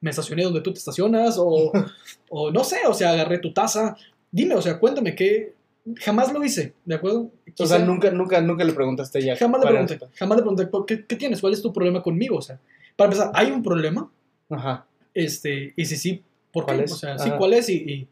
[0.00, 1.72] me estacioné donde tú te estacionas o,
[2.30, 3.96] o no sé, o sea, agarré tu taza.
[4.30, 5.54] Dime, o sea, cuéntame qué.
[5.96, 7.30] Jamás lo hice, ¿de acuerdo?
[7.58, 9.36] O sea, Quizá- nunca, nunca, nunca le preguntaste a ella.
[9.36, 11.40] Jamás le para- pregunté, jamás le pregunté, ¿por ¿qué, ¿qué tienes?
[11.40, 12.36] ¿Cuál es tu problema conmigo?
[12.36, 12.60] O sea,
[12.96, 14.10] para empezar, ¿hay un problema?
[14.48, 14.86] Ajá.
[15.12, 16.22] Este, y si sí,
[16.52, 16.72] ¿por qué?
[16.74, 16.92] ¿Cuál es?
[16.92, 17.38] O sea, sí, Ajá.
[17.38, 17.68] ¿cuál es?
[17.68, 18.08] Y, y,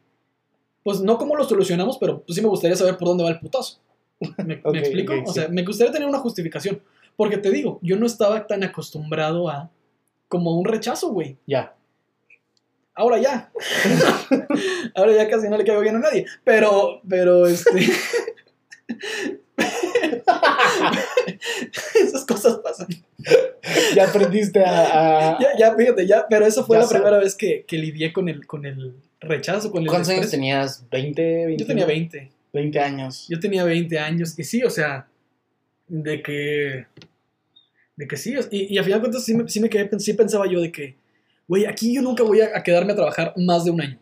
[0.83, 3.39] pues no cómo lo solucionamos, pero pues sí me gustaría saber por dónde va el
[3.39, 3.79] putazo.
[4.19, 5.13] ¿Me, me Ok, explico?
[5.13, 5.39] ok, o sí.
[5.39, 6.81] sea, me gustaría tener una justificación.
[7.15, 9.69] Porque te digo, yo no estaba tan acostumbrado a
[10.27, 11.37] como un rechazo, güey.
[11.47, 11.75] Ya.
[12.95, 13.51] Ahora ya.
[14.95, 16.25] Ahora ya casi no le caigo bien a nadie.
[16.43, 17.69] Pero, pero, este.
[21.95, 22.87] Esas cosas pasan.
[23.95, 25.31] Ya aprendiste a.
[25.35, 28.11] a- Ya, ya, fíjate, ya, pero esa fue Ya la primera vez que, que lidié
[28.13, 30.83] con el, con el rechazo, con el ¿Cuántos años tenías?
[30.89, 31.15] ¿20?
[31.15, 32.31] 20 Yo tenía 20.
[32.53, 33.27] 20 años.
[33.29, 34.37] Yo tenía 20 años.
[34.37, 35.07] Y sí, o sea,
[35.87, 36.85] de que.
[37.95, 38.35] De que sí.
[38.49, 40.71] Y, y a final de cuentas sí me, sí me quedé, sí pensaba yo de
[40.71, 40.95] que,
[41.47, 43.99] güey, aquí yo nunca voy a, a quedarme a trabajar más de un año.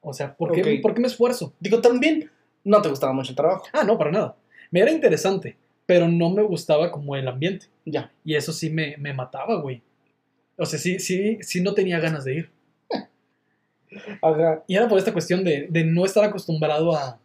[0.00, 0.82] O sea, ¿por qué, Ok.
[0.82, 1.52] ¿por qué me esfuerzo?
[1.58, 2.30] Digo, también
[2.64, 3.64] no te gustaba mucho el trabajo.
[3.72, 4.36] Ah, no, para nada.
[4.70, 7.66] Me era interesante, pero no me gustaba como el ambiente.
[7.84, 8.12] Ya.
[8.24, 9.82] Y eso sí me, me mataba, güey.
[10.56, 12.50] O sea, sí, sí, sí no tenía ganas de ir.
[14.22, 14.62] Ajá.
[14.66, 17.18] Y era por esta cuestión de, de no estar acostumbrado a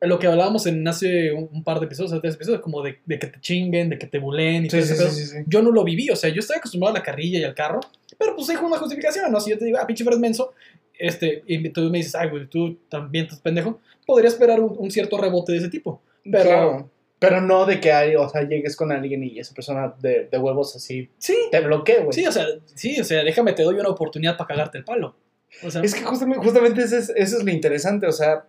[0.00, 2.98] lo que hablábamos en hace un, un par de episodios, hace tres episodios, como de,
[3.04, 5.36] de que te chinguen, de que te bulen y Sí, todo sí, ese sí.
[5.46, 7.80] Yo no lo viví, o sea, yo estoy acostumbrado a la carrilla y al carro,
[8.18, 9.40] pero pues dejo una justificación, ¿no?
[9.40, 10.52] Si yo te digo, ah, pinche Fred menso,
[10.98, 14.90] este, y tú me dices, ay, güey, tú también estás pendejo, podría esperar un, un
[14.90, 16.02] cierto rebote de ese tipo.
[16.24, 16.90] Pero, Claro.
[17.18, 20.38] Pero no de que hay, o sea, llegues con alguien y esa persona de, de
[20.38, 22.12] huevos así sí, te bloquee, güey.
[22.12, 22.44] sí, o sea,
[22.74, 25.16] sí, o sea, déjame, te doy una oportunidad para cagarte el palo.
[25.62, 28.44] O sea, Es que justamente, justamente eso, es, eso es lo interesante, o sea,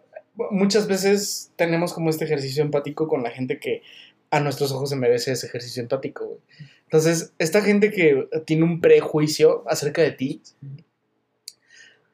[0.52, 3.82] muchas veces tenemos como este ejercicio empático con la gente que
[4.30, 6.40] a nuestros ojos se merece ese ejercicio empático, güey.
[6.84, 10.42] Entonces, esta gente que tiene un prejuicio acerca de ti,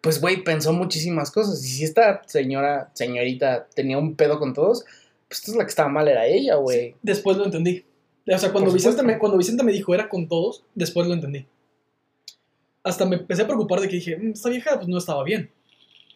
[0.01, 1.63] pues, güey, pensó muchísimas cosas.
[1.63, 4.84] Y si esta señora, señorita, tenía un pedo con todos,
[5.28, 6.95] pues entonces la que estaba mal era ella, güey.
[7.01, 7.86] después lo entendí.
[8.28, 11.45] O sea, cuando Vicente, me, cuando Vicente me dijo era con todos, después lo entendí.
[12.84, 15.49] Hasta me empecé a preocupar de que dije, "Mm, esta vieja pues no estaba bien.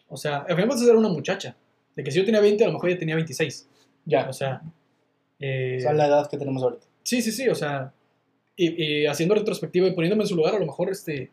[0.08, 1.56] O sea, al final era una muchacha.
[1.98, 3.68] De que si yo tenía 20, a lo mejor ella tenía 26.
[4.04, 4.62] Ya, O sea,
[5.40, 6.86] eh, o sea, la edad que tenemos ahorita.
[7.02, 7.92] sí, sí, sí, o sea,
[8.54, 11.32] y, y haciendo retrospectiva y poniéndome en su lugar, a lo mejor este,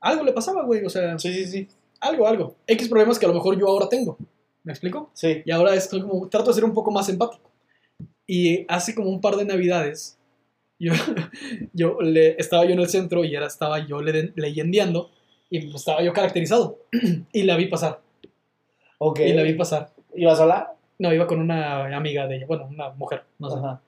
[0.00, 1.68] algo le pasaba, güey, o sea, Sí, sí, sí.
[2.00, 2.56] algo, algo.
[2.66, 4.16] X problemas que a lo mejor yo ahora tengo.
[4.64, 5.10] ¿Me explico?
[5.12, 5.42] Sí.
[5.44, 7.50] Y ahora estoy como, trato de ser un poco más empático.
[8.26, 10.18] Y hace como un par de navidades,
[10.78, 10.92] yo,
[11.74, 15.10] yo le, estaba yo en el centro y ahora estaba yo le, leyendeando
[15.50, 16.78] y pues, estaba yo caracterizado.
[17.32, 18.00] y la vi pasar.
[19.02, 19.20] Ok.
[19.20, 19.90] Y la vi pasar.
[20.14, 20.74] ¿Ibas sola?
[20.98, 23.58] No, iba con una amiga de ella, bueno, una mujer, no sé.
[23.58, 23.80] Ajá.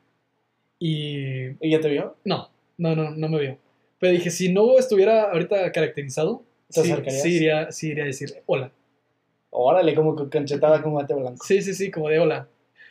[0.78, 2.16] Y ¿Y ya te vio?
[2.24, 2.48] no,
[2.78, 3.58] no, no, no me vio.
[3.98, 6.42] Pero dije, si no estuviera ahorita caracterizado,
[6.72, 8.72] ¿Te sí, sí iría, sí iría a decir hola.
[9.50, 11.44] Órale, como canchetada con guante blanco.
[11.46, 12.48] Sí, sí, sí, como de hola.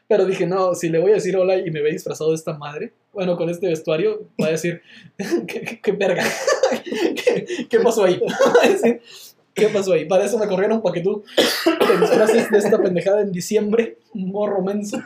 [0.07, 2.53] Pero dije, no, si le voy a decir hola y me ve disfrazado de esta
[2.53, 4.82] madre, bueno, con este vestuario, va a decir,
[5.47, 6.24] ¿qué, qué- qué verga?
[6.84, 8.22] ¿Qué, qué pasó ahí?
[9.54, 10.06] ¿Qué pasó ahí?
[10.06, 14.62] Para eso me corrieron para que tú te disfraces de esta pendejada en diciembre, morro
[14.62, 14.99] menso.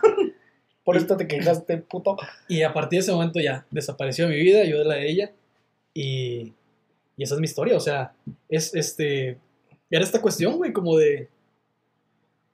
[0.83, 2.15] Por esto te quejaste, puto.
[2.47, 5.31] Y a partir de ese momento ya desapareció mi vida, yo de la de ella.
[5.93, 6.53] Y,
[7.17, 8.13] y esa es mi historia, o sea,
[8.49, 9.39] es este.
[9.89, 11.29] Era esta cuestión, güey, como de.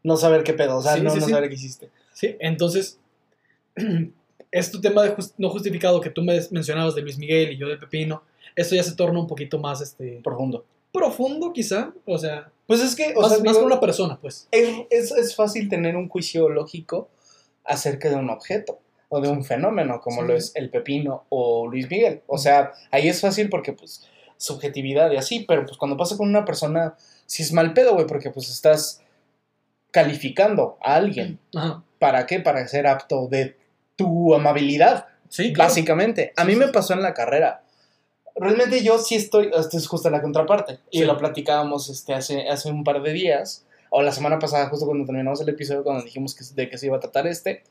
[0.04, 1.32] No saber qué pedo, o sea, Sí, no, sí, no sí.
[1.32, 1.90] saber qué hiciste.
[2.14, 3.00] Sí, entonces.
[4.54, 7.70] Es tu tema de no justificado que tú me mencionabas de Luis Miguel y yo
[7.70, 8.22] de Pepino.
[8.54, 10.66] Eso ya se torna un poquito más este, Profundo.
[10.92, 11.94] Profundo, quizá.
[12.06, 14.48] O sea, Pues es que, o más, sea, más digo, con una persona, pues.
[14.52, 17.10] es, es, es fácil tener un juicio lógico
[17.64, 18.80] acerca de un objeto
[19.10, 20.28] o de un fenómeno, como Sí.
[20.28, 22.22] lo es el pepino o Luis Miguel.
[22.28, 26.28] O sea, ahí es fácil porque, pues, subjetividad y así, pero pues cuando pasa con
[26.28, 26.96] una persona,
[27.28, 29.02] sí es mal pedo, güey, porque pues estás
[29.92, 31.40] calificando a alguien.
[31.56, 31.84] Ajá.
[32.00, 32.40] ¿Para qué?
[32.40, 33.56] Para ser apto de
[33.96, 35.06] tu amabilidad.
[35.30, 35.70] Sí, claro.
[35.70, 36.34] Básicamente.
[36.38, 37.64] A mí me pasó en la carrera.
[38.36, 40.80] Realmente yo sí estoy, esto es justo la contraparte.
[40.90, 41.06] Y Sí.
[41.06, 45.06] lo platicábamos este, hace, hace un par de días, o la semana pasada, justo cuando
[45.06, 47.64] terminamos el episodio, cuando dijimos que, de qué se iba a tratar este.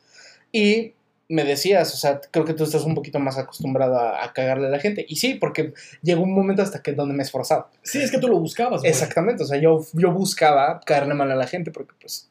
[0.52, 0.94] Y
[1.28, 4.66] me decías, o sea, creo que tú estás un poquito más acostumbrado a, a cagarle
[4.66, 5.06] a la gente.
[5.08, 7.70] Y sí, porque llegó un momento hasta que donde me esforzaba.
[7.82, 8.90] Sí, es que tú lo buscabas, güey.
[8.90, 12.28] Exactamente, o sea, yo, yo buscaba caerle mal a la gente porque, pues,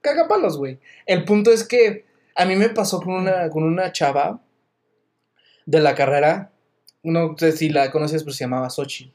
[0.00, 0.78] caga palos, güey.
[1.06, 4.40] El punto es que a mí me pasó con una, con una chava
[5.66, 6.50] de la carrera,
[7.02, 9.12] no sé si la conoces, pero se llamaba Sochi.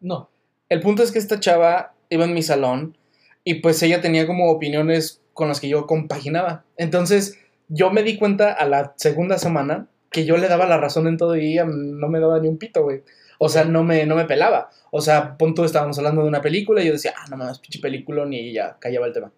[0.00, 0.30] No.
[0.68, 2.96] El punto es que esta chava iba en mi salón
[3.44, 6.64] y pues ella tenía como opiniones con las que yo compaginaba.
[6.76, 7.38] Entonces,
[7.68, 11.16] yo me di cuenta a la segunda semana que yo le daba la razón en
[11.16, 13.02] todo y ella no me daba ni un pito, güey.
[13.38, 14.70] O sea, no me, no me pelaba.
[14.90, 17.78] O sea, punto, estábamos hablando de una película y yo decía, ah, no mames, pinche
[17.78, 19.32] película, y ya callaba el tema.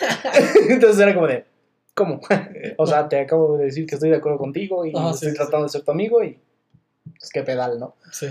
[0.68, 1.44] Entonces era como de,
[1.94, 2.20] ¿cómo?
[2.78, 5.36] o sea, te acabo de decir que estoy de acuerdo contigo y sí, estoy sí,
[5.36, 6.38] tratando de ser tu amigo y
[7.18, 7.94] pues qué pedal, ¿no?
[8.12, 8.26] Sí.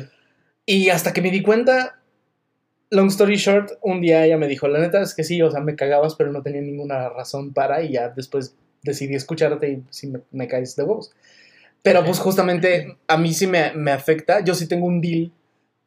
[0.65, 1.99] Y hasta que me di cuenta,
[2.89, 5.61] long story short, un día ella me dijo, la neta es que sí, o sea,
[5.61, 10.07] me cagabas, pero no tenía ninguna razón para, y ya después decidí escucharte y sí
[10.07, 11.11] me, me caes de huevos.
[11.83, 15.31] Pero pues justamente a mí sí me, me afecta, yo sí tengo un deal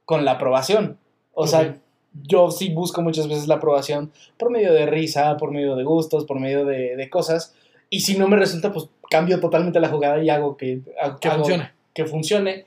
[0.06, 0.96] con la aprobación.
[1.34, 1.76] O sea, Ok.
[2.22, 6.24] yo sí busco muchas veces la aprobación por medio de risa, por medio de gustos,
[6.24, 7.54] por medio de, de cosas.
[7.90, 11.30] Y si no me resulta, pues cambio totalmente la jugada y hago que, hago- Que
[11.30, 11.70] funcione.
[11.92, 12.64] que funcione.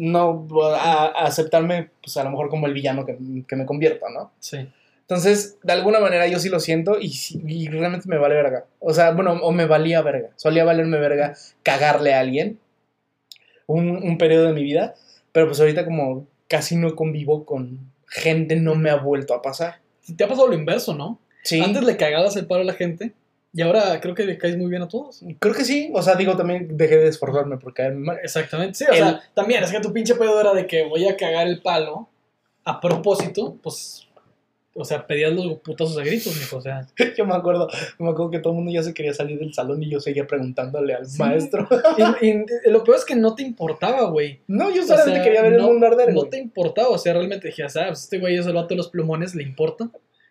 [0.00, 4.08] No a, a aceptarme, pues a lo mejor como el villano que, que me convierto,
[4.08, 4.32] ¿no?
[4.40, 4.66] Sí.
[5.02, 7.12] Entonces, de alguna manera yo sí lo siento y,
[7.46, 8.64] y realmente me vale verga.
[8.78, 10.30] O sea, bueno, o me valía verga.
[10.36, 11.34] Solía valerme verga
[11.64, 12.60] cagarle a alguien
[13.66, 14.94] un, un periodo de mi vida.
[15.32, 19.80] Pero pues ahorita como casi no convivo con gente, no me ha vuelto a pasar.
[20.16, 21.18] Te ha pasado lo inverso, ¿no?
[21.42, 23.12] Sí, Antes le cagabas el paro a la gente
[23.52, 25.22] y ahora creo que le caes muy bien a todos.
[25.38, 25.90] creo que sí.
[25.94, 28.18] O sea, digo, también dejé de esforzarme por caerme mal.
[28.22, 28.74] Exactamente.
[28.74, 31.16] Sí, o El- sea, también es que tu pinche pedo era de que voy a
[31.16, 32.08] cagar el palo
[32.64, 34.06] a propósito, pues.
[34.72, 36.58] O sea, pedías los putazos a gritos, mijo.
[36.58, 36.86] O sea,
[37.18, 39.82] Yo me acuerdo, me acuerdo que todo el mundo ya se quería salir del salón
[39.82, 41.18] y yo seguía preguntándole al Sí.
[41.18, 41.68] maestro.
[42.22, 44.38] y, y lo peor es que no te importaba, güey.
[44.46, 46.98] No, yo O solamente sea, quería ver no- el mundo arder, No te importaba, o
[46.98, 48.04] sea, realmente dije, ¿sabes?
[48.04, 49.90] Este güey es el vato de los plumones, ¿le importa?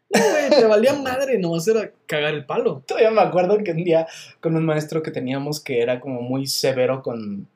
[0.10, 2.84] Güey, te valía madre, nomás era cagar el palo.
[2.86, 4.07] Todavía me acuerdo que un día
[4.39, 7.47] con un maestro que teníamos que era como muy severo con,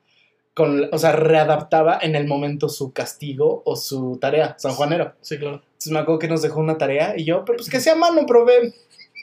[0.53, 5.13] con, o sea, readaptaba en el momento su castigo o su tarea, sanjuanero.
[5.21, 5.63] Sí, claro.
[5.63, 8.25] Entonces me acuerdo que nos dejó una tarea y yo, pero pues que sea mano,
[8.25, 8.73] profe.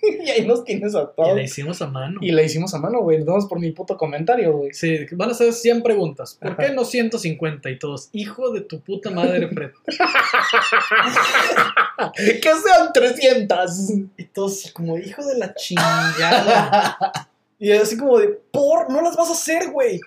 [0.25, 1.37] y ahí nos tienes a Y todos.
[1.37, 2.19] la hicimos a mano.
[2.23, 3.19] Y la hicimos a mano, güey.
[3.19, 4.73] Nos vamos por mi puto comentario, güey.
[4.73, 6.37] Sí, van a ser 100 preguntas.
[6.41, 6.67] ¿Por Ajá.
[6.67, 8.09] qué no 150 y todos?
[8.13, 9.71] Hijo de tu puta madre, Fred.
[12.17, 13.91] que sean 300.
[14.17, 17.29] Y todos como, hijo de la chingada.
[17.59, 20.01] y así como de, por, no las vas a hacer, güey.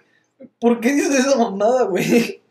[0.59, 2.41] ¿Por qué dices esa mamada, güey?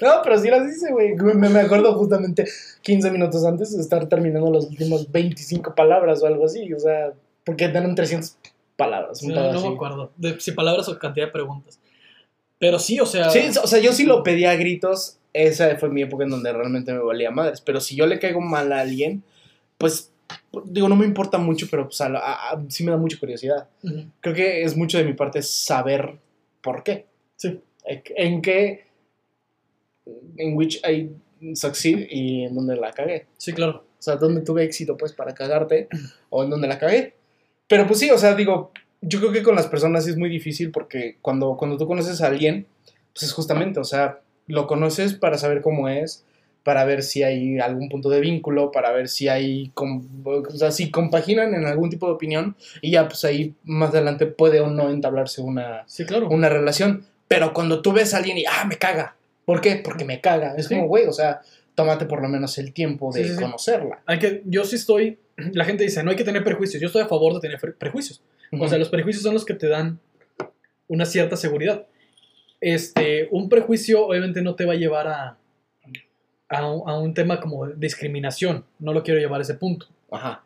[0.00, 1.14] No, pero sí las hice, güey.
[1.14, 2.44] Me, me acuerdo justamente
[2.82, 6.72] 15 minutos antes de estar terminando las últimas 25 palabras o algo así.
[6.72, 7.12] O sea,
[7.44, 8.36] porque eran 300
[8.76, 9.22] palabras.
[9.22, 10.12] un No, me acuerdo.
[10.16, 11.78] De si palabras o cantidad de preguntas.
[12.58, 13.30] Pero sí, o sea.
[13.30, 15.18] Sí, o sea, yo sí lo pedía a gritos.
[15.32, 17.60] Esa fue mi época en donde realmente me valía madres.
[17.60, 19.22] Pero si yo le caigo mal a alguien,
[19.76, 20.10] pues,
[20.64, 23.68] digo, no me importa mucho, pero pues, a sí me da mucha curiosidad.
[24.20, 26.16] Creo que es mucho de mi parte saber
[26.62, 27.06] por qué.
[27.36, 27.60] Sí.
[27.84, 28.85] En qué.
[30.36, 31.10] En which I
[31.54, 33.26] succeed y en donde la cagué.
[33.36, 33.84] Sí, claro.
[33.98, 35.88] O sea, donde tuve éxito, pues, para cagarte
[36.30, 37.14] o en donde la cagué.
[37.68, 40.70] Pero pues sí, o sea, digo, yo creo que con las personas es muy difícil
[40.70, 42.66] porque cuando, cuando tú conoces a alguien,
[43.12, 46.24] pues es justamente, o sea, lo conoces para saber cómo es,
[46.62, 50.90] para ver si hay algún punto de vínculo, para ver si hay, o sea, si
[50.90, 54.90] compaginan en algún tipo de opinión y ya, pues ahí más adelante puede o no
[54.90, 56.28] entablarse una, Sí, claro.
[56.28, 57.06] una relación.
[57.28, 59.15] Pero cuando tú ves a alguien y, ah, me caga.
[59.46, 59.76] ¿Por qué?
[59.82, 60.54] Porque me caga.
[60.56, 60.74] Es Sí.
[60.74, 61.40] como, güey, o sea,
[61.74, 63.42] tómate por lo menos el tiempo de Sí, sí, sí.
[63.42, 64.02] conocerla.
[64.04, 65.18] Hay que, yo sí estoy.
[65.52, 66.80] La gente dice, no hay que tener prejuicios.
[66.80, 68.22] Yo estoy a favor de tener pre- prejuicios.
[68.60, 69.98] O sea, los prejuicios son los que te dan
[70.88, 71.86] una cierta seguridad.
[72.60, 75.36] Este, un prejuicio obviamente no te va a llevar a,
[76.48, 78.64] a, un, a un tema como discriminación.
[78.78, 79.86] No lo quiero llevar a ese punto.
[80.10, 80.44] Ajá,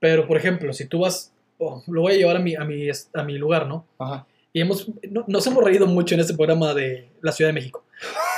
[0.00, 2.88] Pero, por ejemplo, si tú vas, oh, lo voy a llevar a mi, a mi,
[3.14, 3.86] a mi lugar, ¿no?
[3.98, 4.26] ajá.
[4.52, 7.84] Y hemos, no- nos hemos reído mucho en este programa de la Ciudad de México.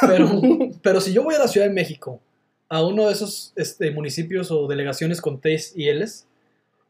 [0.01, 0.41] Pero,
[0.83, 2.21] pero si yo voy a la Ciudad de México,
[2.69, 6.27] a uno de esos este, municipios o delegaciones con T's y L's,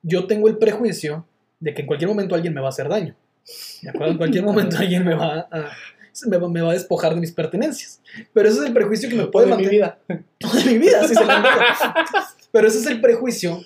[0.03, 1.27] yo tengo el prejuicio
[1.59, 3.15] de que en cualquier momento alguien me va a hacer daño.
[3.83, 4.13] ¿De acuerdo?
[4.13, 5.71] En cualquier momento alguien me va a,
[6.27, 8.01] me va, me va a despojar de mis pertenencias.
[8.33, 10.25] Pero ese es el prejuicio que me puede de mi mantener vida.
[10.39, 11.25] toda mi vida, así se.
[12.53, 13.61] Pero ese es el prejuicio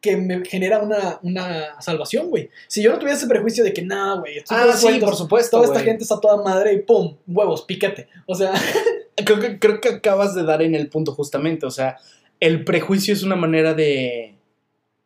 [0.00, 2.50] que me genera una, una salvación, güey.
[2.68, 5.60] Si yo no tuviera ese prejuicio de que, nah, güey, Ah, sí, por supuesto.
[5.60, 8.08] toda esta gente está toda madre y pum, huevos, piquete.
[8.26, 8.52] O sea,
[9.24, 11.66] Creo que, creo que acabas de dar en el punto justamente.
[11.66, 11.98] O sea,
[12.38, 14.34] el prejuicio es una manera de.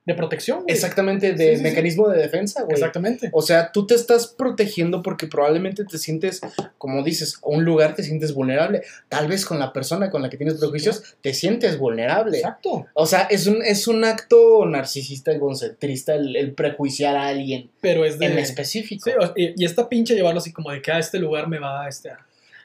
[0.06, 0.74] De protección, güey.
[0.74, 1.62] Exactamente, de Sí, sí, sí.
[1.62, 2.74] mecanismo de defensa, güey.
[2.74, 3.30] Exactamente.
[3.32, 6.42] O sea, tú te estás protegiendo porque probablemente te sientes,
[6.76, 8.82] como dices, a un lugar te sientes vulnerable.
[9.08, 12.36] Tal vez con la persona con la que tienes prejuicios te sientes vulnerable.
[12.36, 12.86] Exacto.
[12.92, 18.04] O sea, es un, es un acto narcisista, egocentrista el, el prejuiciar a alguien Pero
[18.04, 18.26] es de.
[18.26, 19.08] en específico.
[19.08, 21.58] Sí, o- y, y esta pinche llevarlo así como de que a este lugar me
[21.58, 22.18] va este, a,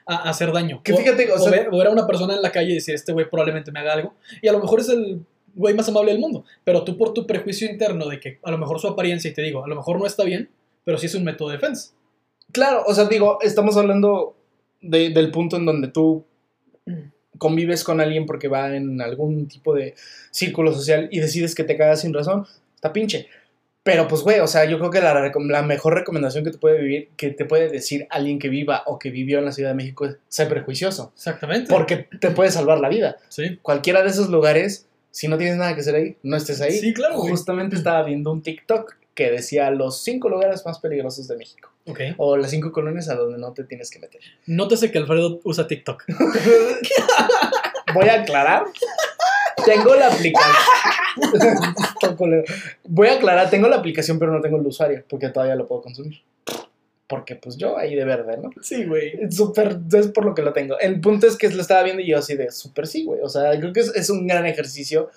[0.06, 0.82] a hacer daño.
[0.82, 2.72] Que O- fíjate, o o, sea- ver, o ver a una persona en la calle
[2.72, 4.14] y decir, este güey probablemente me haga algo.
[4.42, 5.20] Y a lo mejor es el
[5.54, 6.44] güey más amable del mundo.
[6.64, 9.42] Pero tú por tu prejuicio interno de que a lo mejor su apariencia, y te
[9.42, 10.48] digo, a lo mejor no está bien,
[10.84, 11.92] pero sí es un método de defensa.
[12.52, 14.34] Claro, o sea, digo, estamos hablando
[14.80, 16.24] de- del punto en donde tú
[17.38, 19.94] convives con alguien porque va en algún tipo de
[20.30, 23.28] círculo social y decides que te cagas sin razón, está pinche.
[23.82, 26.78] Pero pues, güey, o sea, yo creo que la, la mejor recomendación que te puede
[26.82, 29.74] vivir, que te puede decir alguien que viva o que vivió en la Ciudad de
[29.74, 31.12] México es ser prejuicioso.
[31.14, 31.72] Exactamente.
[31.72, 33.16] Porque te puede salvar la vida.
[33.28, 33.58] Sí.
[33.62, 36.78] Cualquiera de esos lugares Si no tienes nada que hacer ahí, no estés ahí.
[36.78, 37.30] Sí, claro, güey.
[37.30, 41.70] Justamente estaba viendo un TikTok que decía los cinco lugares más peligrosos de México.
[41.86, 42.00] Ok.
[42.16, 44.20] O las cinco colonias a donde no te tienes que meter.
[44.46, 46.04] Nótese que Alfredo usa TikTok.
[47.94, 48.64] Voy a aclarar.
[49.64, 50.56] Tengo la aplicación.
[52.84, 55.82] Voy a aclarar, tengo la aplicación, pero no tengo el usuario, porque todavía lo puedo
[55.82, 56.22] consumir.
[57.10, 58.50] Porque pues yo ahí de verde, ¿no?
[58.62, 59.32] Sí, güey.
[59.32, 60.78] Súper, es por lo que lo tengo.
[60.78, 63.20] El punto es que lo estaba viendo y yo así de súper sí, güey.
[63.20, 65.10] O sea, creo que es, es un gran ejercicio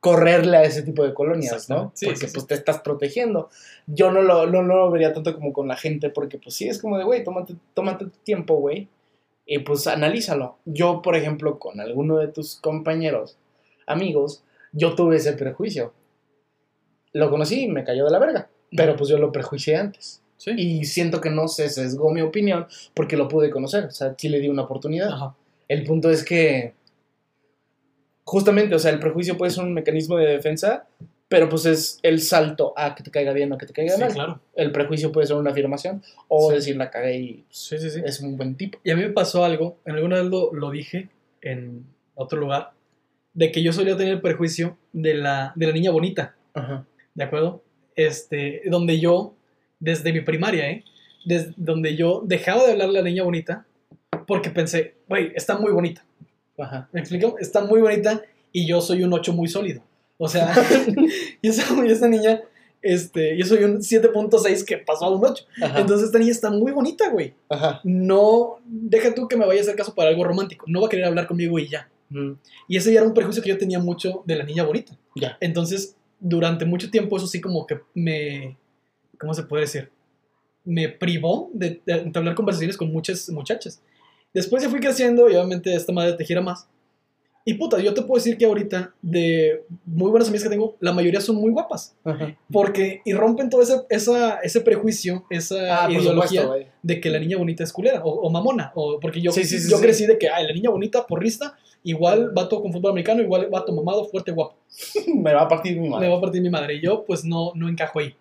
[0.00, 1.92] correrle a ese tipo de colonias, ¿no?
[1.94, 2.32] Sí, porque sí, sí.
[2.34, 3.48] pues te estás protegiendo.
[3.86, 6.68] Yo no lo, no, no lo vería tanto como con la gente, porque pues sí,
[6.68, 8.88] es como de, güey, tómate, tómate tu tiempo, güey.
[9.46, 10.58] Y pues analízalo.
[10.64, 13.38] Yo, por ejemplo, con alguno de tus compañeros,
[13.86, 14.42] amigos,
[14.72, 15.92] yo tuve ese prejuicio.
[17.12, 18.48] Lo conocí y me cayó de la verga.
[18.76, 20.22] Pero pues yo lo prejuicié antes.
[20.36, 20.52] Sí.
[20.56, 23.84] Y siento que no se sesgó mi opinión porque lo pude conocer.
[23.86, 25.08] O sea, sí le di una oportunidad.
[25.12, 25.34] Ajá.
[25.68, 26.74] El punto es que,
[28.24, 30.86] justamente, o sea, el prejuicio puede ser un mecanismo de defensa,
[31.28, 34.00] pero pues es el salto a que te caiga bien o que te caiga Sí,
[34.00, 34.12] mal.
[34.12, 34.40] claro.
[34.54, 36.54] El prejuicio puede ser una afirmación o Sí.
[36.56, 38.78] decir la cagué y Sí, es un buen tipo.
[38.84, 41.08] Y a mí me pasó algo, en alguna vez lo, lo dije
[41.42, 41.84] en
[42.14, 42.72] otro lugar,
[43.34, 46.84] de que yo solía tener el prejuicio de la, de la niña bonita, Ajá.
[47.14, 47.62] ¿de acuerdo?
[47.94, 49.34] Este, donde yo,
[49.78, 50.84] desde mi primaria, ¿eh?
[51.24, 53.66] Desde donde yo dejaba de hablarle a la niña bonita
[54.26, 56.04] porque pensé, güey, está muy bonita.
[56.58, 56.88] Ajá.
[56.92, 57.36] ¿Me explico?
[57.38, 58.22] Está muy bonita
[58.52, 59.82] y yo soy un 8 muy sólido.
[60.18, 60.54] O sea,
[61.42, 62.40] y esa, y esa niña,
[62.82, 65.44] este, yo soy un 7.6 que pasó a un 8.
[65.62, 65.80] Ajá.
[65.80, 67.34] Entonces esta niña está muy bonita, güey.
[67.48, 67.80] Ajá.
[67.84, 70.64] No, deja tú que me vaya a hacer caso para algo romántico.
[70.68, 71.88] No va a querer hablar conmigo y ya.
[72.08, 72.32] Mm,
[72.68, 74.96] Y ese ya era un prejuicio que yo tenía mucho de la niña bonita.
[75.14, 75.36] Ya.
[75.40, 78.56] Entonces, durante mucho tiempo eso sí como que me,
[79.18, 79.90] ¿cómo se puede decir?
[80.64, 83.82] Me privó de, de entablar conversaciones con muchas muchachas.
[84.34, 86.68] Después ya fui creciendo y obviamente esta madre te gira más.
[87.48, 90.92] Y puta, yo te puedo decir que ahorita de muy buenas amigas que tengo, la
[90.92, 91.94] mayoría son muy guapas.
[92.02, 92.36] Ajá.
[92.50, 97.38] Porque irrompen todo ese, esa, ese prejuicio, esa Ah, ideología supuesto, de que la niña
[97.38, 98.72] bonita es culera o, o mamona.
[98.74, 101.56] O, porque yo, Sí, sí, sí, yo crecí de que ay, la niña bonita, porrista,
[101.84, 104.56] igual vato con fútbol americano, igual vato mamado, fuerte, guapo.
[105.14, 106.08] Me va a partir mi Me madre.
[106.08, 106.74] va a partir mi madre.
[106.74, 108.12] Y yo, pues no, no encajo ahí.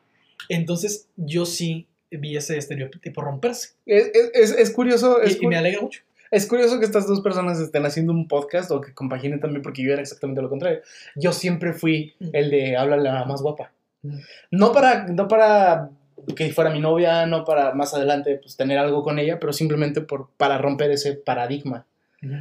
[0.50, 3.70] Entonces, yo sí vi ese estereotipo romperse.
[3.86, 6.02] Es, es- es- curioso, Y, es, y cu- me alegra mucho.
[6.32, 9.84] es curioso que estas dos personas estén haciendo un podcast o que compaginen también porque
[9.84, 10.80] yo era exactamente lo contrario.
[11.16, 12.30] Yo siempre fui Mm.
[12.34, 13.72] el de háblale a la más guapa.
[14.04, 14.18] Mm.
[14.52, 15.90] No para, no para
[16.36, 20.02] que fuera mi novia, no para más adelante pues, tener algo con ella, pero simplemente
[20.02, 21.86] por, para romper ese paradigma,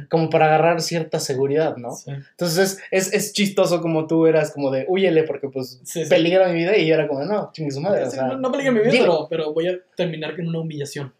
[0.09, 1.91] como para agarrar cierta seguridad, ¿no?
[1.91, 2.11] Sí.
[2.11, 6.09] Entonces es, es chistoso como tú eras como de, huyele porque pues Sí, sí.
[6.09, 8.03] peligra mi vida y yo era como, no, chingue su madre.
[8.03, 10.59] o Sí, sea, no, no peligra mi vida, pero, pero voy a terminar con una
[10.59, 11.13] humillación.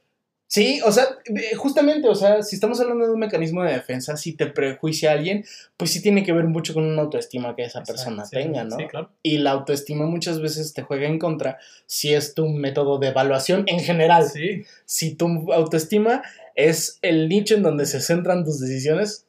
[0.47, 4.15] Sí, o sea, eh, justamente, o sea, si estamos hablando de un mecanismo de defensa,
[4.15, 5.43] si te prejuicia a alguien,
[5.75, 8.77] pues sí tiene que ver mucho con una autoestima que esa persona tenga, ¿no?
[8.77, 9.09] Sí, claro.
[9.23, 11.57] Y la autoestima muchas veces te juega en contra
[11.87, 14.29] si es tu método de evaluación en general.
[14.29, 14.63] Sí.
[14.85, 16.21] Si tu autoestima
[16.55, 19.25] es el nicho en donde se centran tus decisiones,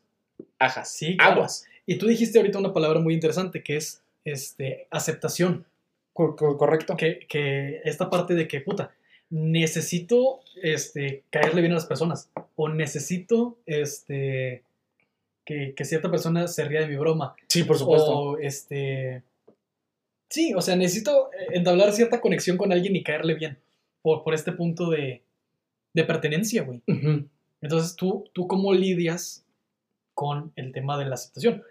[0.59, 1.33] ajas, Sí, claro.
[1.35, 1.67] aguas.
[1.87, 5.67] Y tú dijiste ahorita una palabra muy interesante que es este, aceptación.
[6.13, 6.97] Cor- cor- correcto.
[6.97, 8.93] que, que esta parte de que, puta,
[9.31, 12.31] necesito este, caerle bien a las personas.
[12.57, 14.63] O necesito este,
[15.45, 17.37] que, que cierta persona se ría de mi broma.
[17.49, 18.11] Sí, por supuesto.
[18.11, 19.23] O este.
[20.31, 23.59] Sí, o sea, necesito eh, entablar cierta conexión con alguien y caerle bien.
[24.03, 25.23] Por, por este punto de,
[25.97, 26.83] de pertenencia, güey.
[26.87, 27.27] Ujú.
[27.63, 29.45] Entonces, ¿tú, ¿tú cómo lidias
[30.15, 31.63] con el tema de la aceptación?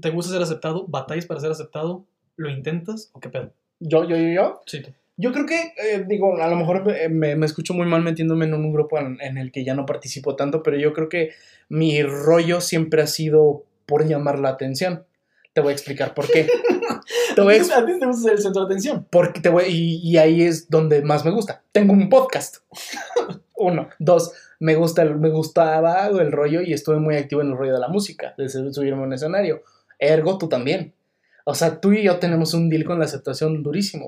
[0.00, 0.86] ¿Te gusta ser aceptado?
[0.88, 2.04] ¿Batallas para ser aceptado?
[2.36, 3.10] ¿Lo intentas?
[3.12, 3.52] ¿O qué pedo?
[3.80, 4.60] Yo, yo, yo, yo.
[4.66, 4.90] Sí, tú.
[5.16, 8.54] Yo creo que, eh, digo, a lo mejor me, me- escucho muy mal metiéndome en
[8.54, 11.30] un grupo en, en el que ya no participo tanto, pero yo creo que
[11.68, 15.04] mi rollo siempre ha sido por llamar la atención.
[15.54, 16.46] Te voy a explicar por qué.
[17.34, 19.06] te voy a A ti te gusta ser el centro de atención.
[19.10, 21.62] porque te voy, y, y ahí es donde más me gusta.
[21.72, 22.58] Tengo un podcast.
[23.58, 23.88] Uno.
[23.98, 27.74] Dos, me, gusta el- me gustaba el rollo y estuve muy activo en el rollo
[27.74, 29.62] de la música, de su- subirme a un escenario.
[29.98, 30.94] Ergo, tú también.
[31.44, 34.06] O sea, tú y yo tenemos un deal con la aceptación durísimo,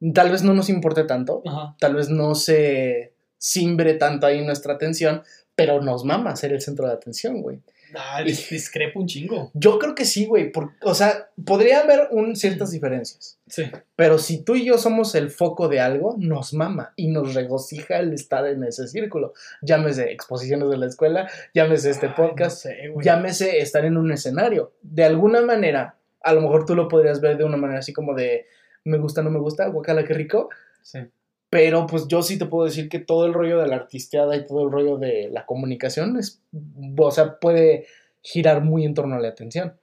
[0.00, 0.12] güey.
[0.12, 1.74] Tal vez no nos importe tanto, Ajá.
[1.80, 5.22] tal vez no se simbre tanto ahí nuestra atención,
[5.54, 7.60] pero nos mama ser el centro de atención, güey.
[7.94, 9.50] Ah, dis- discrepo un chingo.
[9.54, 10.52] Yo creo que sí, güey.
[10.82, 13.64] O sea, podría haber un, ciertas diferencias, Sí.
[13.96, 17.98] pero si tú y yo somos el foco de algo, nos mama y nos regocija
[17.98, 19.32] el estar en ese círculo.
[19.62, 23.04] Llámese exposiciones de la escuela, llámese este Ay, podcast, no sé, güey.
[23.04, 24.72] llámese estar en un escenario.
[24.82, 28.14] De alguna manera, a lo mejor tú lo podrías ver de una manera así como
[28.14, 28.46] de
[28.84, 30.48] me gusta, no me gusta, guacala, qué rico.
[30.82, 30.98] Sí.
[31.50, 34.46] Pero pues yo sí te puedo decir que todo el rollo de la artisteada y
[34.46, 36.42] todo el rollo de la comunicación es,
[36.98, 37.86] o sea, puede
[38.22, 39.74] girar muy en torno a la atención.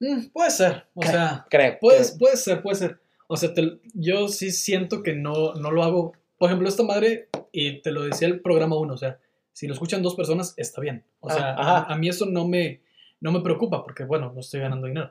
[0.00, 1.12] Mm, puede ser, o Creo.
[1.12, 1.78] sea, Creo.
[1.80, 2.98] puede, puede ser, puede ser.
[3.28, 6.12] O sea, te- yo sí siento que no, no lo hago.
[6.36, 9.18] Por ejemplo, esta madre, y te lo decía el programa 1, o sea,
[9.54, 11.04] si lo escuchan dos personas, está bien.
[11.20, 12.80] O Ah, sea, a, a mí eso no me,
[13.20, 15.10] no me preocupa, porque bueno, no estoy ganando dinero.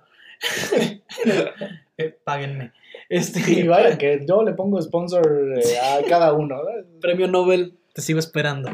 [1.98, 2.72] Eh, páguenme.
[3.10, 6.56] Este, Y vaya, que yo le pongo sponsor eh, a cada uno.
[6.56, 7.00] ¿no?
[7.00, 8.70] premio Nobel, te sigo esperando.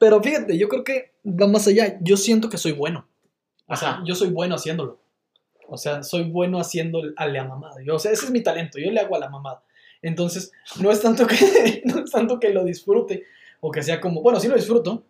[0.00, 1.98] Pero fíjate, yo creo que va más allá.
[2.02, 3.06] Yo siento que soy bueno.
[3.66, 4.02] O sea, Ajá.
[4.04, 5.00] yo soy bueno haciéndolo.
[5.68, 7.76] O sea, soy bueno haciendo a la mamada.
[7.82, 8.78] Yo, o sea, ese es mi talento.
[8.78, 9.62] Yo le hago a la mamada.
[10.02, 13.24] Entonces, no es tanto que, no es tanto que lo disfrute
[13.60, 15.04] o que sea como, bueno, sí lo disfruto,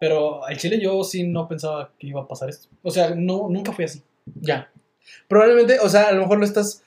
[0.00, 2.68] pero al chile yo sí no pensaba que iba a pasar esto.
[2.82, 4.02] O sea, no, nunca fui así.
[4.40, 4.70] Ya.
[5.28, 6.82] Probablemente, o sea, a lo mejor lo estás.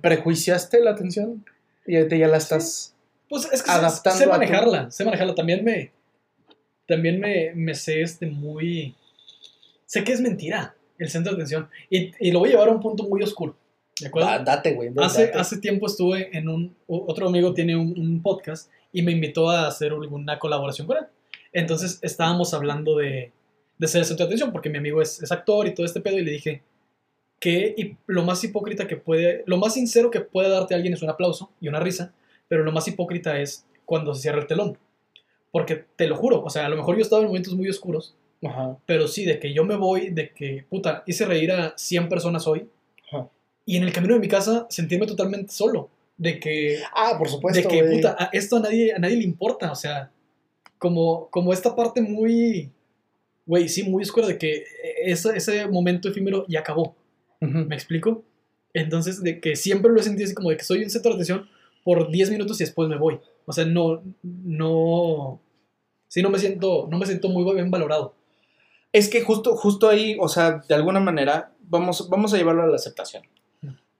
[0.00, 1.44] ¿Prejuiciaste la atención?
[1.86, 2.94] Y ahorita ya la estás.
[3.28, 5.34] Pues es que sé- Adaptando sé, a tu- manejarla, sé manejarla.
[5.34, 5.90] También me,
[6.86, 8.94] también me, me sé este muy...
[9.86, 12.72] Sé que es mentira el centro de atención y, y lo voy a llevar a
[12.72, 13.56] un punto muy oscuro.
[14.00, 14.28] ¿De acuerdo?
[14.28, 14.90] Da- date, güey.
[14.98, 16.76] Hace, hace tiempo estuve en un...
[16.86, 21.04] Otro amigo tiene un, un podcast y me invitó a hacer alguna colaboración con él.
[21.52, 23.32] Entonces estábamos hablando de,
[23.78, 26.00] de ser el centro de atención porque mi amigo es, es actor y todo este
[26.00, 26.62] pedo y le dije
[27.44, 29.42] que y lo más hipócrita que puede...
[29.46, 32.14] Lo más sincero que puede darte alguien es un aplauso y una risa,
[32.48, 34.78] pero lo más hipócrita es cuando se cierra el telón.
[35.52, 37.68] Porque te lo juro, o sea, a lo mejor yo he estado en momentos muy
[37.68, 38.78] oscuros, Ajá.
[38.86, 42.46] pero sí, de que yo me voy, de que, puta, hice reír a 100 personas
[42.46, 42.66] hoy,
[43.12, 43.28] Ajá.
[43.66, 47.60] y en el camino de mi casa sentirme totalmente solo, de que, Ah, por supuesto.
[47.60, 47.96] de que güey.
[47.96, 50.10] puta, a esto a nadie, a nadie le importa, o sea,
[50.78, 52.70] como, como esta parte muy,
[53.46, 54.64] güey, sí, muy oscura, de que
[55.04, 56.96] ese, ese momento efímero ya acabó,
[57.40, 58.24] ¿me explico?
[58.72, 61.16] Entonces, de que siempre lo he sentido así como de que soy un centro de
[61.16, 61.48] atención
[61.84, 63.20] por 10 minutos y después me voy.
[63.46, 65.40] O sea, no, no,
[66.08, 68.14] sí, no me siento, no me siento muy bien valorado.
[68.92, 72.66] Es que justo, justo ahí, o sea, de alguna manera, vamos, vamos a llevarlo a
[72.66, 73.22] la aceptación.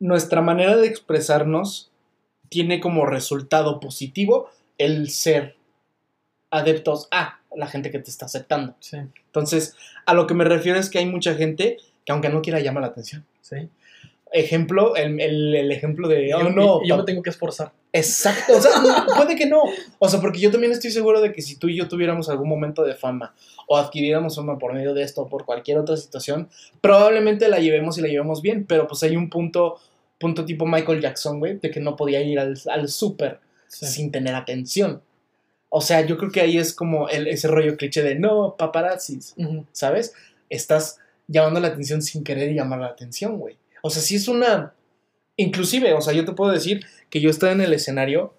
[0.00, 1.90] Nuestra manera de expresarnos
[2.48, 5.56] tiene como resultado positivo el ser
[6.50, 8.74] adeptos a la gente que te está aceptando.
[8.80, 9.76] Sí, Entonces,
[10.06, 12.80] a lo que me refiero es que hay mucha gente que aunque no quiera llama
[12.80, 13.24] la atención.
[13.40, 13.68] sí.
[14.32, 17.70] Ejemplo, el, el- el ejemplo de, Y oh, yo, no, yo me tengo que esforzar.
[17.92, 19.62] Exacto, o sea, no, puede que no.
[20.00, 22.48] O sea, porque yo también estoy seguro de que si tú y yo tuviéramos algún
[22.48, 23.32] momento de fama
[23.68, 26.48] o adquiriéramos fama por medio de esto o por cualquier otra situación,
[26.80, 29.78] probablemente la llevemos y la llevemos bien, pero pues hay un punto,
[30.18, 33.38] punto tipo Michael Jackson, güey, de que no podía ir al, al súper
[33.68, 33.86] Sí.
[33.86, 35.00] sin tener atención.
[35.68, 39.34] O sea, yo creo que ahí es como el, ese rollo cliché de no, paparazzis.
[39.70, 40.12] ¿sabes?
[40.50, 43.56] Estás llamando la atención sin querer llamar la atención, güey.
[43.82, 44.74] O sea, sí es una...
[45.36, 48.34] Inclusive, o sea, yo te puedo decir que yo estoy en el escenario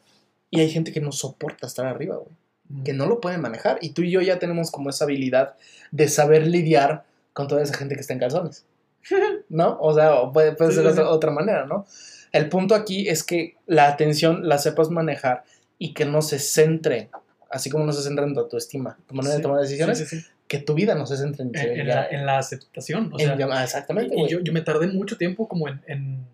[0.50, 2.84] y hay gente que no soporta estar arriba, güey.
[2.84, 3.78] Que no lo puede manejar.
[3.82, 5.56] Y tú y yo ya tenemos como esa habilidad
[5.92, 8.66] de saber lidiar con toda esa gente que está en calzones.
[9.50, 9.78] ¿No?
[9.82, 11.10] O sea, puede, puede ser sí, otra, sí.
[11.12, 11.86] otra manera, ¿no?
[12.32, 15.44] El punto aquí es que la atención la sepas manejar
[15.78, 17.10] y que no se centre,
[17.50, 20.06] así como no se centra en tu autoestima, tu manera Sí, de tomar decisiones, sí,
[20.06, 20.26] sí.
[20.60, 23.12] Que tu vida no se centre en, En, la, en la aceptación.
[23.14, 26.26] O en sea, llamar- exactamente, y yo, yo me tardé mucho tiempo como en,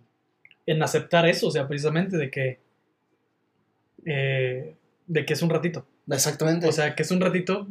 [0.82, 2.60] aceptar eso, o sea, precisamente de que,
[4.06, 4.74] eh,
[5.08, 5.86] de que es un ratito.
[6.10, 6.68] Exactamente.
[6.68, 7.68] O sea, que es un ratito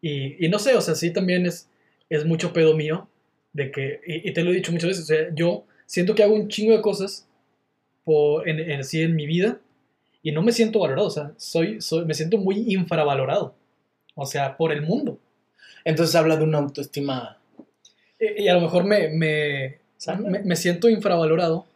[0.00, 1.68] y, y no sé, o sea, sí también es,
[2.10, 3.08] es mucho pedo mío
[3.52, 6.22] de que, y, y te lo he dicho muchas veces, o sea, yo siento que
[6.22, 7.26] hago un chingo de cosas
[8.04, 9.58] por, en, en, sí en mi vida
[10.22, 13.54] y no me siento valorado, o sea, soy, soy, me siento muy infravalorado,
[14.14, 15.18] o sea, por el mundo.
[15.84, 17.38] Entonces habla de una autoestima
[18.18, 19.78] Y, y a lo mejor me, me,
[20.18, 21.66] me, me siento infravalorado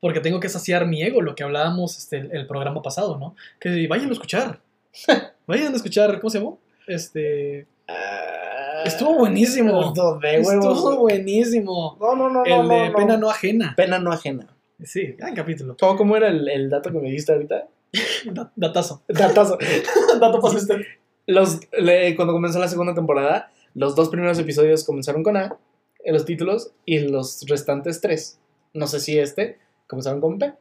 [0.00, 3.36] porque tengo que saciar mi ego, lo que hablábamos este, el, el programa pasado, ¿no?
[3.60, 4.58] Que vayan a escuchar.
[5.46, 6.58] vayan a escuchar, ¿cómo se llamó?
[6.88, 7.66] Este.
[7.86, 9.92] Ah, Estuvo buenísimo.
[10.20, 10.40] de.
[10.40, 11.96] Estuvo buenísimo.
[12.00, 13.30] No, no, no, El no, de no, pena no.
[13.30, 13.74] ajena.
[13.76, 14.48] Pena no ajena.
[14.82, 15.76] Sí, gran capítulo.
[15.78, 17.68] ¿Cómo, cómo era el, el dato que me dijiste ahorita?
[18.32, 19.02] Da- Datazo.
[19.06, 19.56] Datazo.
[20.20, 20.80] Dato para usted.
[21.26, 25.56] Los, le- cuando comenzó la segunda temporada, los dos primeros episodios comenzaron con A,
[26.04, 28.38] en los títulos, y los restantes tres,
[28.74, 30.52] no sé si este, comenzaron con P.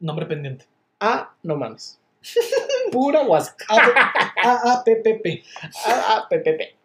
[0.00, 0.66] Nombre pendiente.
[1.00, 1.98] A, no mames.
[2.92, 3.56] Pura guasa.
[3.68, 5.42] A, A, P, P, P.
[5.86, 6.76] A, A, P, P, P.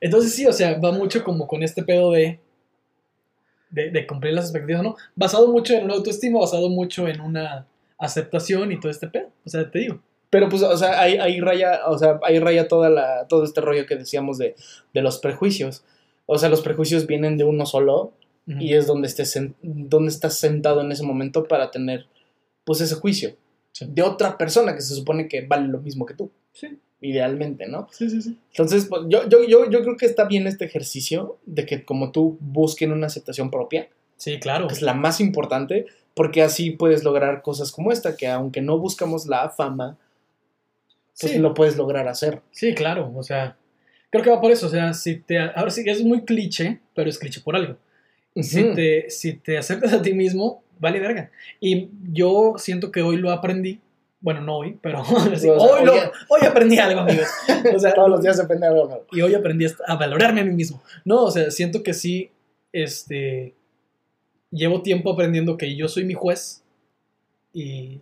[0.00, 2.38] Entonces sí, o sea, va mucho como con este pedo de,
[3.70, 4.96] de, de cumplir las expectativas, ¿no?
[5.14, 7.66] Basado mucho en una autoestima, basado mucho en una
[7.98, 9.30] aceptación y todo este pedo.
[9.46, 10.00] O sea, te digo.
[10.30, 13.60] Pero pues, o sea, ahí, ahí raya, o sea, ahí raya toda la, todo este
[13.60, 14.54] rollo que decíamos de,
[14.94, 15.82] de los prejuicios.
[16.26, 18.12] O sea, los prejuicios vienen de uno solo
[18.46, 22.06] y es donde, estés donde estás sentado en ese momento para tener,
[22.64, 23.36] pues, ese juicio
[23.72, 23.86] Sí.
[23.88, 26.30] de otra persona que se supone que vale lo mismo que tú.
[26.52, 26.78] Sí.
[27.02, 27.86] idealmente, ¿no?
[27.92, 28.36] Sí, sí, sí.
[28.50, 32.10] Entonces, pues, yo, yo, yo, yo creo que está bien este ejercicio de que como
[32.12, 34.66] tú busquen una aceptación propia, Sí, claro.
[34.66, 38.78] que es la más importante, porque así puedes lograr cosas como esta, que aunque no
[38.78, 39.96] buscamos la fama,
[41.20, 41.38] pues Sí.
[41.38, 42.40] lo puedes lograr hacer.
[42.50, 43.56] Sí, claro, o sea,
[44.10, 46.80] creo que va por eso, o sea, si te, ahora sí que es muy cliché,
[46.94, 47.76] pero es cliché por algo.
[48.36, 51.30] Si te, si te aceptas a ti mismo, vale verga.
[51.60, 53.80] Y yo siento que hoy lo aprendí,
[54.20, 55.02] bueno, no hoy, pero
[55.36, 55.92] sí, O sea, hoy, lo-
[56.28, 57.26] hoy- aprendí algo, amigos.
[57.74, 60.52] O sea, Todos los días de algo y hoy aprendí a- a valorarme a mí
[60.54, 60.82] mismo.
[61.04, 62.30] No, o sea, siento que sí,
[62.72, 63.54] este,
[64.50, 66.62] llevo tiempo aprendiendo que yo soy mi juez
[67.52, 68.00] y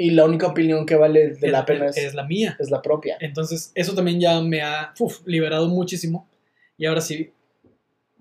[0.00, 2.56] Y la única opinión que vale de la es- pena es, es la mía.
[2.60, 3.16] es la propia.
[3.20, 6.28] Entonces, eso también ya me ha uf, liberado muchísimo.
[6.76, 7.32] Y ahora sí,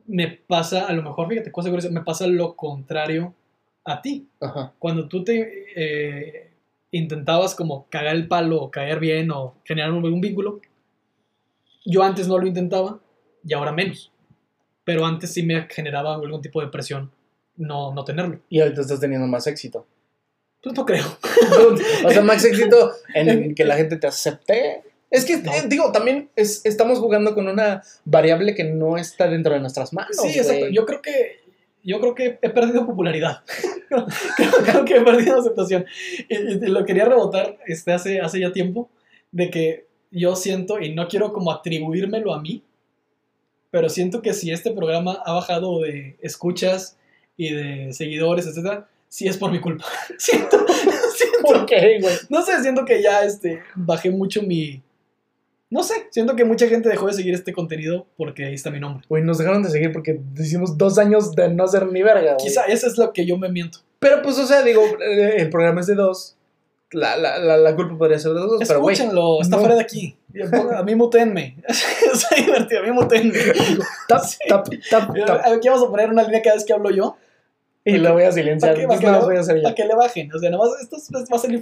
[0.08, 3.34] me pasa, a lo mejor, fíjate, cosa curiosa, me pasa lo contrario
[3.84, 4.28] a ti.
[4.40, 4.74] Ajá.
[4.80, 6.50] Cuando tú te eh,
[6.92, 10.60] intentabas como cagar el palo o caer bien o generar un, un vínculo,
[11.86, 13.00] yo antes no lo intentaba
[13.46, 14.12] y ahora menos.
[14.84, 17.12] Pero antes sí me generaba algún tipo de presión
[17.56, 18.40] no, no tenerlo.
[18.50, 19.86] Y ahorita estás teniendo más éxito.
[20.68, 21.06] Pues no creo.
[22.06, 24.84] o sea, más éxito en que la gente te acepte.
[25.10, 25.54] Es que, No.
[25.54, 29.94] eh, digo, también es- estamos jugando con una variable que no está dentro de nuestras
[29.94, 30.18] manos.
[30.22, 30.68] Sí, exacto.
[30.70, 31.40] Yo creo que
[31.84, 33.44] yo creo que he perdido popularidad.
[33.90, 35.86] creo, creo que he perdido aceptación.
[36.28, 38.90] Y, y lo quería rebotar este, hace, hace ya tiempo
[39.32, 42.62] de que yo siento, y no quiero como atribuírmelo a mí,
[43.72, 46.98] pero siento que si este programa ha bajado de escuchas
[47.38, 49.86] y de seguidores, etcétera, sí es por mi culpa.
[50.18, 50.66] siento,
[51.16, 52.16] siento- ¿Por qué, güey?
[52.30, 54.82] no sé, siento que ya este, bajé mucho mi...
[55.70, 58.80] No sé, siento que mucha gente dejó de seguir este contenido porque ahí está mi
[58.80, 59.06] nombre.
[59.10, 62.38] Güey, nos dejaron de seguir porque hicimos dos años de no ser ni verga, güey.
[62.38, 63.80] Quizá eso es lo que yo me miento.
[64.00, 66.38] Pero pues, o sea, digo, eh, el programa es de dos.
[66.92, 68.94] La, la, la, la culpa podría ser de dos, pero güey.
[68.96, 69.62] Escúchenlo, está no.
[69.62, 70.16] fuera de aquí.
[70.74, 71.58] A mí mutenme.
[71.68, 73.34] Está divertido, a mí mutenme.
[74.08, 75.42] Tap, tap, tap, tap.
[75.48, 77.18] Aquí vamos a poner una línea cada vez que hablo yo
[77.90, 78.74] Y lo voy a silenciar.
[78.74, 78.88] ¿Para qué?
[78.88, 80.34] ¿Para Entonces qué no voy a hacer para que le bajen.
[80.34, 81.62] O sea, nomás esto es- va a salir.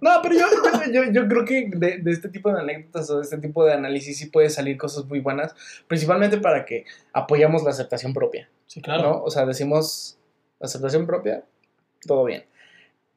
[0.00, 0.46] No, pero yo,
[0.92, 3.64] yo, yo, yo creo que de, de este tipo de anécdotas o de este tipo
[3.64, 5.54] de análisis sí puede salir cosas muy buenas,
[5.86, 9.02] principalmente para que apoyamos la aceptación propia, Sí, claro.
[9.02, 9.22] ¿no?
[9.22, 10.18] O sea, decimos
[10.60, 11.44] aceptación propia,
[12.06, 12.44] todo bien.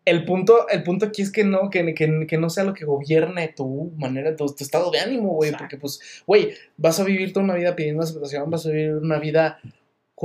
[0.06, 2.86] El punto, el punto aquí es que no, que, que, que no sea lo que
[2.86, 7.34] gobierne tu manera, tu, tu estado de ánimo, güey, porque pues, güey, vas a vivir
[7.34, 9.60] toda una vida pidiendo aceptación, vas a vivir una vida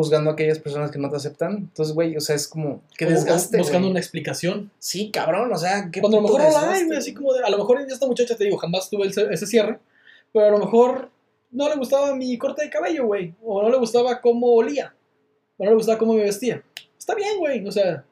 [0.00, 3.04] juzgando a aquellas personas que no te aceptan, entonces, güey, o sea, es como, qué
[3.06, 3.90] desgaste, Buscando güey.
[3.90, 4.70] una explicación.
[4.78, 6.98] Sí, cabrón, o sea, qué Cuando a lo mejor no la hay, güey.
[6.98, 9.78] Así como de, a lo mejor esta muchacha te digo, jamás tuve ese, ese cierre.
[10.32, 11.10] Pero a lo mejor
[11.50, 13.34] no le gustaba mi corte de cabello, güey.
[13.42, 14.94] O no le gustaba cómo olía.
[15.58, 16.62] O no le gustaba cómo me vestía.
[16.98, 17.66] Está bien, güey.
[17.66, 18.04] O sea,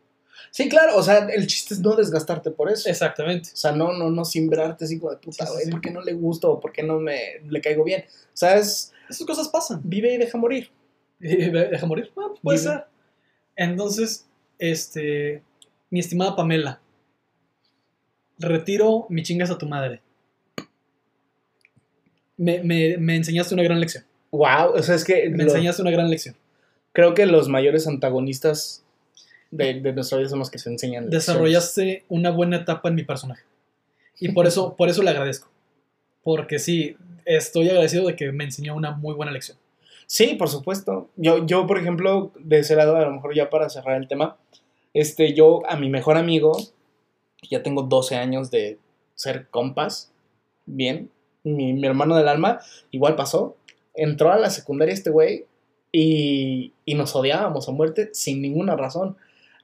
[0.51, 2.89] Sí, claro, o sea, el chiste es no desgastarte por eso.
[2.89, 3.51] exactamente.
[3.53, 5.71] O sea, no, no, no simbrarte así como de puta, Sí, sí, güey, sí.
[5.71, 8.05] ¿por qué no le gusto o por qué no me le caigo bien?
[8.09, 9.81] O sea, es Esas cosas pasan.
[9.85, 10.71] vive y deja morir.
[11.71, 12.11] Deja morir.
[12.17, 12.85] Ah, pues puede ser.
[13.57, 14.27] Entonces,
[14.59, 15.43] este,
[15.91, 16.81] mi estimada Pamela,
[18.39, 20.01] retiro mi chingas a tu madre.
[22.37, 24.05] Me, me- me enseñaste una gran lección.
[24.31, 26.37] Wow, o sea, es que Me lo- enseñaste una gran lección.
[26.93, 28.85] creo que los mayores antagonistas
[29.51, 31.05] de, de nuestra vida son los que se enseñan.
[31.05, 31.27] lecciones.
[31.27, 33.43] Desarrollaste una buena etapa en mi personaje.
[34.21, 35.49] Y por eso, por eso le agradezco.
[36.23, 39.57] Porque sí, estoy agradecido de que me enseñó una muy buena lección.
[40.09, 41.11] Sí, por supuesto.
[41.17, 44.39] Yo, yo, por ejemplo, de ese lado, a lo mejor ya para cerrar el tema,
[44.95, 46.57] este, yo a mi mejor amigo,
[47.49, 48.79] ya tengo 12 años de
[49.15, 50.11] ser compas,
[50.65, 51.11] bien,
[51.45, 53.57] mi, mi hermano del alma, igual pasó,
[53.95, 55.45] entró a la secundaria este güey
[55.93, 59.19] y, y nos odiábamos a muerte sin ninguna razón.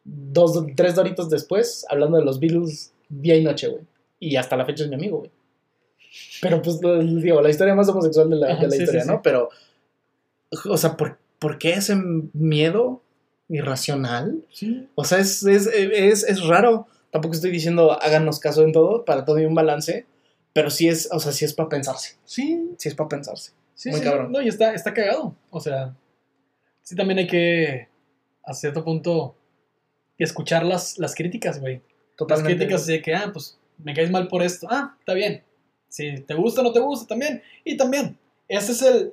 [0.05, 3.83] Dos, tres doritos después, hablando de los Beatles día y noche, güey.
[4.21, 5.31] Y hasta la fecha es mi amigo, güey.
[6.43, 9.09] Pero pues, digo, la historia más homosexual de la, de la sí, sí, historia, sí.
[9.09, 9.23] ¿no?
[9.23, 9.49] Pero,
[10.65, 11.97] o sea, ¿por, por qué ese
[12.33, 13.03] miedo
[13.49, 14.45] irracional?
[14.51, 14.89] Sí.
[14.95, 16.87] O sea, es, es, es, es raro.
[17.11, 20.07] Tampoco estoy diciendo háganos caso en todo, para todo hay un balance,
[20.53, 22.17] pero sí es, o sea, sí es para pensarse.
[22.25, 23.53] Sí, Sí es para pensarse.
[23.75, 24.33] Sí, Muy sí, cabrón.
[24.33, 25.37] No, y está, está cagado.
[25.51, 25.97] O sea,
[26.83, 27.89] sí también hay que,
[28.45, 29.37] a cierto punto,
[30.19, 31.75] escuchar las, las críticas, güey.
[31.77, 32.57] Las Totalmente.
[32.57, 34.69] críticas de que, ah, pues, me caes mal por esto.
[34.71, 35.43] Ah, está bien.
[35.89, 37.43] Si te gusta o no te gusta, también.
[37.65, 39.13] Y también, ese es el...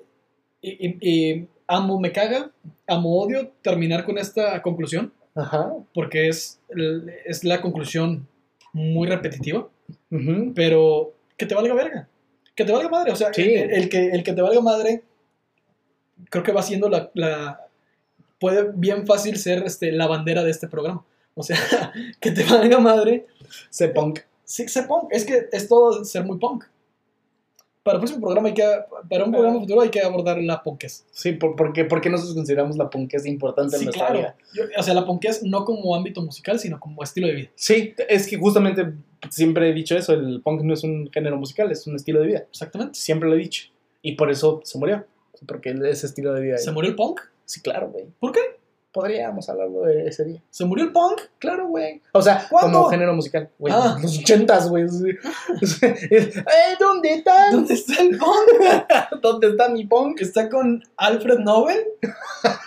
[0.61, 2.51] Y, y- y amo, me caga,
[2.87, 5.73] amo, odio terminar con esta conclusión, Ajá.
[5.93, 6.59] porque es,
[7.25, 8.27] es la conclusión
[8.73, 9.67] muy repetitiva,
[10.11, 10.53] Ujú.
[10.55, 12.07] pero que te valga verga.
[12.55, 13.11] Que te valga madre.
[13.11, 13.41] O sea, Sí.
[13.53, 15.03] el, el que, el que te valga madre,
[16.29, 17.67] creo que va siendo la, la-
[18.39, 21.05] Puede bien fácil ser este, la bandera de este programa.
[21.35, 21.57] O sea,
[22.19, 23.27] que te valga madre.
[23.69, 24.21] Sé punk.
[24.43, 25.09] Sí, ser punk.
[25.11, 26.65] Es que es todo ser muy punk.
[27.83, 28.63] Para el próximo programa hay que,
[29.09, 31.03] para un programa futuro hay que abordar la ponqués.
[31.11, 34.19] Sí, por, porque, porque nosotros consideramos la punk es importante en Sí, nuestra claro.
[34.19, 34.35] vida.
[34.53, 37.49] Yo- o sea, la ponqués no como ámbito musical, sino como estilo de vida.
[37.55, 38.93] Sí, es que justamente
[39.31, 42.27] siempre he dicho eso, el punk no es un género musical, es un estilo de
[42.27, 42.39] vida.
[42.51, 42.99] Exactamente.
[42.99, 43.69] Siempre lo he dicho.
[44.03, 45.05] Y por eso se murió.
[45.47, 46.57] Porque ese estilo de vida.
[46.59, 47.19] ¿Se murió el punk?
[47.45, 48.05] Sí, claro, güey.
[48.19, 48.39] ¿Por qué?
[48.91, 50.43] Podríamos hablarlo de ese día.
[50.49, 51.21] ¿Se murió el punk?
[51.39, 52.01] Claro, güey.
[52.11, 52.79] O sea, ¿Cuándo?
[52.79, 53.49] como género musical.
[53.57, 53.97] Güey, Ah.
[54.01, 54.83] los ochentas, güey.
[55.81, 56.31] Eh,
[56.79, 57.51] ¿Dónde están?
[57.53, 58.81] ¿Dónde está el punk?
[59.21, 60.19] ¿Dónde está mi punk?
[60.21, 61.77] ¿Está con Alfred Nobel?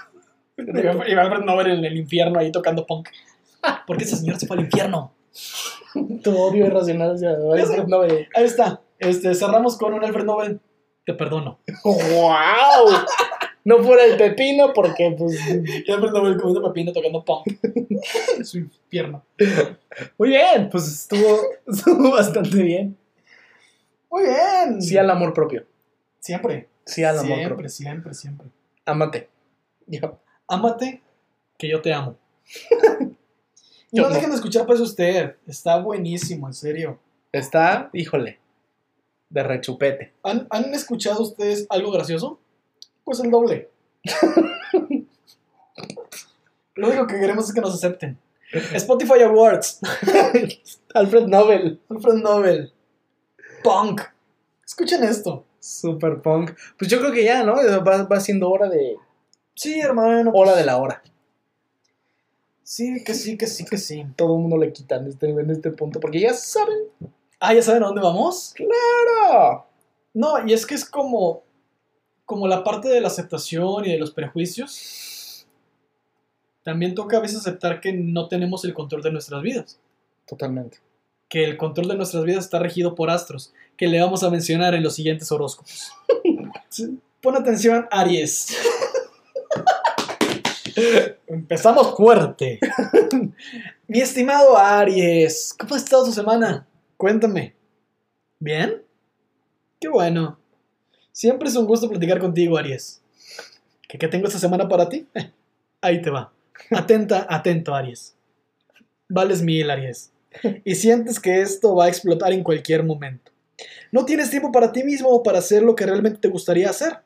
[0.56, 3.08] Y Alfred Nobel en el infierno ahí tocando punk.
[3.86, 5.12] ¿Por qué ese señor se fue al infierno?
[6.22, 7.84] Tu odio irracional hacia Ya sé.
[7.88, 8.28] no, güey.
[8.36, 8.80] Ahí está.
[9.00, 10.60] Este, cerramos con un Alfred Nobel.
[11.04, 11.58] Te perdono.
[11.82, 13.04] ¡Wow!
[13.64, 15.38] No fuera el pepino porque, pues...
[15.48, 17.46] Y Alfred Nobel comiendo pepino tocando punk.
[18.36, 19.24] En su infierno.
[20.18, 22.96] Muy bien, pues estuvo, estuvo bastante bien.
[24.10, 24.82] Muy bien.
[24.82, 25.64] Sí al amor propio.
[26.20, 26.68] Siempre.
[26.84, 27.68] Sí al amor Siempre, propio.
[27.70, 28.48] siempre, siempre.
[28.84, 29.28] Amate.
[29.86, 30.12] Ya.
[30.46, 31.02] Ámate,
[31.56, 32.16] que yo te amo.
[33.92, 34.14] Yo no no.
[34.16, 35.36] dejen de escuchar pues usted.
[35.46, 36.98] Está buenísimo, en serio.
[37.30, 38.40] Está, híjole,
[39.30, 40.12] de rechupete.
[40.24, 42.40] ¿Han, han escuchado ustedes algo gracioso?
[43.05, 43.70] Pues el doble.
[46.74, 48.18] Lo único que queremos es que nos acepten.
[48.72, 49.80] Spotify Awards.
[50.94, 51.80] Alfred Nobel.
[51.88, 52.72] Alfred Nobel.
[53.62, 54.00] Punk.
[54.64, 55.44] Escuchen esto.
[55.61, 56.52] Super punk.
[56.78, 57.55] Pues yo creo que ya, ¿no?
[57.55, 58.96] Va, va siendo hora de.
[59.55, 60.30] Sí, hermano.
[60.34, 61.02] Hora de la hora.
[62.62, 64.07] Sí, que sí, que sí, que sí.
[64.16, 66.00] Todo el mundo le quitan en este, en este punto.
[66.00, 66.78] Porque ya saben.
[67.40, 68.55] Ah, ¿ya saben a dónde vamos?
[68.55, 69.66] ¡Claro!
[70.14, 71.42] No, y es que es como,
[72.24, 75.46] como la parte de la aceptación y de los prejuicios.
[76.62, 79.78] También toca a veces aceptar que no tenemos el control de nuestras vidas.
[80.26, 80.78] Totalmente.
[81.28, 84.74] Que el control de nuestras vidas está regido por astros, que le vamos a mencionar
[84.74, 85.92] en los siguientes horóscopos.
[87.20, 88.56] Pon atención, Aries.
[91.26, 92.58] Empezamos fuerte.
[93.86, 96.66] Mi estimado Aries, ¿cómo ha estado tu semana?
[96.96, 97.54] Cuéntame.
[98.38, 98.82] ¿Bien?
[99.80, 100.38] Qué bueno.
[101.14, 103.00] Siempre es un gusto platicar contigo, Aries.
[103.88, 105.06] ¿Qué, qué tengo esta semana para ti?
[105.80, 106.32] Ahí te va.
[106.72, 108.16] Atenta, atento, Aries.
[109.08, 110.10] Vales mil, Aries.
[110.64, 113.30] Y sientes que esto va a explotar en cualquier momento.
[113.92, 116.96] No tienes tiempo para ti mismo o para hacer lo que realmente te gustaría hacer.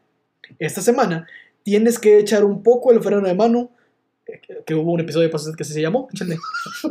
[0.59, 1.27] Esta semana
[1.63, 3.73] tienes que echar un poco el freno de mano.
[4.65, 6.09] Que, hubo un episodio de que así se llamó.
[6.15, 6.39] Échenle,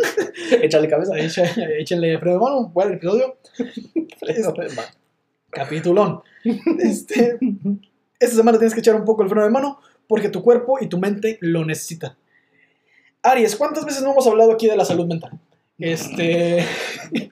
[0.61, 1.17] Échale cabeza.
[1.17, 2.71] échenle, échenle freno de mano.
[2.71, 3.37] ¿Cuál episodio?
[5.49, 6.21] Capitulón.
[6.79, 7.37] Este,
[8.19, 10.87] esta semana tienes que echar un poco el freno de mano porque tu cuerpo y
[10.87, 12.15] tu mente lo necesitan.
[13.23, 15.31] Aries, ¿cuántas veces no hemos hablado aquí de la salud mental?
[15.79, 16.65] Este,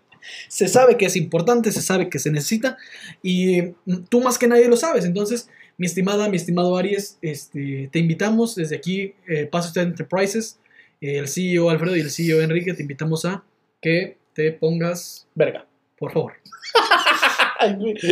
[0.50, 2.78] se sabe que es importante, se sabe que se necesita
[3.24, 3.74] y
[4.10, 5.06] tú más que nadie lo sabes.
[5.06, 10.60] Entonces, mi estimada, mi estimado Aries, este, te invitamos desde aquí, eh, Paso Usted Enterprises,
[11.02, 13.44] eh, el CEO Alfredo y el CEO Enrique, te invitamos a
[13.82, 15.66] que te pongas, Verga.
[15.98, 16.34] por favor.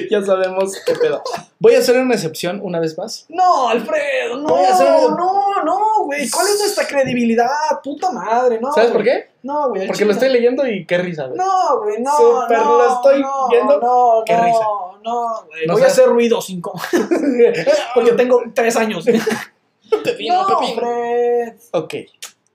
[0.09, 1.21] Ya sabemos qué pedo.
[1.59, 3.25] Voy a hacer una excepción una vez más.
[3.29, 6.29] No, Alfredo, no, Voy a hacer- no, no, güey.
[6.29, 7.47] ¿Cuál es nuestra credibilidad?
[7.83, 8.71] Puta madre, no.
[8.73, 9.13] ¿Sabes por güey.
[9.15, 9.29] qué?
[9.43, 9.81] No, güey.
[9.81, 10.25] al Porque lo chile.
[10.25, 11.37] estoy leyendo y qué risa, güey.
[11.37, 12.11] No, güey, no.
[12.17, 13.79] Súper no, lo estoy no, viendo.
[13.79, 14.59] No, Qué no, risa.
[15.03, 15.67] No, güey.
[15.67, 16.73] No Voy a hacer ruido cinco.
[17.95, 19.05] Porque tengo tres años.
[20.03, 20.81] Pepino, no, pepino.
[20.81, 21.53] Fred.
[21.71, 21.93] Ok.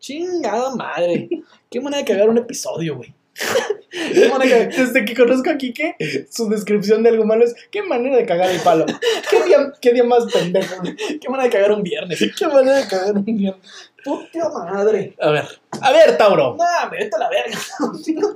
[0.01, 1.28] Chingada madre.
[1.70, 3.14] Qué manera de cagar un episodio, güey.
[3.91, 5.97] Desde que conozco a Kike,
[6.30, 8.86] su descripción de algo malo es qué manera de cagar el palo.
[9.30, 10.82] ¿Qué día, qué día más pendejo?
[11.20, 12.18] Qué manera de cagar un viernes.
[12.36, 13.57] ¿Qué manera de cagar un día?
[14.05, 15.14] Puta madre.
[15.20, 15.45] A ver,
[15.80, 16.57] a ver, Tauro.
[16.57, 17.59] No, me vete a la verga.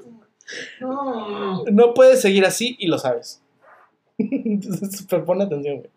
[0.80, 1.64] No.
[1.72, 3.40] No puedes seguir así y lo sabes.
[4.18, 5.88] Entonces, super pon atención, güey.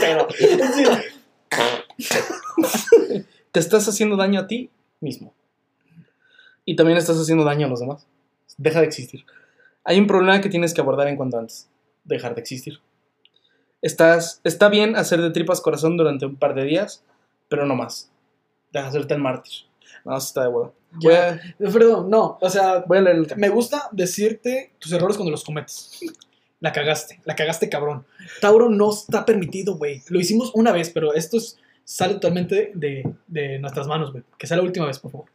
[0.00, 0.26] Pero,
[3.52, 4.70] te estás haciendo daño a ti
[5.00, 5.32] mismo.
[6.70, 8.06] Y también estás haciendo daño a los demás.
[8.56, 9.24] Deja de existir.
[9.82, 11.68] Hay un problema que tienes que abordar en cuanto antes.
[12.04, 12.78] Dejar de existir.
[13.82, 17.02] Estás, está bien hacer de tripas corazón durante un par de días,
[17.48, 18.12] pero no más.
[18.72, 19.52] Deja de hacerte el mártir.
[20.04, 20.74] No, eso está de huevo.
[20.92, 22.38] Voy a, Alfredo, no.
[22.40, 25.98] O sea, voy a leer el Me gusta decirte tus errores cuando los cometes.
[26.62, 28.04] La cagaste, la cagaste cabrón.
[28.42, 30.02] Tauro no está permitido, güey.
[30.10, 34.22] Lo hicimos una vez, pero esto es- sale totalmente de, de nuestras manos, güey.
[34.38, 35.26] Que sea la última vez, por favor.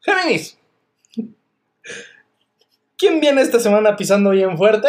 [0.00, 0.58] Géminis.
[2.96, 4.88] ¿Quién viene esta semana pisando bien fuerte?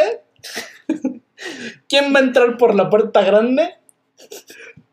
[1.90, 3.76] ¿Quién va a entrar por la puerta grande?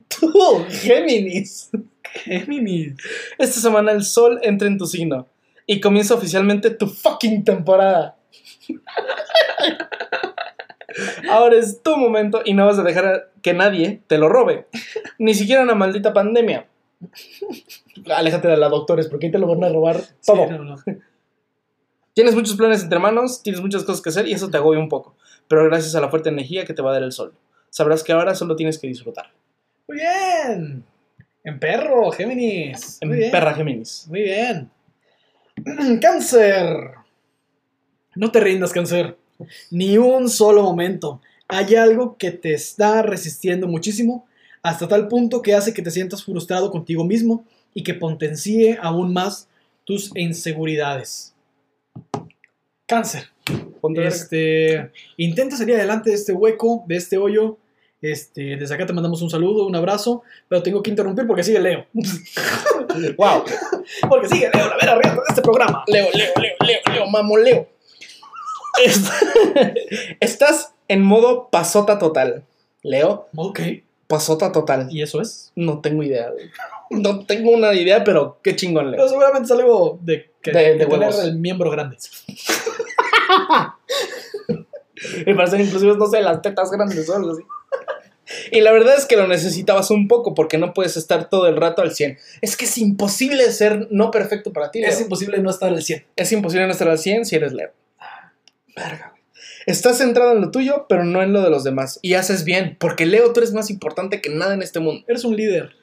[0.09, 1.71] Tú, Géminis.
[2.03, 2.95] Géminis.
[3.39, 5.29] Esta semana el sol entra en tu signo
[5.67, 8.17] y comienza oficialmente tu fucking temporada.
[11.31, 14.67] Ahora es tu momento y no vas a dejar que nadie te lo robe.
[15.19, 16.67] Ni siquiera una maldita pandemia.
[18.15, 20.49] Aléjate de la doctores porque ahí te lo van a robar todo.
[20.49, 20.77] Sí, no, no.
[22.15, 24.89] Tienes muchos planes entre manos, tienes muchas cosas que hacer y eso te agobia un
[24.89, 25.17] poco.
[25.49, 27.35] Pero gracias a la fuerte energía que te va a dar el sol,
[27.71, 29.33] sabrás que ahora solo tienes que disfrutar.
[29.89, 30.85] Muy bien.
[31.43, 32.99] En perro, Géminis.
[33.01, 33.31] En Muy bien.
[33.31, 34.07] perra Géminis.
[34.09, 34.71] Muy bien.
[36.01, 36.67] Cáncer.
[38.15, 39.17] No te rindas, cáncer.
[39.71, 41.21] Ni un solo momento.
[41.49, 44.27] Hay algo que te está resistiendo muchísimo
[44.63, 49.13] hasta tal punto que hace que te sientas frustrado contigo mismo y que potencie aún
[49.13, 49.49] más
[49.85, 51.35] tus inseguridades.
[52.91, 53.29] Cáncer.
[53.97, 57.57] Este, intenta salir adelante de este hueco, de este hoyo.
[58.03, 61.61] Este, desde acá te mandamos un saludo, un abrazo, pero tengo que interrumpir porque sigue
[61.61, 61.87] Leo.
[63.17, 63.45] Wow.
[64.09, 65.85] Porque sigue Leo, la vera riata de este programa.
[65.87, 67.69] Leo, Leo, Leo, Leo, Leo, mamo, Leo.
[68.85, 69.07] Est-
[70.21, 72.43] Estás en modo pasota total.
[72.83, 73.61] Leo, Ok,
[74.09, 74.89] pasota total.
[74.91, 75.53] ¿y eso es?
[75.55, 76.31] No tengo idea.
[76.91, 79.09] No tengo una idea, pero qué chingón, Pero Leo.
[79.09, 81.97] seguramente es algo de, que, De- de de tener el miembro grande.
[85.27, 87.43] Me parecen inclusive, no sé, las tetas grandes o algo así.
[88.53, 91.57] Y la verdad es que lo necesitabas un poco porque no puedes estar todo el
[91.57, 92.19] rato al 100.
[92.41, 94.91] Es que es imposible ser no perfecto para ti, Leo.
[94.91, 96.07] Es imposible no estar al 100.
[96.17, 97.71] Es imposible no estar al 100 si eres Leo.
[98.77, 99.21] Verga, güey.
[99.67, 101.99] Estás centrado en lo tuyo, pero no en lo de los demás.
[102.03, 105.05] Y haces bien, porque Leo, tú eres más importante que nada en este mundo.
[105.07, 105.75] Eres un líder.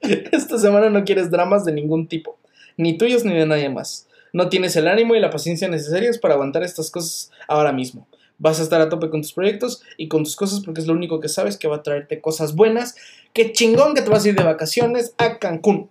[0.00, 2.38] Esta semana no quieres dramas de ningún tipo,
[2.76, 4.06] ni tuyos ni de nadie más.
[4.34, 8.06] No tienes el ánimo y la paciencia necesarios para aguantar estas cosas ahora mismo.
[8.36, 10.92] Vas a estar a tope con tus proyectos y con tus cosas porque es lo
[10.92, 12.96] único que sabes que va a traerte cosas buenas.
[13.32, 15.88] Qué chingón que te vas a ir de vacaciones a Cancún.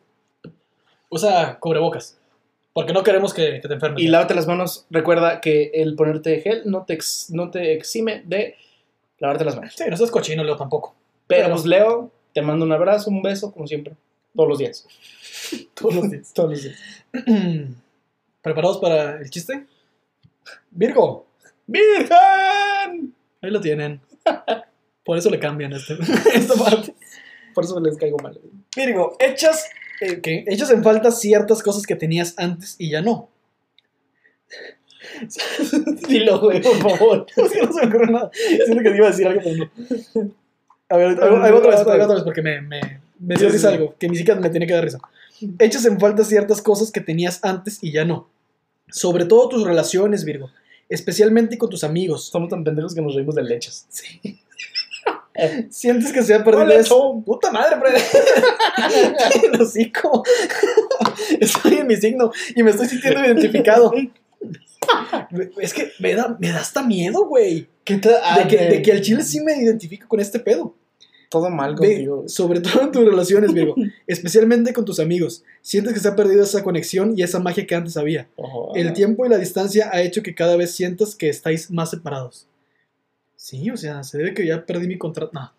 [1.10, 2.18] Usa cubrebocas.
[2.74, 4.02] Porque no queremos que, que te enfermes.
[4.04, 4.86] Y lávate las manos.
[4.90, 8.56] Recuerda que el ponerte gel no te, ex- no te exime de
[9.20, 9.74] lavarte las manos.
[9.78, 10.96] Sí, no seas cochino, Leo, tampoco.
[11.28, 13.94] Pero Pero- pues Leo, te mando un abrazo, un beso, como siempre.
[14.36, 14.88] Todos los días.
[15.76, 16.34] Todos los días.
[16.36, 16.78] Todos los días.
[18.44, 19.66] ¿Preparados para el chiste?
[20.70, 21.26] Virgo,
[21.66, 23.16] ¡Virgen!
[23.42, 24.02] ahí lo tienen.
[25.06, 25.98] Por eso le cambian este,
[26.36, 26.94] esta parte.
[27.54, 28.40] Por eso les caigo mal.
[28.76, 29.66] Virgo, echas,
[30.02, 33.30] eh, en falta ciertas cosas que tenías antes y ya no.
[36.08, 37.26] Dilo, güey, por favor.
[37.38, 38.32] Es que no se me ocurre nada.
[38.34, 40.32] Siento que te iba a decir algo, pero no.
[40.90, 43.76] A ver, va otra vez, otra vez, porque me, me, me dio Sí, risa sí.
[43.76, 45.00] algo, que ni siquiera me tenía que dar risa.
[45.60, 48.30] Echas en falta ciertas cosas que tenías antes y ya no.
[48.94, 50.52] Sobre todo tus relaciones, Virgo.
[50.88, 52.26] Especialmente con tus amigos.
[52.26, 53.88] Somos tan pendejos que nos reímos de lechas.
[53.90, 54.22] Sí.
[55.72, 57.24] Sientes que se ha perdido Hola, eso.
[57.26, 59.60] Puta madre, Fred.
[59.60, 60.24] Hocico.
[61.40, 63.92] Estoy en mi signo y me estoy sintiendo identificado.
[65.58, 67.68] Es que me da, me da hasta miedo, güey.
[67.86, 70.76] De que, de que al chile sí me identifico con este pedo.
[71.34, 72.24] Todo mal Ve, contigo.
[72.28, 73.76] sobre todo en tus relaciones, Virgo.
[74.08, 75.44] especialmente con tus amigos.
[75.62, 78.30] Sientes que se ha perdido esa conexión y esa magia que antes había.
[78.38, 78.94] Ojo, El ah.
[78.94, 82.48] tiempo y la distancia ha hecho que cada vez sientas que estáis más separados.
[83.36, 85.32] Sí, o sea, se debe que ya perdí mi contrato.
[85.34, 85.52] No,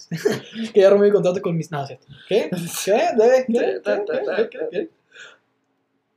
[0.72, 1.70] que ya rompí mi contrato con mis.
[1.70, 2.07] No, cierto.
[2.29, 2.49] ¿Qué?
[2.85, 2.93] ¿Qué?
[3.18, 3.45] ¿Debe?
[3.47, 3.81] ¿Qué?
[3.85, 4.49] ¿Qué?
[4.51, 4.68] ¿Qué?
[4.70, 4.89] ¿Qué?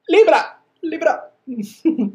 [0.08, 0.62] ¡Libra!
[0.82, 1.34] Libra.
[1.48, 1.66] Li-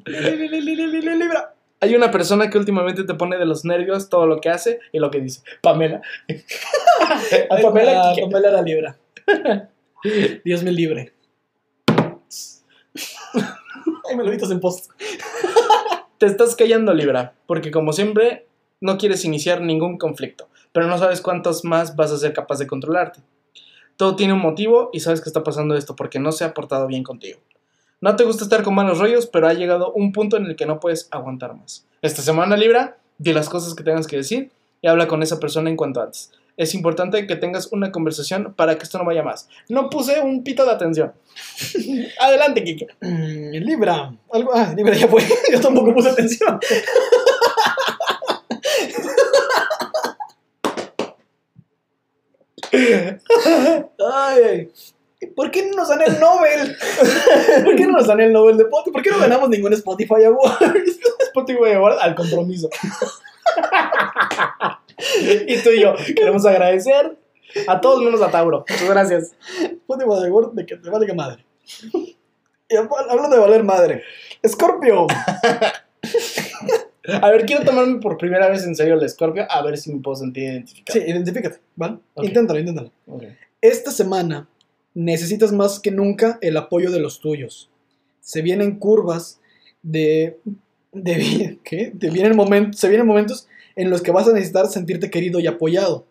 [0.07, 1.55] li- li- li- li- li- Libra.
[1.83, 5.01] Hay una persona que últimamente te pone de los nervios todo lo que hace y
[5.01, 5.43] lo que dice.
[5.63, 6.01] Pamela.
[7.01, 7.21] A
[7.51, 8.15] Ay, Pamela ah.
[8.21, 8.97] Pamela era Libra.
[10.45, 11.13] Dios me libre.
[14.09, 14.93] Ay, me lo en post.
[16.19, 18.47] Te estás callando, Libra, porque como siempre
[18.81, 22.69] no quieres iniciar ningún conflicto, pero no sabes cuántos más vas a ser capaz de
[22.69, 23.23] controlarte.
[23.97, 26.87] Todo tiene un motivo y sabes que está pasando esto porque no se ha portado
[26.87, 27.41] bien contigo.
[28.03, 30.67] No te gusta estar con malos rollos, pero ha llegado un punto en el que
[30.67, 31.87] no puedes aguantar más.
[32.03, 34.51] Esta semana, Libra, di las cosas que tengas que decir
[34.81, 36.33] y habla con esa persona en cuanto antes.
[36.57, 39.49] Es importante que tengas una conversación para que esto no vaya más.
[39.69, 41.13] No puse un pito de atención.
[42.21, 42.89] Adelante, Kike.
[43.03, 44.13] Mm, Libra.
[44.33, 45.23] Algo, ah, Libra ya fue.
[45.53, 46.59] Yo tampoco puse atención.
[54.13, 54.69] Ay,
[55.29, 56.77] ¿por qué no nos dan el Nobel?
[57.65, 58.93] ¿Por qué no nos dan el Nobel de Spotify?
[58.93, 60.77] ¿Por qué no ganamos ningún Spotify Award?
[61.21, 62.69] Spotify Award al compromiso.
[65.47, 67.17] y tú y yo queremos agradecer
[67.67, 68.65] a todos menos a Tauro.
[68.69, 69.33] Muchas gracias.
[69.61, 71.45] Spotify Award de que te valga madre.
[71.93, 74.03] Y hab- hablando de valer madre.
[74.47, 75.07] Scorpio.
[77.21, 80.01] A ver, quiero tomarme por primera vez en serio el Scorpio, a ver si me
[80.01, 81.01] puedo sentir identificado.
[81.01, 81.99] Sí, identifícate, ¿vale?
[82.15, 82.25] Ok.
[82.25, 82.93] Inténtalo, inténtalo.
[83.61, 84.49] Esta semana
[84.95, 87.71] necesitas más que nunca el apoyo de los tuyos.
[88.21, 89.41] Se vienen curvas
[89.83, 90.39] de...
[90.93, 91.93] de ¿Qué?
[91.99, 95.47] Te vienen momentos, se vienen momentos en los que vas a necesitar sentirte querido y
[95.47, 96.07] apoyado.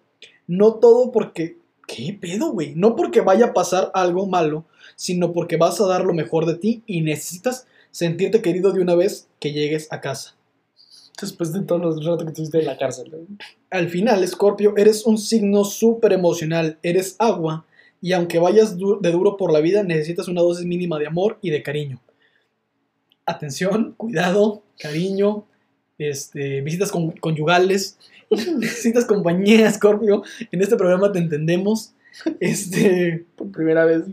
[0.48, 1.58] No todo porque...
[1.88, 2.74] ¿Qué pedo, güey?
[2.76, 6.56] No porque vaya a pasar algo malo, sino porque vas a dar lo mejor de
[6.56, 10.36] ti y necesitas sentirte querido de una vez que llegues a casa.
[11.20, 13.10] Después de todos los ratos que tuviste en la cárcel.
[13.10, 13.26] güey.
[13.70, 17.66] Al final, Scorpio, eres un signo súper emocional, eres agua,
[18.02, 21.38] y aunque vayas du- de duro por la vida, necesitas una dosis mínima de amor
[21.42, 22.02] y de cariño.
[23.26, 25.46] Atención, cuidado, cariño,
[25.98, 27.98] este, visitas con- conyugales,
[28.30, 30.24] necesitas compañía, Scorpio.
[30.52, 31.94] En este programa te entendemos.
[32.42, 34.04] Este, Por primera vez.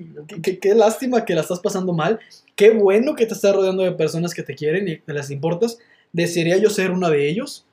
[0.60, 2.20] qué, lástima que la estás pasando mal.
[2.54, 5.78] Qué bueno que te estás rodeando de personas que te quieren y que les importas.
[6.12, 7.66] Desearía yo ser una de ellos,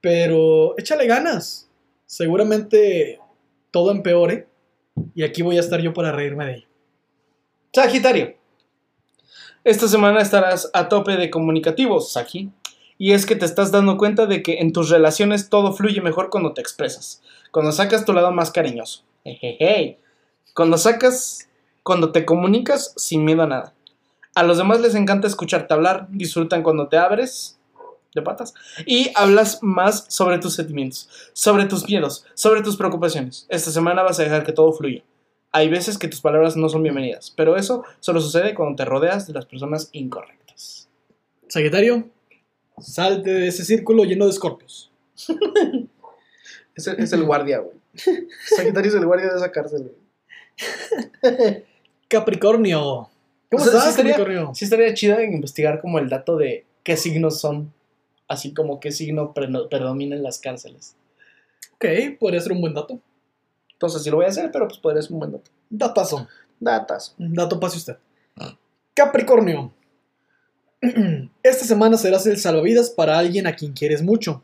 [0.00, 1.68] pero échale ganas.
[2.06, 3.18] Seguramente
[3.70, 4.46] todo empeore
[5.14, 6.66] y aquí voy a estar yo para reírme de ello.
[7.72, 8.36] Sagitario.
[9.62, 12.50] Esta semana estarás a tope de comunicativos, Sagi.
[12.96, 16.30] Y es que te estás dando cuenta de que en tus relaciones todo fluye mejor
[16.30, 17.22] cuando te expresas.
[17.50, 19.04] Cuando sacas tu lado más cariñoso.
[19.24, 19.98] Ejeje.
[20.54, 21.48] Cuando sacas,
[21.82, 23.74] cuando te comunicas sin miedo a nada.
[24.34, 27.59] A los demás les encanta escucharte hablar, disfrutan cuando te abres
[28.14, 28.54] de patas
[28.86, 33.46] y hablas más sobre tus sentimientos, sobre tus miedos, sobre tus preocupaciones.
[33.48, 35.02] Esta semana vas a dejar que todo fluya.
[35.52, 39.26] Hay veces que tus palabras no son bienvenidas, pero eso solo sucede cuando te rodeas
[39.26, 40.88] de las personas incorrectas.
[41.48, 42.08] Sagitario,
[42.78, 44.90] salte de ese círculo lleno de escorpios.
[46.74, 47.76] Es el, es el guardia, güey.
[48.56, 51.64] Sagitario es el guardia de esa cárcel, güey.
[52.08, 53.08] Capricornio.
[53.50, 54.54] ¿Cómo O sea, estás, sí estaría- Capricornio?
[54.54, 57.72] Sí estaría chido investigar como el dato de qué signos son,
[58.30, 60.96] así como qué signo pre- predomina en las cárceles.
[61.74, 61.84] Ok,
[62.18, 62.98] podría ser un buen dato.
[63.72, 65.50] Entonces sí lo voy a hacer, pero pues podría ser un buen dato.
[65.68, 66.28] Datazo.
[66.58, 67.14] Datas.
[67.18, 67.96] Dato pase usted.
[68.94, 69.72] Capricornio.
[71.42, 74.42] Esta semana serás el salvavidas para alguien a quien quieres mucho.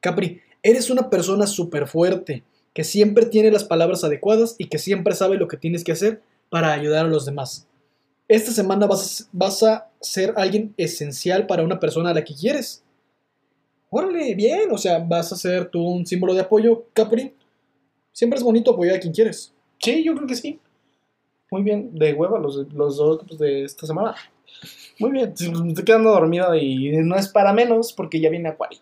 [0.00, 5.14] Capri, eres una persona súper fuerte, que siempre tiene las palabras adecuadas y que siempre
[5.14, 7.66] sabe lo que tienes que hacer para ayudar a los demás.
[8.28, 12.83] Esta semana vas a ser alguien esencial para una persona a la que quieres.
[13.96, 17.32] Órale, bien, o sea, vas a ser tú un símbolo de apoyo, Capri.
[18.10, 19.54] Siempre es bonito apoyar a quien quieres.
[19.78, 20.58] Sí, yo creo que sí.
[21.48, 24.16] Muy bien, de hueva los, los dos de esta semana.
[24.98, 28.80] Muy bien, me estoy quedando dormido y no es para menos porque ya viene Acuario.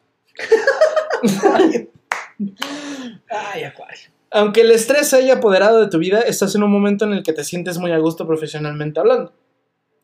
[3.29, 4.09] Ay, Acuario.
[4.31, 7.23] Aunque el estrés se haya apoderado de tu vida, estás en un momento en el
[7.23, 9.35] que te sientes muy a gusto profesionalmente hablando.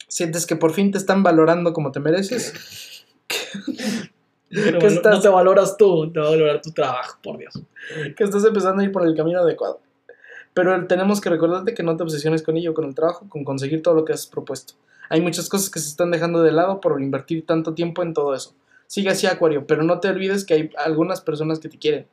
[0.07, 3.07] Sientes que por fin te están valorando como te mereces.
[4.51, 7.55] Pero Que estás- no te valoras tú, te va a valorar tu trabajo, por Dios.
[8.17, 9.81] que estás empezando a ir por el camino adecuado.
[10.55, 13.83] Pero tenemos que recordarte que no te obsesiones con ello, con el trabajo, con conseguir
[13.83, 14.75] todo lo que has propuesto.
[15.11, 18.35] Hay muchas cosas que se están dejando de lado por invertir tanto tiempo en todo
[18.35, 18.55] eso.
[18.87, 22.07] Sigue así, Acuario, pero no te olvides que hay algunas personas que te quieren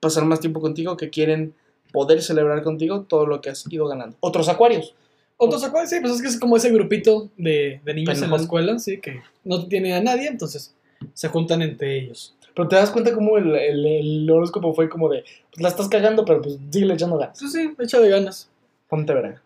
[0.00, 1.54] pasar más tiempo contigo, que quieren
[1.92, 4.16] poder celebrar contigo todo lo que has ido ganando.
[4.20, 4.94] Otros Acuarios.
[5.42, 8.36] Otros acuarios, sí, pues es que es como ese grupito de, de niños en la
[8.36, 10.74] escuela, sí, que no tiene a nadie, entonces
[11.14, 12.36] se juntan entre ellos.
[12.54, 15.88] Pero te das cuenta cómo el, el- el horóscopo fue como de, pues la estás
[15.88, 17.38] cagando, pero pues sigue echando ganas.
[17.38, 18.50] Sí, sí, echa de ganas.
[18.88, 19.40] Ponte verga.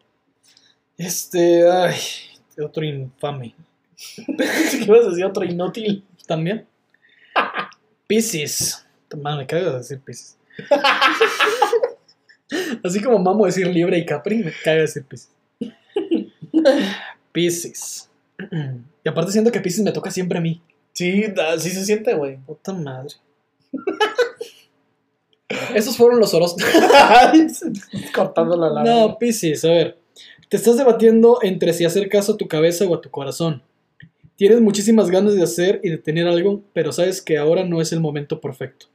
[0.97, 1.97] Este, ay,
[2.65, 3.55] otro infame.
[4.17, 5.25] ¿Qué a decir?
[5.25, 6.05] Otro inútil.
[6.27, 6.67] También.
[8.07, 8.87] Piscis.
[9.17, 10.37] Man, me cago de decir Piscis.
[12.85, 15.31] Así como mamo decir Libre y Capri, me caga decir Piscis.
[17.33, 18.11] Piscis.
[19.07, 20.63] Y aparte siento que Piscis me toca siempre a mí.
[20.95, 22.39] Sí, así se siente, güey.
[22.39, 23.15] Puta madre.
[25.75, 26.65] Esos fueron los horóscopos.
[28.15, 28.95] Cortando la lana.
[28.95, 29.99] No, Piscis, a ver.
[30.49, 33.63] Te estás debatiendo entre si hacer caso a tu cabeza o a tu corazón.
[34.37, 37.93] Tienes muchísimas ganas de hacer y de tener algo, pero sabes que ahora no es
[37.93, 38.87] el momento perfecto.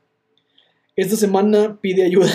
[0.96, 2.32] Esta semana pide ayuda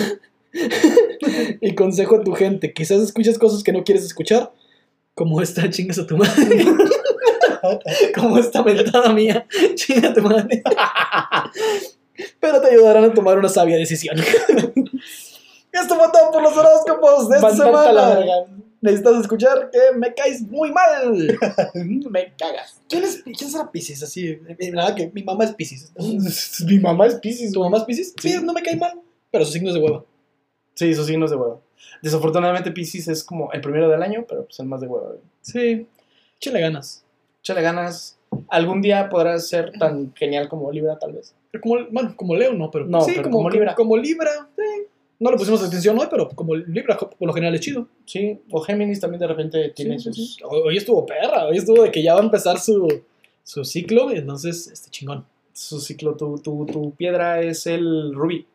[1.61, 2.73] y consejo a tu gente.
[2.73, 4.51] Quizás escuches cosas que no quieres escuchar,
[5.13, 6.65] como esta chingas a tu madre.
[8.15, 10.61] como esta mentada mía, chinga tu madre.
[12.39, 14.17] pero te ayudarán a tomar una sabia decisión.
[15.71, 18.19] Esto fue todo por los horóscopos de esta semana.
[18.81, 21.37] Necesitas escuchar que me caes muy mal.
[22.09, 22.79] Me cagas.
[22.87, 24.03] ¿Quién, es, ¿Quién será Pisces?
[24.03, 25.91] Así, eh, nada, que mi mamá es Pisces.
[26.65, 27.51] Mi mamá es Pisces.
[27.51, 28.13] ¿Tu mamá es Pisces?
[28.21, 28.39] Sí, Sí.
[28.43, 29.01] no me cae mal.
[29.31, 30.03] Pero sus signos de hueva.
[30.75, 31.61] Sí, sus signos de huevo.
[32.03, 35.07] Desafortunadamente Pisces es como el primero del año, pero pues el más de huevo.
[35.07, 35.19] güey.
[35.41, 35.87] Sí.
[36.37, 37.03] Échale ganas.
[37.45, 38.17] Échale ganas.
[38.49, 41.35] Algún día podrás ser tan genial como Libra, tal vez.
[41.51, 42.87] Pero Como, bueno, como Leo, no, pero.
[42.87, 43.75] No, sí, pero como, como Libra.
[43.75, 44.49] Como Libra.
[45.19, 47.87] No le pusimos atención hoy, pero como Libra, por lo general es chido.
[48.07, 50.35] Sí, o Géminis también de repente tiene Sí, sus...
[50.37, 50.43] sí.
[50.43, 51.45] Hoy estuvo perra.
[51.45, 52.87] Hoy estuvo de que ya va a empezar su,
[53.43, 54.09] su ciclo.
[54.09, 55.23] Entonces, este chingón.
[55.53, 58.47] Su ciclo, tu, tu, tu piedra es el rubí.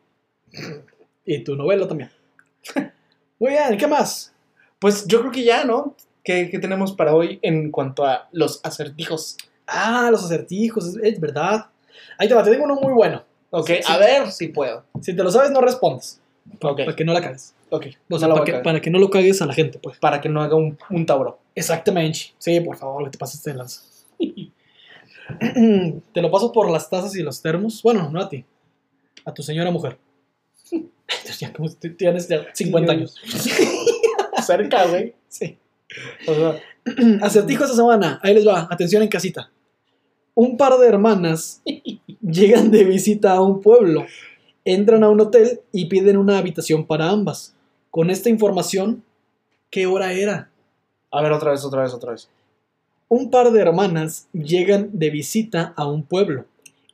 [1.25, 2.09] Y tu novela también.
[3.39, 4.33] Muy bien, ¿qué más?
[4.79, 5.95] Pues yo creo que ya, ¿no?
[6.23, 9.37] ¿Qué, qué tenemos para hoy en cuanto a los acertijos?
[9.67, 11.67] Ah, los acertijos, es, es verdad.
[12.17, 13.23] Ahí te va, te tengo uno muy bueno.
[13.49, 13.79] Ok, Sí.
[13.87, 14.85] a ver si puedo.
[15.01, 16.19] Si te lo sabes, no respondes.
[16.61, 17.53] Ok, Para que no la cagues.
[17.69, 17.85] ok.
[18.09, 19.97] O sea, No para, que, para que no lo cagues a la gente, pues.
[19.99, 21.39] Para que no haga un, un tauro.
[21.55, 22.19] Exactamente.
[22.37, 23.81] Sí, por favor, que te pasaste de lanza.
[26.13, 27.81] te lo paso por las tazas y los termos.
[27.83, 28.45] Bueno, no a ti.
[29.25, 29.97] A tu señora mujer.
[31.39, 33.15] Ya como tienes ya 50 Sí, años.
[34.45, 35.13] Cerca, güey.
[35.27, 35.57] Sí.
[36.27, 36.59] O sea,
[37.21, 38.19] Acertijo esta semana.
[38.23, 38.67] Ahí les va.
[38.69, 39.51] Atención en casita.
[40.33, 41.61] Un par de hermanas
[42.21, 44.05] llegan de visita a un pueblo,
[44.65, 47.53] entran a un hotel y piden una habitación para ambas.
[47.89, 49.03] Con esta información,
[49.69, 50.49] ¿qué hora era?
[51.13, 52.29] a ver, otra vez, otra vez, otra vez.
[53.09, 56.45] Un par de hermanas llegan de visita a un pueblo,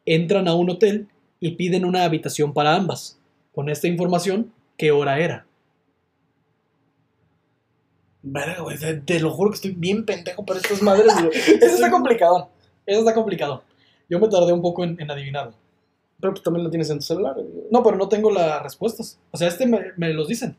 [0.05, 1.07] entran a un hotel
[1.39, 3.19] y piden una habitación para ambas.
[3.53, 5.46] Con esta información, ¿qué hora era?
[8.29, 11.29] Verga, güey, te, te lo juro que estoy bien pendejo para estas madres, güey.
[11.37, 12.49] Eso está complicado.
[12.85, 13.63] Eso está complicado.
[14.09, 15.53] Yo me tardé un poco en, en adivinarlo.
[16.19, 17.35] Pero pues también lo tienes en tu celular.
[17.35, 17.47] güey.
[17.71, 19.19] No, pero no tengo las respuestas.
[19.31, 20.55] O sea, este me, me los dicen.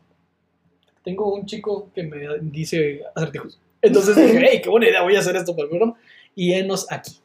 [1.03, 3.59] Tengo un chico que me dice acertijos.
[3.81, 5.95] Entonces dije, hey, qué buena idea, voy a hacer esto para el programa.
[6.35, 7.17] Y enos aquí.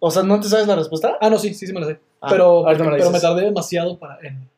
[0.00, 1.16] O sea, ¿no te sabes la respuesta?
[1.20, 2.00] Ah, no, sí, sí, sí me la sé.
[2.20, 4.18] Ah, pero, ahorita me la pero me tardé demasiado para...
[4.26, 4.48] en-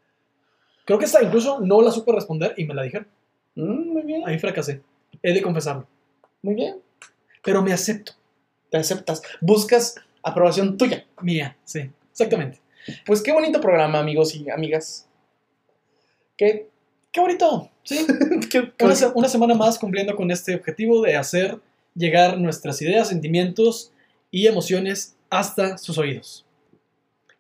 [0.85, 3.07] Creo que esta incluso no la supe responder y me la dijeron.
[3.55, 4.83] Mm, muy bien, Ahí fracasé.
[5.23, 5.87] He de confesarlo.
[6.43, 6.77] muy bien.
[7.43, 8.13] Pero me acepto.
[8.71, 9.23] Te aceptas.
[9.41, 11.07] Buscas aprobación tuya.
[11.23, 11.91] Mía, sí.
[12.13, 12.61] Exactamente.
[13.07, 15.07] Pues qué bonito programa, amigos y amigas.
[16.37, 16.69] Qué,
[17.13, 17.69] Qué bonito.
[17.83, 18.07] Sí.
[18.51, 21.59] qué- Una, una semana más cumpliendo con este objetivo de hacer
[21.95, 23.91] llegar nuestras ideas, sentimientos
[24.31, 26.47] y emociones hasta sus oídos.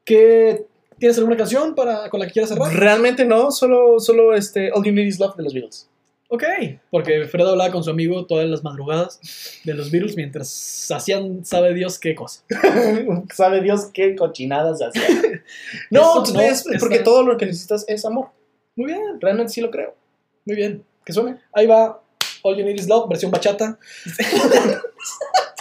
[0.05, 0.67] ¿Qué,
[0.99, 2.73] ¿Tienes alguna canción para, con la que quieras cerrar?
[2.75, 5.89] Realmente no, solo, solo este All You Need Is Love de los Beatles.
[6.33, 6.45] Ok,
[6.93, 9.19] porque Fred hablaba con su amigo todas las madrugadas
[9.65, 12.45] de los Beatles mientras hacían, sabe Dios qué cosa.
[13.35, 15.03] Sabe Dios qué cochinadas hacía.
[15.91, 18.29] no, Eso no, es porque todo lo que necesitas es amor.
[18.77, 19.97] Muy bien, Realmente sí lo creo.
[20.45, 20.85] muy bien.
[21.05, 21.41] ¿Que suene?
[21.53, 22.01] Ahí va
[22.43, 23.77] All You Need Is Love, versión bachata.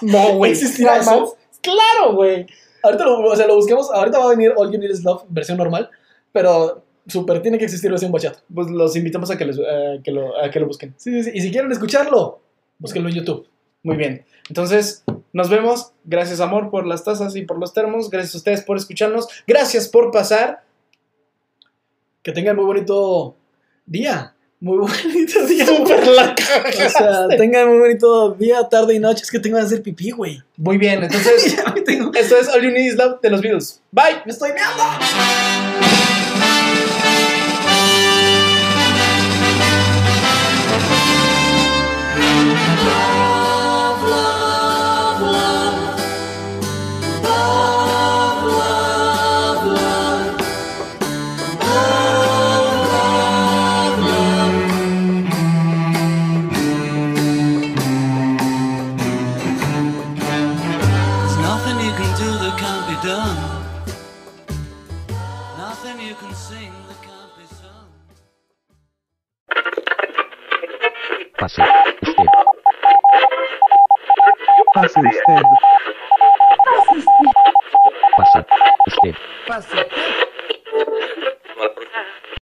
[0.01, 1.35] No, güey, ¿existirá eso?
[1.61, 2.45] Claro, güey.
[2.83, 5.23] Ahorita lo, o sea, lo busquemos, ahorita va a venir All You Need Is Love,
[5.27, 5.89] versión normal,
[6.31, 8.39] pero super tiene que existir versión bachata.
[8.53, 10.93] Pues los invitamos a que, les- eh, que lo, a que lo busquen.
[10.97, 11.31] Sí, sí, sí.
[11.33, 12.39] Y si quieren escucharlo,
[12.77, 13.47] búsquenlo en YouTube.
[13.83, 14.25] Muy bien.
[14.49, 15.93] Entonces, nos vemos.
[16.03, 18.09] Gracias, amor, por las tazas y por los termos.
[18.09, 19.27] Gracias a ustedes por escucharnos.
[19.47, 20.63] Gracias por pasar.
[22.21, 23.35] Que tengan muy bonito
[23.85, 24.33] día.
[24.59, 25.65] Muy bonito día.
[25.65, 26.35] Súper la
[26.85, 29.23] O sea, tengan muy bonito día, tarde y noche.
[29.23, 30.41] Es que tengo que hacer pipí, güey.
[30.57, 31.01] Muy bien.
[31.03, 31.55] Entonces,
[32.15, 33.81] esto es All You Need Is Love de los Beatles.
[33.91, 34.21] Bye.
[34.25, 34.83] ¡Me estoy meando!